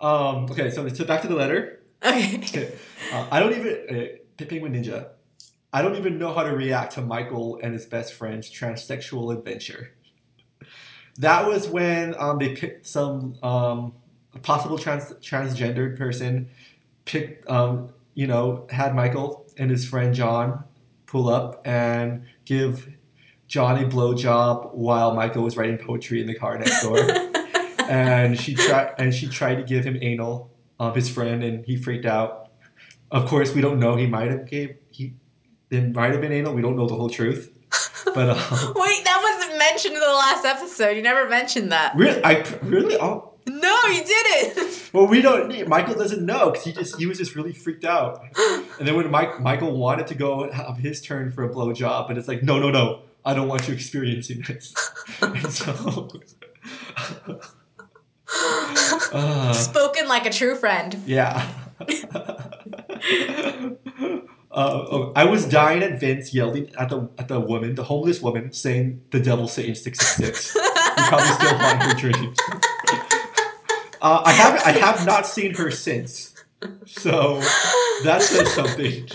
um, 0.04 0.46
okay, 0.52 0.70
so, 0.70 0.88
so 0.90 1.06
back 1.06 1.22
to 1.22 1.28
the 1.28 1.36
letter. 1.36 1.80
Okay. 2.04 2.36
Okay, 2.36 2.74
uh, 3.14 3.28
I 3.32 3.40
don't 3.40 3.54
even 3.54 4.20
uh, 4.38 4.44
Penguin 4.46 4.74
Ninja. 4.74 5.12
I 5.72 5.82
don't 5.82 5.96
even 5.96 6.20
know 6.20 6.34
how 6.34 6.44
to 6.44 6.52
react 6.52 6.94
to 6.94 7.02
Michael 7.02 7.60
and 7.64 7.74
his 7.74 7.86
best 7.86 8.14
friend's 8.14 8.52
transsexual 8.52 9.36
adventure. 9.36 9.94
That 11.18 11.48
was 11.48 11.70
when 11.70 12.14
um, 12.20 12.38
they 12.40 12.56
picked 12.56 12.86
some 12.86 13.36
um, 13.42 13.94
possible 14.42 14.78
trans 14.78 15.06
transgendered 15.14 15.98
person, 15.98 16.50
picked 17.06 17.50
um, 17.50 17.90
you 18.14 18.28
know 18.28 18.68
had 18.70 18.94
Michael 18.94 19.46
and 19.58 19.72
his 19.72 19.88
friend 19.88 20.14
John 20.14 20.66
pull 21.06 21.30
up 21.30 21.66
and 21.66 22.26
give 22.46 22.90
John 23.48 23.82
a 23.82 23.88
blowjob 23.88 24.74
while 24.74 25.14
Michael 25.14 25.44
was 25.44 25.56
writing 25.56 25.78
poetry 25.78 26.20
in 26.20 26.28
the 26.28 26.36
car 26.36 26.58
next 26.58 26.82
door 26.84 26.98
and 27.90 28.40
she 28.40 28.54
tried 28.56 28.94
and 28.98 29.14
she 29.14 29.28
tried 29.28 29.56
to 29.56 29.64
give 29.64 29.86
him 29.86 29.98
anal 30.02 30.52
of 30.80 30.96
his 30.96 31.10
friend 31.10 31.44
and 31.44 31.66
he 31.66 31.76
freaked 31.76 32.06
out. 32.06 32.52
Of 33.12 33.28
course 33.28 33.54
we 33.54 33.62
don't 33.62 33.80
know. 33.80 33.96
He 33.96 34.08
might 34.08 34.30
have 34.32 34.48
gave 34.48 34.76
he 34.92 35.14
it 35.70 35.94
might 35.94 36.12
have 36.12 36.22
been 36.22 36.32
anal. 36.32 36.54
We 36.54 36.62
don't 36.62 36.76
know 36.76 36.88
the 36.88 36.96
whole 36.96 37.10
truth. 37.10 37.50
But 38.14 38.30
um, 38.30 38.74
Wait, 38.76 39.04
that 39.06 39.20
wasn't 39.24 39.58
mentioned 39.58 39.96
in 39.96 40.00
the 40.00 40.08
last 40.08 40.46
episode. 40.46 40.92
You 40.92 41.02
never 41.02 41.28
mentioned 41.30 41.72
that. 41.72 41.96
really? 41.96 42.24
I 42.24 42.44
really? 42.64 42.98
Oh. 43.00 43.30
No, 43.46 43.78
you 43.88 44.04
didn't. 44.04 44.90
well 44.94 45.08
we 45.08 45.22
don't 45.22 45.68
michael 45.68 45.96
doesn't 45.96 46.26
know 46.26 46.52
because 46.52 46.64
he 46.64 46.72
just 46.72 46.98
he 46.98 47.06
was 47.06 47.18
just 47.18 47.36
really 47.36 47.52
freaked 47.52 47.86
out. 47.86 48.24
And 48.80 48.88
then 48.88 48.96
when 48.96 49.10
Mike, 49.12 49.40
michael 49.42 49.78
wanted 49.78 50.08
to 50.08 50.16
go 50.16 50.50
have 50.52 50.78
his 50.78 51.02
turn 51.02 51.32
for 51.32 51.44
a 51.44 51.50
blowjob 51.50 52.08
but 52.08 52.18
it's 52.18 52.28
like 52.28 52.44
no 52.44 52.60
no 52.60 52.72
no. 52.72 53.02
I 53.26 53.34
don't 53.34 53.48
want 53.48 53.68
you 53.68 53.74
experiencing 53.74 54.44
this. 54.48 54.74
And 55.22 55.52
so 55.52 56.10
uh, 59.14 59.54
Spoken 59.54 60.08
like 60.08 60.26
a 60.26 60.32
true 60.32 60.56
friend. 60.56 61.02
Yeah. 61.06 61.48
Uh, 64.54 64.86
oh, 64.92 65.14
I 65.16 65.26
was 65.26 65.48
dying 65.48 65.82
at 65.82 66.00
Vince 66.00 66.32
yelling 66.32 66.72
at 66.78 66.90
the 66.90 67.10
at 67.18 67.28
the 67.28 67.40
woman, 67.40 67.74
the 67.74 67.84
homeless 67.84 68.22
woman, 68.22 68.54
saying 68.54 69.02
the 69.10 69.20
devil 69.20 69.48
Satan 69.48 69.74
six 69.74 69.98
six 70.00 70.16
six. 70.16 70.56
You 70.96 71.04
probably 71.10 71.28
still 71.30 71.58
haunt 71.58 71.84
her 71.84 71.94
dreams. 71.96 72.38
Uh, 74.00 74.22
I 74.24 74.32
have 74.32 74.62
I 74.64 74.72
have 74.74 75.08
not 75.08 75.26
seen 75.26 75.56
her 75.56 75.72
since, 75.72 76.36
so 76.86 77.40
that 78.04 78.22
says 78.22 78.54
something. 78.54 79.10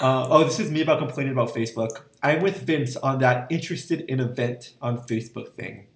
uh, 0.00 0.28
oh, 0.30 0.44
this 0.44 0.60
is 0.60 0.70
me 0.70 0.82
about 0.82 1.00
complaining 1.00 1.32
about 1.32 1.52
Facebook. 1.52 1.90
I'm 2.22 2.42
with 2.42 2.62
Vince 2.62 2.94
on 2.94 3.18
that 3.18 3.50
interested 3.50 4.02
in 4.02 4.20
event 4.20 4.74
on 4.80 4.98
Facebook 4.98 5.54
thing. 5.56 5.86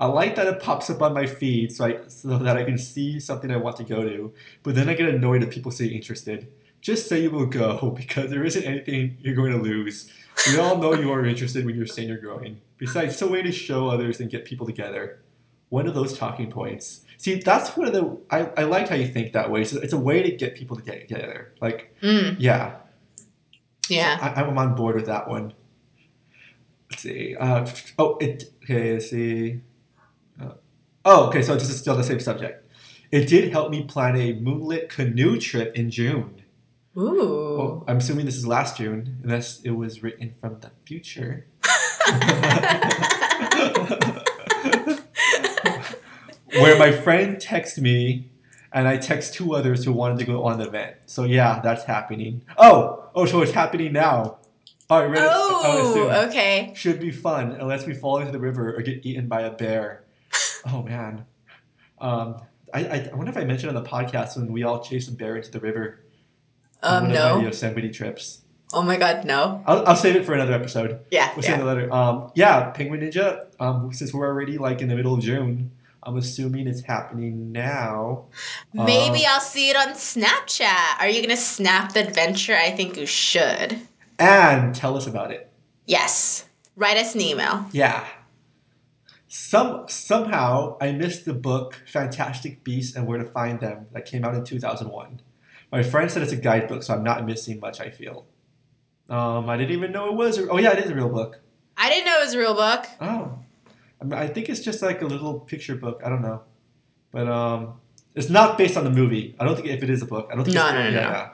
I 0.00 0.06
like 0.06 0.34
that 0.36 0.46
it 0.46 0.62
pops 0.62 0.88
up 0.88 1.02
on 1.02 1.12
my 1.12 1.26
feed 1.26 1.72
so, 1.72 1.84
I, 1.84 1.98
so 2.08 2.38
that 2.38 2.56
I 2.56 2.64
can 2.64 2.78
see 2.78 3.20
something 3.20 3.50
I 3.50 3.58
want 3.58 3.76
to 3.76 3.84
go 3.84 4.02
to, 4.02 4.32
but 4.62 4.74
then 4.74 4.88
I 4.88 4.94
get 4.94 5.10
annoyed 5.10 5.42
if 5.42 5.50
people 5.50 5.70
say 5.70 5.86
interested. 5.86 6.50
Just 6.80 7.06
say 7.06 7.20
you 7.20 7.30
will 7.30 7.44
go 7.44 7.90
because 7.96 8.30
there 8.30 8.42
isn't 8.42 8.64
anything 8.64 9.18
you're 9.20 9.34
going 9.34 9.52
to 9.52 9.58
lose. 9.58 10.10
We 10.48 10.58
all 10.58 10.78
know 10.78 10.94
you 10.94 11.12
are 11.12 11.26
interested 11.26 11.66
when 11.66 11.76
you're 11.76 11.86
saying 11.86 12.08
you're 12.08 12.16
going. 12.16 12.62
Besides, 12.78 13.12
it's 13.12 13.22
a 13.22 13.28
way 13.28 13.42
to 13.42 13.52
show 13.52 13.88
others 13.88 14.20
and 14.20 14.30
get 14.30 14.46
people 14.46 14.64
together. 14.66 15.20
One 15.68 15.86
of 15.86 15.94
those 15.94 16.16
talking 16.16 16.50
points. 16.50 17.02
See, 17.18 17.34
that's 17.34 17.76
one 17.76 17.86
of 17.86 17.92
the. 17.92 18.18
I, 18.30 18.50
I 18.56 18.64
like 18.64 18.88
how 18.88 18.94
you 18.94 19.06
think 19.06 19.34
that 19.34 19.50
way. 19.50 19.64
So 19.64 19.78
it's 19.80 19.92
a 19.92 19.98
way 19.98 20.22
to 20.22 20.34
get 20.34 20.54
people 20.54 20.76
to 20.76 20.82
get 20.82 21.06
together. 21.06 21.52
Like, 21.60 21.94
Mm, 22.02 22.36
yeah, 22.38 22.76
yeah. 23.90 24.18
I, 24.20 24.40
I'm 24.40 24.56
on 24.56 24.74
board 24.74 24.96
with 24.96 25.06
that 25.06 25.28
one. 25.28 25.52
Let's 26.90 27.02
see. 27.02 27.36
Uh, 27.36 27.68
oh, 27.98 28.16
it. 28.16 28.50
Okay, 28.62 28.94
let's 28.94 29.10
see. 29.10 29.60
Oh, 31.04 31.28
okay. 31.28 31.42
So 31.42 31.54
this 31.54 31.70
is 31.70 31.78
still 31.78 31.96
the 31.96 32.04
same 32.04 32.20
subject. 32.20 32.66
It 33.10 33.26
did 33.26 33.50
help 33.52 33.70
me 33.70 33.84
plan 33.84 34.16
a 34.16 34.34
moonlit 34.34 34.88
canoe 34.88 35.38
trip 35.40 35.74
in 35.76 35.90
June. 35.90 36.42
Ooh. 36.96 37.20
Oh, 37.22 37.84
I'm 37.86 37.98
assuming 37.98 38.26
this 38.26 38.36
is 38.36 38.46
last 38.46 38.76
June, 38.76 39.18
unless 39.22 39.60
it 39.60 39.70
was 39.70 40.02
written 40.02 40.34
from 40.40 40.60
the 40.60 40.70
future. 40.84 41.46
Where 46.52 46.78
my 46.78 46.90
friend 46.90 47.36
texted 47.36 47.78
me, 47.78 48.28
and 48.72 48.88
I 48.88 48.96
text 48.96 49.34
two 49.34 49.54
others 49.54 49.84
who 49.84 49.92
wanted 49.92 50.18
to 50.18 50.24
go 50.24 50.44
on 50.44 50.58
the 50.58 50.66
event. 50.66 50.96
So 51.06 51.24
yeah, 51.24 51.60
that's 51.62 51.84
happening. 51.84 52.42
Oh, 52.58 53.08
oh, 53.14 53.24
so 53.24 53.42
it's 53.42 53.52
happening 53.52 53.92
now. 53.92 54.38
All 54.88 55.00
right, 55.00 55.10
ready? 55.10 55.26
Oh, 55.30 56.26
okay. 56.28 56.72
Should 56.74 56.98
be 56.98 57.12
fun 57.12 57.52
unless 57.52 57.86
we 57.86 57.94
fall 57.94 58.18
into 58.18 58.32
the 58.32 58.40
river 58.40 58.74
or 58.74 58.82
get 58.82 59.06
eaten 59.06 59.28
by 59.28 59.42
a 59.42 59.50
bear. 59.50 60.02
Oh 60.66 60.82
man. 60.82 61.24
Um, 62.00 62.40
I, 62.72 62.84
I, 62.86 63.10
I 63.12 63.14
wonder 63.14 63.30
if 63.30 63.36
I 63.36 63.44
mentioned 63.44 63.76
on 63.76 63.82
the 63.82 63.88
podcast 63.88 64.36
when 64.36 64.52
we 64.52 64.62
all 64.62 64.80
chased 64.82 65.08
a 65.08 65.12
bear 65.12 65.36
into 65.36 65.50
the 65.50 65.60
river 65.60 66.00
on 66.82 67.04
Um, 67.04 67.08
one 67.08 67.16
of 67.16 67.22
my 67.36 67.40
no. 67.40 67.46
Yosemite 67.46 67.90
trips. 67.90 68.42
Oh 68.72 68.82
my 68.82 68.96
god, 68.96 69.24
no. 69.24 69.62
I'll, 69.66 69.86
I'll 69.88 69.96
save 69.96 70.14
it 70.16 70.24
for 70.24 70.32
another 70.34 70.52
episode. 70.52 71.00
Yeah, 71.10 71.32
We'll 71.34 71.42
save 71.42 71.52
yeah. 71.52 71.58
the 71.58 71.64
letter. 71.64 71.92
Um, 71.92 72.30
yeah, 72.36 72.70
Penguin 72.70 73.00
Ninja. 73.00 73.46
Um, 73.58 73.92
since 73.92 74.14
we're 74.14 74.26
already 74.28 74.58
like 74.58 74.80
in 74.80 74.88
the 74.88 74.94
middle 74.94 75.14
of 75.14 75.20
June, 75.20 75.72
I'm 76.04 76.16
assuming 76.16 76.68
it's 76.68 76.80
happening 76.80 77.50
now. 77.52 78.26
Maybe 78.72 79.26
Uh, 79.26 79.30
I'll 79.30 79.40
see 79.40 79.70
it 79.70 79.76
on 79.76 79.88
Snapchat. 79.94 81.00
Are 81.00 81.08
you 81.08 81.20
gonna 81.20 81.36
snap 81.36 81.92
the 81.92 82.06
adventure? 82.06 82.54
I 82.56 82.70
think 82.70 82.96
you 82.96 83.06
should. 83.06 83.76
and 84.20 84.74
tell 84.74 84.96
us 84.96 85.06
about 85.08 85.32
it. 85.32 85.50
Yes. 85.86 86.44
Write 86.76 86.96
us 86.96 87.14
an 87.16 87.20
email. 87.22 87.66
Yeah. 87.72 88.06
Some 89.32 89.84
somehow 89.86 90.76
I 90.80 90.90
missed 90.90 91.24
the 91.24 91.32
book 91.32 91.80
Fantastic 91.86 92.64
Beasts 92.64 92.96
and 92.96 93.06
Where 93.06 93.18
to 93.18 93.24
Find 93.24 93.60
Them 93.60 93.86
that 93.92 94.04
came 94.04 94.24
out 94.24 94.34
in 94.34 94.42
2001. 94.42 95.20
My 95.70 95.84
friend 95.84 96.10
said 96.10 96.22
it's 96.24 96.32
a 96.32 96.36
guidebook, 96.36 96.82
so 96.82 96.94
I'm 96.94 97.04
not 97.04 97.24
missing 97.24 97.60
much. 97.60 97.80
I 97.80 97.90
feel. 97.90 98.26
Um, 99.08 99.48
I 99.48 99.56
didn't 99.56 99.70
even 99.70 99.92
know 99.92 100.08
it 100.08 100.14
was. 100.14 100.36
A, 100.36 100.48
oh 100.48 100.58
yeah, 100.58 100.72
it 100.72 100.84
is 100.84 100.90
a 100.90 100.96
real 100.96 101.08
book. 101.08 101.40
I 101.76 101.88
didn't 101.90 102.06
know 102.06 102.16
it 102.18 102.24
was 102.24 102.34
a 102.34 102.38
real 102.38 102.54
book. 102.54 102.86
Oh, 103.00 103.38
I, 104.00 104.04
mean, 104.04 104.14
I 104.14 104.26
think 104.26 104.48
it's 104.48 104.62
just 104.62 104.82
like 104.82 105.00
a 105.00 105.06
little 105.06 105.38
picture 105.38 105.76
book. 105.76 106.02
I 106.04 106.08
don't 106.08 106.22
know, 106.22 106.42
but 107.12 107.28
um, 107.28 107.74
it's 108.16 108.30
not 108.30 108.58
based 108.58 108.76
on 108.76 108.82
the 108.82 108.90
movie. 108.90 109.36
I 109.38 109.44
don't 109.44 109.54
think 109.54 109.68
if 109.68 109.84
it 109.84 109.90
is 109.90 110.02
a 110.02 110.06
book. 110.06 110.28
I 110.32 110.34
don't 110.34 110.44
think. 110.44 110.56
No, 110.56 110.66
it's, 110.66 110.74
no, 110.74 110.82
no, 110.82 110.90
no. 110.90 111.00
yeah. 111.00 111.30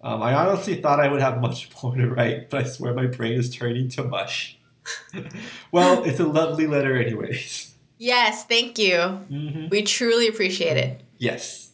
Um, 0.00 0.22
I 0.22 0.32
honestly 0.32 0.80
thought 0.80 1.00
I 1.00 1.08
would 1.08 1.20
have 1.20 1.38
much 1.42 1.68
more 1.82 1.94
to 1.94 2.08
write, 2.08 2.48
but 2.48 2.64
I 2.64 2.66
swear 2.66 2.94
my 2.94 3.08
brain 3.08 3.34
is 3.34 3.54
turning 3.54 3.90
to 3.90 4.04
mush. 4.04 4.58
well, 5.72 6.04
it's 6.04 6.20
a 6.20 6.26
lovely 6.26 6.66
letter, 6.66 6.96
anyways. 6.96 7.74
Yes, 7.98 8.44
thank 8.44 8.78
you. 8.78 9.00
hmm 9.00 9.68
We 9.70 9.82
truly 9.82 10.28
appreciate 10.28 10.76
it. 10.76 11.02
Yes. 11.18 11.70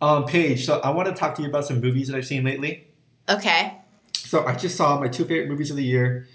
Um, 0.00 0.24
Paige, 0.24 0.64
so 0.66 0.80
I 0.80 0.90
want 0.90 1.08
to 1.08 1.14
talk 1.14 1.34
to 1.36 1.42
you 1.42 1.48
about 1.48 1.64
some 1.64 1.80
movies 1.80 2.08
that 2.08 2.16
I've 2.16 2.26
seen 2.26 2.44
lately. 2.44 2.86
Okay. 3.28 3.76
So 4.14 4.44
I 4.44 4.54
just 4.54 4.76
saw 4.76 4.98
my 4.98 5.08
two 5.08 5.24
favorite 5.24 5.48
movies 5.48 5.70
of 5.70 5.76
the 5.76 5.84
year 5.84 6.26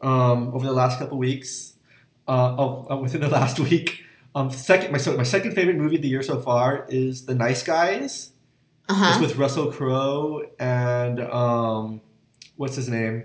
um, 0.00 0.54
over 0.54 0.64
the 0.64 0.72
last 0.72 0.98
couple 0.98 1.18
weeks. 1.18 1.74
Uh, 2.26 2.56
oh, 2.58 2.86
uh, 2.90 2.96
within 2.96 3.20
the 3.20 3.28
last 3.40 3.60
week. 3.60 4.00
Um, 4.34 4.50
second, 4.50 4.90
my 4.90 4.98
so 4.98 5.16
my 5.16 5.22
second 5.22 5.54
favorite 5.54 5.76
movie 5.76 5.96
of 5.96 6.02
the 6.02 6.08
year 6.08 6.22
so 6.22 6.40
far 6.40 6.86
is 6.88 7.26
The 7.26 7.34
Nice 7.34 7.62
Guys. 7.62 8.32
Uh-huh. 8.88 9.10
It's 9.12 9.20
with 9.20 9.36
Russell 9.36 9.70
Crowe 9.70 10.42
and 10.58 11.20
um, 11.20 12.00
what's 12.56 12.76
his 12.76 12.88
name? 12.88 13.24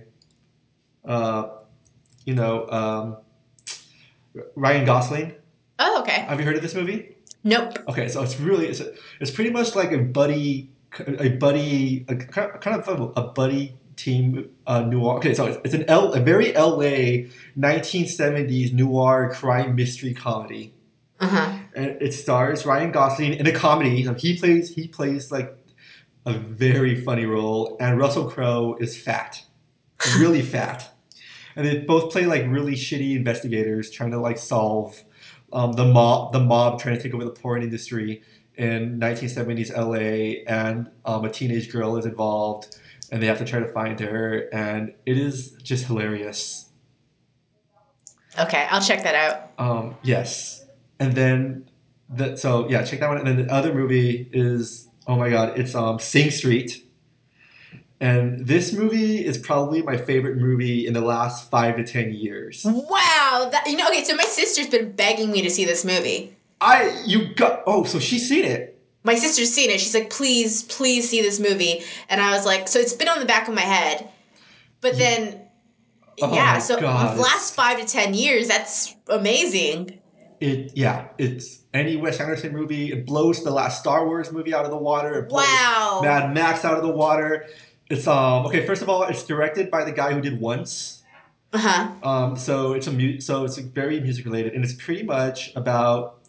Uh, 1.03 1.49
you 2.29 2.35
know, 2.35 2.69
um, 2.69 3.17
Ryan 4.55 4.85
Gosling. 4.85 5.33
Oh, 5.79 6.01
okay. 6.01 6.21
Have 6.21 6.39
you 6.39 6.45
heard 6.45 6.55
of 6.55 6.61
this 6.61 6.75
movie? 6.75 7.15
Nope. 7.43 7.79
Okay, 7.87 8.07
so 8.07 8.21
it's 8.21 8.39
really 8.39 8.67
it's, 8.67 8.81
a, 8.81 8.93
it's 9.19 9.31
pretty 9.31 9.49
much 9.49 9.75
like 9.75 9.91
a 9.91 9.97
buddy 9.97 10.69
a 11.07 11.29
buddy 11.29 12.05
a, 12.07 12.15
kind 12.15 12.79
of 12.79 13.11
a, 13.15 13.23
buddy 13.29 13.75
team 13.95 14.49
uh, 14.67 14.81
noir. 14.81 15.17
Okay, 15.17 15.33
so 15.33 15.47
it's, 15.47 15.57
it's 15.65 15.73
an 15.73 15.85
L 15.87 16.13
a 16.13 16.19
very 16.19 16.53
LA 16.53 17.29
1970s 17.57 18.73
noir 18.73 19.31
crime 19.33 19.75
mystery 19.75 20.13
comedy, 20.13 20.73
Uh 21.19 21.27
huh. 21.27 21.57
and 21.75 21.85
it 22.01 22.13
stars 22.13 22.65
Ryan 22.65 22.91
Gosling 22.91 23.33
in 23.33 23.47
a 23.47 23.51
comedy. 23.51 24.03
He 24.17 24.37
plays 24.37 24.69
he 24.75 24.87
plays 24.87 25.31
like 25.31 25.55
a 26.25 26.33
very 26.33 26.95
funny 27.01 27.25
role, 27.25 27.77
and 27.79 27.97
Russell 27.97 28.29
Crowe 28.29 28.75
is 28.79 28.95
fat, 29.01 29.41
really 30.17 30.41
fat, 30.41 30.91
and 31.55 31.65
they 31.65 31.79
both 31.79 32.11
play 32.11 32.25
like 32.25 32.45
really 32.47 32.73
shitty 32.73 33.15
investigators 33.15 33.89
trying 33.89 34.11
to 34.11 34.19
like 34.19 34.37
solve 34.37 35.01
um, 35.51 35.73
the 35.73 35.85
mob 35.85 36.33
the 36.33 36.39
mob 36.39 36.79
trying 36.79 36.95
to 36.97 37.01
take 37.01 37.13
over 37.13 37.25
the 37.25 37.31
porn 37.31 37.63
industry 37.63 38.21
in 38.59 38.99
1970s 38.99 39.75
LA, 39.75 40.43
and 40.53 40.91
um, 41.05 41.23
a 41.23 41.31
teenage 41.31 41.71
girl 41.71 41.95
is 41.95 42.05
involved, 42.05 42.77
and 43.09 43.23
they 43.23 43.27
have 43.27 43.37
to 43.39 43.45
try 43.45 43.59
to 43.59 43.69
find 43.69 43.99
her, 44.01 44.49
and 44.51 44.93
it 45.05 45.17
is 45.17 45.51
just 45.63 45.85
hilarious. 45.85 46.69
Okay, 48.37 48.67
I'll 48.69 48.81
check 48.81 49.03
that 49.03 49.15
out. 49.15 49.51
Um, 49.57 49.95
yes, 50.03 50.65
and 50.99 51.15
then 51.15 51.69
the 52.09 52.35
so 52.35 52.69
yeah, 52.69 52.83
check 52.83 52.99
that 52.99 53.07
one. 53.07 53.17
And 53.17 53.27
then 53.27 53.47
the 53.47 53.51
other 53.53 53.73
movie 53.73 54.29
is 54.33 54.89
oh 55.07 55.15
my 55.15 55.29
god, 55.29 55.57
it's 55.57 55.73
um 55.73 55.97
Sing 55.97 56.29
Street. 56.29 56.85
And 58.01 58.47
this 58.47 58.71
movie 58.71 59.25
is 59.25 59.37
probably 59.37 59.81
my 59.81 59.97
favorite 59.97 60.37
movie 60.37 60.87
in 60.87 60.93
the 60.93 61.01
last 61.01 61.49
five 61.51 61.75
to 61.75 61.83
ten 61.83 62.13
years. 62.13 62.65
Wow, 62.65 63.49
that 63.51 63.65
you 63.67 63.75
know. 63.75 63.87
Okay, 63.87 64.03
so 64.05 64.15
my 64.15 64.23
sister's 64.23 64.67
been 64.67 64.93
begging 64.93 65.31
me 65.31 65.41
to 65.41 65.49
see 65.49 65.65
this 65.65 65.83
movie. 65.83 66.35
I 66.61 67.03
you 67.05 67.33
got 67.33 67.63
oh 67.67 67.83
so 67.83 67.99
she's 67.99 68.27
seen 68.27 68.45
it. 68.45 68.81
My 69.03 69.15
sister's 69.15 69.51
seen 69.51 69.69
it. 69.69 69.79
She's 69.79 69.93
like, 69.95 70.09
please, 70.09 70.63
please 70.63 71.09
see 71.09 71.21
this 71.21 71.39
movie. 71.39 71.83
And 72.09 72.19
I 72.19 72.31
was 72.31 72.45
like, 72.45 72.67
so 72.67 72.79
it's 72.79 72.93
been 72.93 73.07
on 73.07 73.19
the 73.19 73.25
back 73.25 73.47
of 73.47 73.53
my 73.53 73.61
head. 73.61 74.09
But 74.81 74.97
then, 74.97 75.41
Oh 76.21 76.33
yeah, 76.33 76.59
so 76.59 76.79
God, 76.79 77.17
the 77.17 77.21
last 77.21 77.53
five 77.53 77.79
to 77.79 77.85
ten 77.85 78.13
years, 78.13 78.47
that's 78.47 78.95
amazing. 79.07 79.99
It 80.39 80.71
yeah, 80.75 81.07
it's 81.17 81.59
any 81.73 81.97
Wes 81.97 82.19
Anderson 82.19 82.53
movie. 82.53 82.91
It 82.91 83.05
blows 83.05 83.43
the 83.43 83.51
last 83.51 83.79
Star 83.79 84.05
Wars 84.05 84.31
movie 84.31 84.53
out 84.53 84.65
of 84.65 84.71
the 84.71 84.77
water. 84.77 85.19
It 85.19 85.29
blows 85.29 85.45
Wow. 85.45 85.99
Mad 86.03 86.33
Max 86.33 86.65
out 86.65 86.77
of 86.77 86.83
the 86.83 86.91
water. 86.91 87.47
It's 87.89 88.07
um 88.07 88.45
okay. 88.45 88.65
First 88.65 88.81
of 88.81 88.89
all, 88.89 89.03
it's 89.03 89.23
directed 89.23 89.71
by 89.71 89.83
the 89.83 89.91
guy 89.91 90.13
who 90.13 90.21
did 90.21 90.39
Once. 90.39 91.03
Uh 91.51 91.57
huh. 91.57 91.91
Um, 92.03 92.37
so 92.37 92.73
it's 92.73 92.87
a 92.87 92.91
mu- 92.91 93.19
so 93.19 93.45
it's 93.45 93.57
very 93.57 93.99
music 93.99 94.25
related, 94.25 94.53
and 94.53 94.63
it's 94.63 94.73
pretty 94.73 95.03
much 95.03 95.55
about 95.55 96.19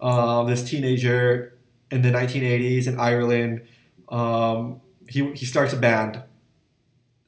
um, 0.00 0.46
this 0.46 0.68
teenager 0.68 1.56
in 1.90 2.02
the 2.02 2.10
1980s 2.10 2.86
in 2.86 3.00
Ireland. 3.00 3.62
Um, 4.10 4.80
he 5.08 5.32
he 5.32 5.46
starts 5.46 5.72
a 5.72 5.76
band. 5.78 6.22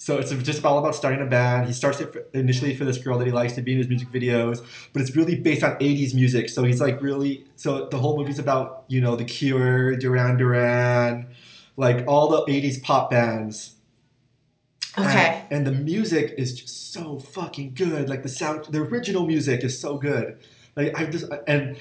So 0.01 0.18
it's 0.18 0.30
just 0.30 0.64
all 0.64 0.78
about 0.78 0.95
starting 0.95 1.20
a 1.20 1.26
band. 1.26 1.66
He 1.66 1.72
starts 1.72 2.01
it 2.01 2.12
for, 2.12 2.24
initially 2.32 2.74
for 2.76 2.84
this 2.84 2.99
girl 2.99 3.18
that 3.18 3.26
he 3.26 3.32
likes 3.32 3.55
to 3.55 3.62
be 3.62 3.72
in 3.72 3.78
his 3.78 3.89
music 3.89 4.12
videos, 4.12 4.64
but 4.93 5.03
it's 5.03 5.16
really 5.16 5.34
based 5.34 5.64
on 5.64 5.76
80s 5.80 6.14
music. 6.14 6.49
So 6.51 6.62
he's 6.62 6.80
like 6.80 7.03
really 7.03 7.45
so 7.57 7.86
the 7.89 7.99
whole 7.99 8.16
movie's 8.16 8.39
about 8.39 8.84
you 8.89 9.01
know 9.01 9.16
the 9.16 9.24
Cure, 9.24 9.97
Duran 9.97 10.36
Duran, 10.36 11.26
like 11.76 12.07
all 12.07 12.28
the 12.28 12.53
80s 12.53 12.78
pop 12.78 13.11
bands. 13.11 13.74
Okay. 14.97 15.45
And, 15.51 15.66
and 15.66 15.66
the 15.66 15.82
music 15.82 16.34
is 16.39 16.55
just 16.61 16.93
so 16.93 17.18
fucking 17.18 17.74
good. 17.74 18.09
Like 18.09 18.22
the 18.22 18.28
sound, 18.28 18.64
the 18.66 18.80
original 18.80 19.26
music 19.26 19.62
is 19.64 19.78
so 19.78 19.99
good. 19.99 20.39
Like 20.76 20.99
I 20.99 21.07
just 21.07 21.26
and 21.47 21.76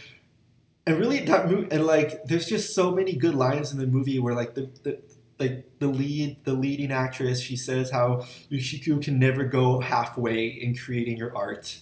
and 0.88 1.00
really 1.00 1.20
that 1.26 1.50
movie 1.50 1.68
and 1.70 1.86
like 1.86 2.24
there's 2.26 2.48
just 2.48 2.74
so 2.74 2.92
many 2.92 3.14
good 3.14 3.36
lines 3.36 3.72
in 3.72 3.78
the 3.78 3.86
movie 3.86 4.20
where 4.20 4.34
like 4.34 4.56
the, 4.56 4.70
the 4.84 5.00
like 5.38 5.70
the 5.80 5.88
lead 5.88 6.38
the 6.46 6.54
leading 6.54 6.92
actress 6.92 7.40
she 7.40 7.56
says 7.56 7.92
how 7.92 8.26
you, 8.50 8.60
she, 8.60 8.80
can 8.80 9.20
never 9.20 9.44
go 9.44 9.80
halfway 9.80 10.48
in 10.48 10.76
creating 10.76 11.18
your 11.18 11.36
art 11.36 11.78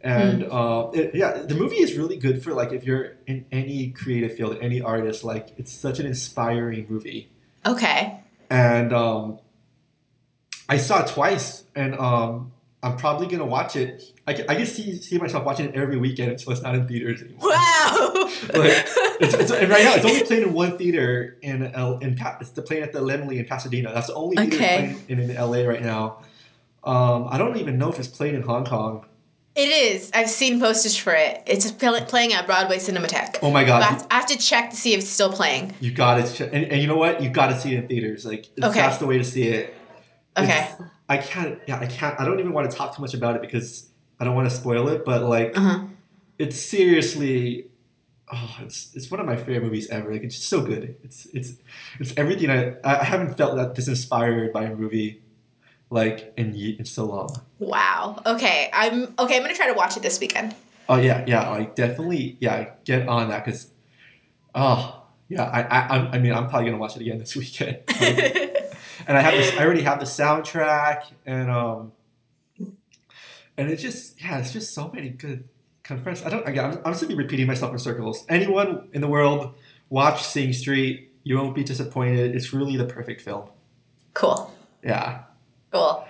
and 0.00 0.44
uh, 0.44 0.88
it, 0.92 1.14
yeah 1.14 1.34
the 1.38 1.54
movie 1.54 1.76
is 1.76 1.96
really 1.96 2.16
good 2.16 2.42
for 2.42 2.52
like 2.52 2.72
if 2.72 2.84
you're 2.84 3.16
in 3.26 3.44
any 3.52 3.90
creative 3.90 4.34
field 4.36 4.56
any 4.60 4.80
artist 4.80 5.22
like 5.22 5.50
it's 5.58 5.72
such 5.72 6.00
an 6.00 6.06
inspiring 6.06 6.86
movie 6.88 7.28
Okay. 7.64 8.20
and 8.48 8.92
um, 8.92 9.38
I 10.68 10.76
saw 10.78 11.02
it 11.04 11.08
twice, 11.08 11.64
and 11.74 11.94
um, 11.98 12.52
I'm 12.82 12.96
probably 12.96 13.26
gonna 13.28 13.46
watch 13.46 13.76
it. 13.76 14.02
I 14.26 14.32
can, 14.34 14.46
I 14.48 14.54
can 14.56 14.66
see 14.66 14.96
see 15.00 15.18
myself 15.18 15.44
watching 15.44 15.66
it 15.68 15.74
every 15.76 15.96
weekend 15.98 16.32
until 16.32 16.52
it's 16.52 16.62
not 16.62 16.74
in 16.74 16.86
theaters 16.88 17.22
anymore. 17.22 17.50
Wow. 17.50 18.12
Like, 18.54 18.86
it's, 19.20 19.34
it's, 19.34 19.50
and 19.50 19.70
right 19.70 19.82
now, 19.84 19.94
it's 19.94 20.04
only 20.04 20.22
playing 20.24 20.42
in 20.44 20.52
one 20.52 20.76
theater 20.76 21.36
in 21.42 21.64
L, 21.74 21.98
in 21.98 22.16
Pa- 22.16 22.36
it's 22.40 22.50
the 22.50 22.62
playing 22.62 22.82
at 22.82 22.92
the 22.92 23.00
Laemmle 23.00 23.36
in 23.38 23.44
Pasadena. 23.46 23.92
That's 23.94 24.08
the 24.08 24.14
only 24.14 24.36
theater 24.36 24.56
Okay. 24.56 24.96
playing 25.08 25.20
in, 25.20 25.30
in 25.30 25.36
LA 25.36 25.62
right 25.62 25.82
now. 25.82 26.22
Um, 26.84 27.26
I 27.30 27.38
don't 27.38 27.56
even 27.56 27.78
know 27.78 27.90
if 27.90 27.98
it's 27.98 28.08
playing 28.08 28.34
in 28.34 28.42
Hong 28.42 28.64
Kong. 28.64 29.06
it 29.54 29.68
is. 29.68 30.10
I've 30.14 30.28
seen 30.30 30.60
posters 30.60 30.96
for 30.96 31.12
it. 31.14 31.42
It's 31.46 31.70
pl- 31.72 32.00
playing 32.02 32.32
at 32.34 32.46
Broadway 32.46 32.76
Cinematheque. 32.78 33.38
Oh 33.42 33.50
my 33.50 33.62
I 33.62 33.64
god, 33.64 33.82
have, 33.82 34.06
I 34.10 34.14
have 34.16 34.26
to 34.26 34.38
check 34.38 34.70
to 34.70 34.76
see 34.76 34.92
if 34.94 35.00
it's 35.00 35.08
still 35.08 35.32
playing. 35.32 35.72
you, 35.80 35.92
got 35.92 36.20
it! 36.20 36.40
And, 36.40 36.64
and 36.66 36.80
you 36.80 36.86
know 36.86 36.96
what? 36.98 37.22
You 37.22 37.30
got 37.30 37.48
to 37.48 37.58
see 37.60 37.74
it 37.74 37.78
in 37.84 37.88
theaters. 37.88 38.24
Like 38.26 38.46
Okay. 38.62 38.78
that's 38.80 38.98
the 38.98 39.06
way 39.06 39.18
to 39.18 39.24
see 39.24 39.44
it. 39.44 39.74
Okay. 40.38 40.44
It's- 40.64 40.82
I 41.08 41.18
can't. 41.18 41.58
Yeah, 41.68 41.78
I 41.78 41.86
can't. 41.86 42.18
I 42.20 42.24
don't 42.24 42.40
even 42.40 42.52
want 42.52 42.68
to 42.70 42.76
talk 42.76 42.96
too 42.96 43.00
much 43.02 43.14
about 43.14 43.36
it 43.36 43.40
because 43.40 43.88
I 44.18 44.24
don't 44.24 44.34
want 44.34 44.50
to 44.50 44.54
spoil 44.56 44.88
it. 44.88 45.04
But 45.04 45.22
like, 45.22 45.56
Uh 45.56 45.60
huh. 45.60 45.78
it's 46.38 46.60
seriously. 46.60 47.68
Oh, 48.32 48.56
it's 48.60 48.90
it's 48.94 49.08
one 49.08 49.20
of 49.20 49.26
my 49.26 49.36
favorite 49.36 49.62
movies 49.62 49.88
ever. 49.88 50.12
Like, 50.12 50.24
it's 50.24 50.34
just 50.34 50.48
so 50.48 50.60
good. 50.62 50.96
It's 51.04 51.26
it's 51.26 51.52
it's 52.00 52.12
everything. 52.16 52.50
I 52.50 52.74
I 52.82 53.04
haven't 53.04 53.36
felt 53.36 53.54
that 53.56 53.76
this 53.76 53.86
inspired 53.86 54.52
by 54.52 54.64
a 54.64 54.74
movie, 54.74 55.22
like 55.90 56.32
in 56.36 56.52
in 56.56 56.84
so 56.84 57.04
long. 57.04 57.30
Wow. 57.60 58.20
Okay. 58.26 58.68
I'm 58.72 59.14
okay. 59.16 59.36
I'm 59.36 59.42
gonna 59.42 59.54
try 59.54 59.68
to 59.68 59.74
watch 59.74 59.96
it 59.96 60.02
this 60.02 60.18
weekend. 60.18 60.56
Oh 60.88 60.96
yeah, 60.96 61.24
yeah. 61.28 61.48
Like 61.50 61.76
definitely, 61.76 62.36
yeah. 62.40 62.70
Get 62.84 63.06
on 63.06 63.28
that 63.28 63.44
because, 63.44 63.68
oh 64.56 65.02
yeah. 65.28 65.44
I 65.44 65.60
I 65.62 65.78
I'm- 65.94 66.08
I 66.12 66.18
mean, 66.18 66.32
I'm 66.32 66.48
probably 66.48 66.66
gonna 66.70 66.80
watch 66.80 66.96
it 66.96 67.02
again 67.02 67.18
this 67.18 67.36
weekend. 67.40 67.78
Like, 68.00 68.54
and 69.06 69.16
I 69.16 69.20
have 69.20 69.34
this. 69.34 69.52
I 69.56 69.64
already 69.64 69.82
have 69.82 69.98
the 70.00 70.06
soundtrack, 70.06 71.04
and 71.26 71.50
um, 71.50 71.92
and 73.56 73.70
it's 73.70 73.82
just 73.82 74.20
yeah, 74.22 74.38
it's 74.38 74.52
just 74.52 74.74
so 74.74 74.90
many 74.92 75.10
good 75.10 75.48
conference. 75.84 76.24
I 76.24 76.30
don't. 76.30 76.46
Again, 76.46 76.64
I'm, 76.64 76.78
I'm 76.84 76.92
just 76.92 77.02
gonna 77.02 77.14
be 77.16 77.22
repeating 77.22 77.46
myself 77.46 77.72
in 77.72 77.78
circles. 77.78 78.24
Anyone 78.28 78.88
in 78.92 79.00
the 79.00 79.08
world 79.08 79.54
watch 79.88 80.22
Sing 80.24 80.52
Street, 80.52 81.12
you 81.22 81.36
won't 81.36 81.54
be 81.54 81.64
disappointed. 81.64 82.34
It's 82.34 82.52
really 82.52 82.76
the 82.76 82.84
perfect 82.86 83.20
film. 83.22 83.48
cool. 84.14 84.52
Yeah, 84.84 85.22
Cool. 85.72 86.06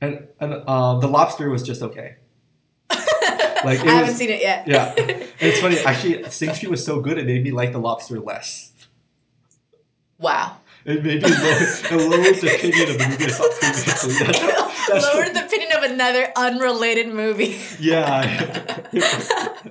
and 0.00 0.26
and 0.40 0.66
um, 0.68 1.00
the 1.00 1.06
Lobster 1.08 1.50
was 1.50 1.62
just 1.62 1.82
okay. 1.82 2.16
Like, 3.64 3.80
I 3.80 3.84
haven't 3.86 4.08
was- 4.08 4.16
seen 4.16 4.30
it 4.30 4.40
yet. 4.42 4.68
Yeah, 4.68 4.94
and 4.98 5.26
it's 5.40 5.60
funny. 5.60 5.78
Actually, 5.80 6.22
Sing 6.30 6.54
Street 6.54 6.70
was 6.70 6.84
so 6.84 7.00
good 7.00 7.18
it 7.18 7.26
made 7.26 7.42
me 7.42 7.50
like 7.50 7.72
the 7.72 7.78
Lobster 7.78 8.20
less. 8.20 8.70
wow. 10.18 10.56
It 10.86 11.02
made 11.02 11.20
me 11.20 11.28
lower, 11.28 11.58
it 11.58 11.92
lowered 11.92 12.36
the 12.40 12.54
opinion 12.54 12.90
of 12.90 12.98
the 12.98 13.08
movie 13.08 13.24
I 13.24 13.28
saw 13.28 13.48
previously. 13.58 14.14
That's, 14.24 14.38
that's 14.88 15.04
Lowered 15.04 15.34
the 15.34 15.44
opinion 15.44 15.72
of 15.76 15.82
another 15.82 16.32
unrelated 16.36 17.08
movie. 17.08 17.58
Yeah. 17.80 18.86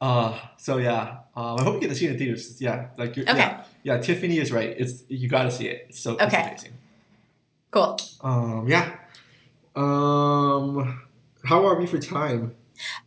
uh, 0.00 0.38
so 0.58 0.76
yeah, 0.76 1.18
um, 1.34 1.58
I 1.58 1.62
hope 1.62 1.74
you 1.76 1.80
get 1.80 1.88
to 1.88 1.94
see 1.94 2.06
it 2.06 2.12
in 2.12 2.18
theaters. 2.18 2.60
Yeah, 2.60 2.88
like 2.98 3.16
you're, 3.16 3.24
Okay. 3.28 3.38
yeah, 3.38 3.64
yeah. 3.82 3.98
Tiffany 3.98 4.38
is 4.38 4.52
right. 4.52 4.74
It's 4.76 5.04
you 5.08 5.26
got 5.26 5.44
to 5.44 5.50
see 5.50 5.68
it. 5.68 5.86
It's 5.88 6.00
so 6.00 6.12
it's 6.18 6.22
Okay. 6.24 6.42
amazing. 6.42 6.72
Cool. 7.70 7.98
Um, 8.20 8.68
yeah. 8.68 8.94
Um, 9.74 11.00
how 11.44 11.64
are 11.66 11.76
we 11.76 11.86
for 11.86 11.98
time? 11.98 12.54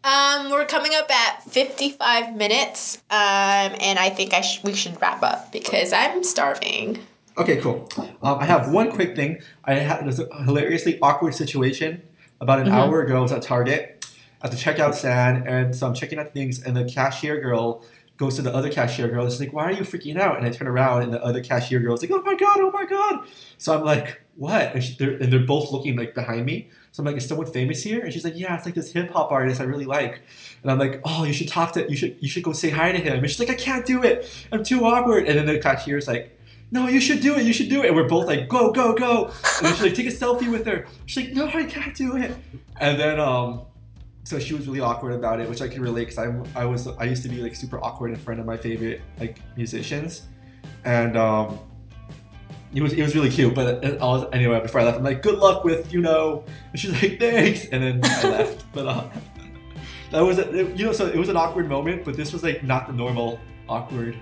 Um, 0.03 0.51
we're 0.51 0.65
coming 0.65 0.91
up 0.95 1.09
at 1.11 1.43
55 1.43 2.35
minutes. 2.35 2.97
Um, 3.09 3.17
and 3.79 3.99
I 3.99 4.09
think 4.09 4.33
I 4.33 4.41
sh- 4.41 4.63
we 4.63 4.73
should 4.73 4.99
wrap 5.01 5.23
up 5.23 5.51
because 5.51 5.93
I'm 5.93 6.23
starving. 6.23 6.99
Okay, 7.37 7.57
cool. 7.61 7.87
Um, 8.23 8.39
I 8.39 8.45
have 8.45 8.71
one 8.71 8.91
quick 8.91 9.15
thing. 9.15 9.39
I 9.65 9.75
had 9.75 10.05
this 10.07 10.19
hilariously 10.45 10.99
awkward 11.01 11.35
situation 11.35 12.01
about 12.41 12.59
an 12.59 12.67
Mhm. 12.67 12.73
hour 12.73 13.01
ago. 13.01 13.17
I 13.17 13.21
was 13.21 13.31
at 13.31 13.41
Target 13.43 14.05
at 14.41 14.51
the 14.51 14.57
checkout 14.57 14.93
stand, 14.95 15.47
and 15.47 15.75
so 15.75 15.87
I'm 15.87 15.93
checking 15.93 16.17
out 16.19 16.33
things, 16.33 16.61
and 16.63 16.75
the 16.75 16.85
cashier 16.85 17.39
girl 17.41 17.83
goes 18.17 18.35
to 18.37 18.41
the 18.41 18.53
other 18.55 18.69
cashier 18.71 19.07
girl. 19.07 19.23
and 19.23 19.31
She's 19.31 19.39
like, 19.39 19.53
"Why 19.53 19.65
are 19.65 19.71
you 19.71 19.81
freaking 19.83 20.19
out?" 20.19 20.37
And 20.37 20.45
I 20.45 20.49
turn 20.49 20.67
around, 20.67 21.03
and 21.03 21.13
the 21.13 21.23
other 21.23 21.41
cashier 21.41 21.79
girl 21.79 21.93
is 21.93 22.01
like, 22.01 22.09
"Oh 22.11 22.23
my 22.25 22.33
god! 22.35 22.57
Oh 22.59 22.71
my 22.71 22.85
god!" 22.85 23.27
So 23.59 23.75
I'm 23.77 23.83
like, 23.85 24.19
"What?" 24.35 24.73
And, 24.73 24.83
she, 24.83 24.95
they're, 24.97 25.11
and 25.17 25.31
they're 25.31 25.39
both 25.45 25.71
looking 25.71 25.95
like 25.95 26.15
behind 26.15 26.43
me. 26.45 26.69
So 26.97 27.03
I'm 27.03 27.05
like, 27.05 27.17
"Is 27.17 27.27
someone 27.27 27.45
famous 27.45 27.83
here?" 27.83 27.99
And 27.99 28.11
she's 28.11 28.23
like, 28.23 28.35
"Yeah, 28.35 28.57
it's 28.57 28.65
like 28.65 28.73
this 28.73 28.91
hip 28.91 29.11
hop 29.11 29.31
artist 29.31 29.61
I 29.61 29.65
really 29.65 29.85
like." 29.85 30.23
And 30.63 30.71
I'm 30.71 30.79
like, 30.79 30.99
"Oh, 31.05 31.25
you 31.25 31.31
should 31.31 31.47
talk 31.47 31.73
to 31.73 31.87
you 31.87 31.95
should 31.95 32.17
you 32.19 32.27
should 32.27 32.41
go 32.41 32.53
say 32.53 32.71
hi 32.71 32.91
to 32.91 32.97
him." 32.97 33.19
And 33.19 33.29
she's 33.29 33.39
like, 33.39 33.51
"I 33.51 33.53
can't 33.53 33.85
do 33.85 34.01
it. 34.01 34.27
I'm 34.51 34.63
too 34.63 34.83
awkward." 34.83 35.27
And 35.27 35.37
then 35.37 35.45
the 35.45 35.59
cashier's 35.59 36.07
like 36.07 36.35
no, 36.71 36.87
you 36.87 36.99
should 36.99 37.21
do 37.21 37.35
it. 37.35 37.45
You 37.45 37.53
should 37.53 37.69
do 37.69 37.83
it. 37.83 37.87
And 37.87 37.95
we're 37.95 38.09
both 38.09 38.25
like, 38.25 38.49
go, 38.49 38.73
go, 38.73 38.93
go. 38.93 39.31
And 39.63 39.67
she's 39.75 39.81
like, 39.81 39.93
take 39.93 40.07
a 40.07 40.11
selfie 40.11 40.51
with 40.51 40.65
her. 40.65 40.85
She's 41.05 41.23
like, 41.23 41.33
no, 41.33 41.47
I 41.47 41.63
can't 41.63 41.95
do 41.95 42.17
it. 42.17 42.35
And 42.81 42.99
then, 42.99 43.21
um, 43.21 43.61
so 44.25 44.37
she 44.37 44.53
was 44.53 44.67
really 44.67 44.81
awkward 44.81 45.13
about 45.13 45.39
it, 45.39 45.47
which 45.47 45.61
I 45.61 45.69
can 45.69 45.81
relate 45.81 46.05
because 46.05 46.17
I'm, 46.17 46.43
I 46.55 46.65
was, 46.65 46.87
I 46.87 47.05
used 47.05 47.23
to 47.23 47.29
be 47.29 47.37
like 47.37 47.55
super 47.55 47.81
awkward 47.81 48.11
in 48.11 48.17
front 48.17 48.41
of 48.41 48.45
my 48.45 48.57
favorite 48.57 49.01
like 49.17 49.39
musicians, 49.55 50.23
and 50.83 51.15
um, 51.15 51.57
it 52.77 52.83
was, 52.83 52.93
it 52.93 53.01
was 53.01 53.15
really 53.15 53.29
cute. 53.29 53.53
But 53.55 53.83
I 53.83 53.89
was, 54.05 54.25
anyway, 54.33 54.59
before 54.61 54.81
I 54.81 54.83
left, 54.85 54.97
I'm 54.97 55.03
like, 55.03 55.21
good 55.21 55.39
luck 55.39 55.63
with, 55.63 55.91
you 55.91 56.01
know. 56.01 56.43
And 56.71 56.79
she's 56.79 56.91
like, 57.01 57.19
thanks. 57.19 57.65
And 57.65 57.83
then 57.83 57.99
I 58.03 58.29
left. 58.29 58.65
But 58.73 58.87
uh, 58.87 59.09
that 60.11 60.21
was, 60.21 60.39
a, 60.39 60.45
you 60.75 60.85
know, 60.85 60.91
so 60.93 61.07
it 61.07 61.17
was 61.17 61.29
an 61.29 61.37
awkward 61.37 61.67
moment, 61.67 62.05
but 62.05 62.15
this 62.15 62.31
was 62.33 62.43
like 62.43 62.63
not 62.63 62.87
the 62.87 62.93
normal 62.93 63.39
awkward. 63.67 64.15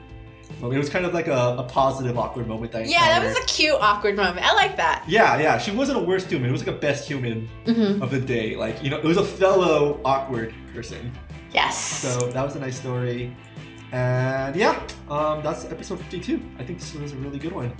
moment. 0.61 0.75
It 0.75 0.79
was 0.79 0.89
kind 0.89 1.05
of 1.05 1.13
like 1.13 1.27
a, 1.27 1.55
a 1.59 1.63
positive 1.63 2.17
awkward 2.17 2.47
moment 2.47 2.71
that 2.71 2.83
I 2.83 2.85
Yeah, 2.85 3.19
that 3.19 3.23
was 3.27 3.37
a 3.37 3.45
cute, 3.45 3.75
awkward 3.81 4.15
moment. 4.15 4.45
I 4.45 4.53
like 4.53 4.77
that. 4.77 5.03
Yeah, 5.07 5.37
yeah. 5.37 5.57
She 5.57 5.71
wasn't 5.71 5.97
a 5.99 6.01
worst 6.01 6.27
human. 6.29 6.49
It 6.49 6.51
was 6.53 6.65
like 6.65 6.75
a 6.75 6.79
best 6.79 7.07
human 7.07 7.49
Mm-hmm. 7.65 8.01
of 8.01 8.09
the 8.11 8.19
day. 8.21 8.55
Like, 8.55 8.81
you 8.83 8.89
know, 8.89 8.97
it 8.97 9.03
was 9.03 9.17
a 9.17 9.25
fellow 9.25 9.99
awkward 10.05 10.53
person. 10.73 11.11
Yes. 11.51 11.77
So 11.77 12.29
that 12.31 12.43
was 12.43 12.55
a 12.55 12.59
nice 12.59 12.77
story. 12.77 13.35
And 13.91 14.55
yeah, 14.55 14.81
um, 15.09 15.41
that's 15.43 15.65
episode 15.65 15.99
52. 15.99 16.41
I 16.59 16.63
think 16.63 16.79
this 16.79 16.93
was 16.95 17.13
a 17.13 17.17
really 17.17 17.39
good 17.39 17.53
one. 17.53 17.71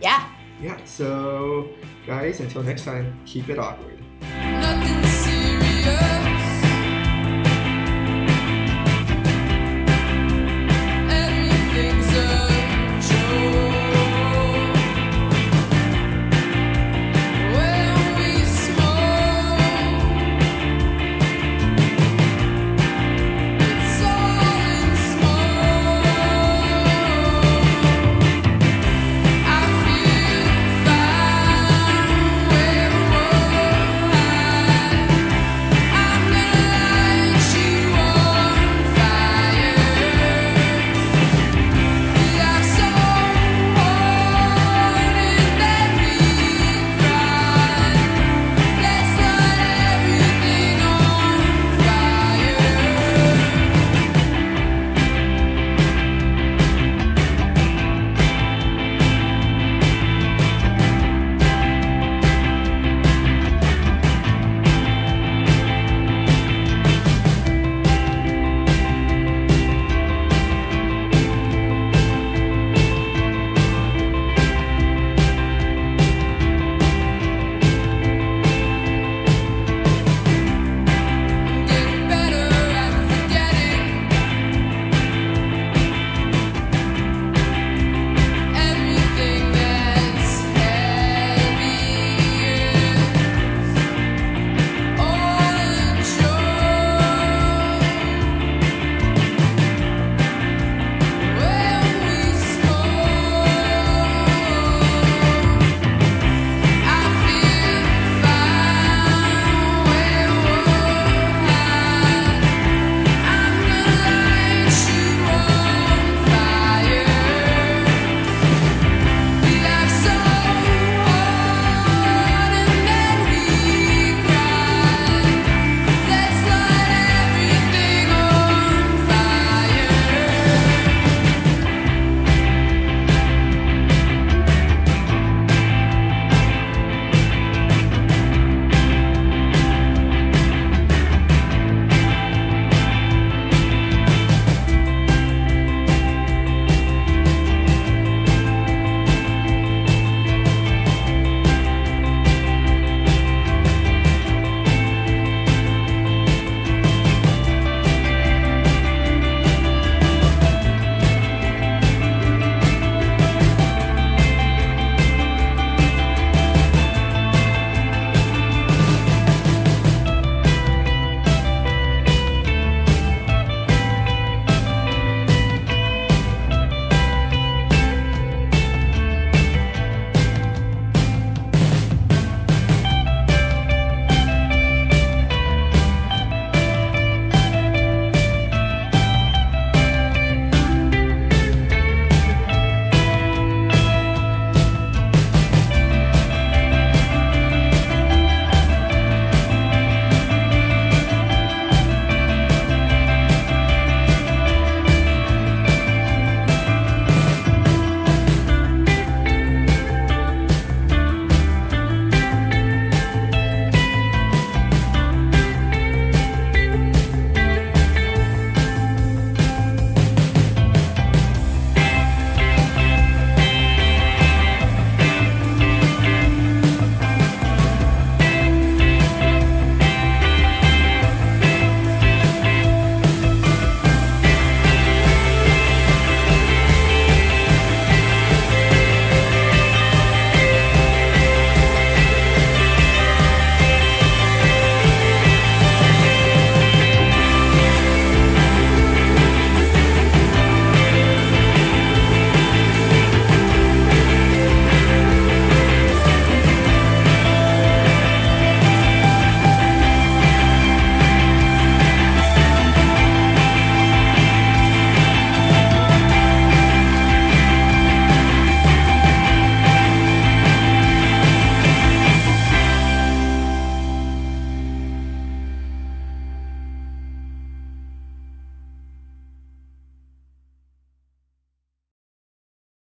Yeah. 0.00 0.28
Yeah. 0.60 0.78
So, 0.84 1.70
guys, 2.06 2.40
until 2.40 2.62
next 2.62 2.84
time, 2.84 3.18
keep 3.26 3.48
it 3.48 3.58
awkward. 3.58 3.98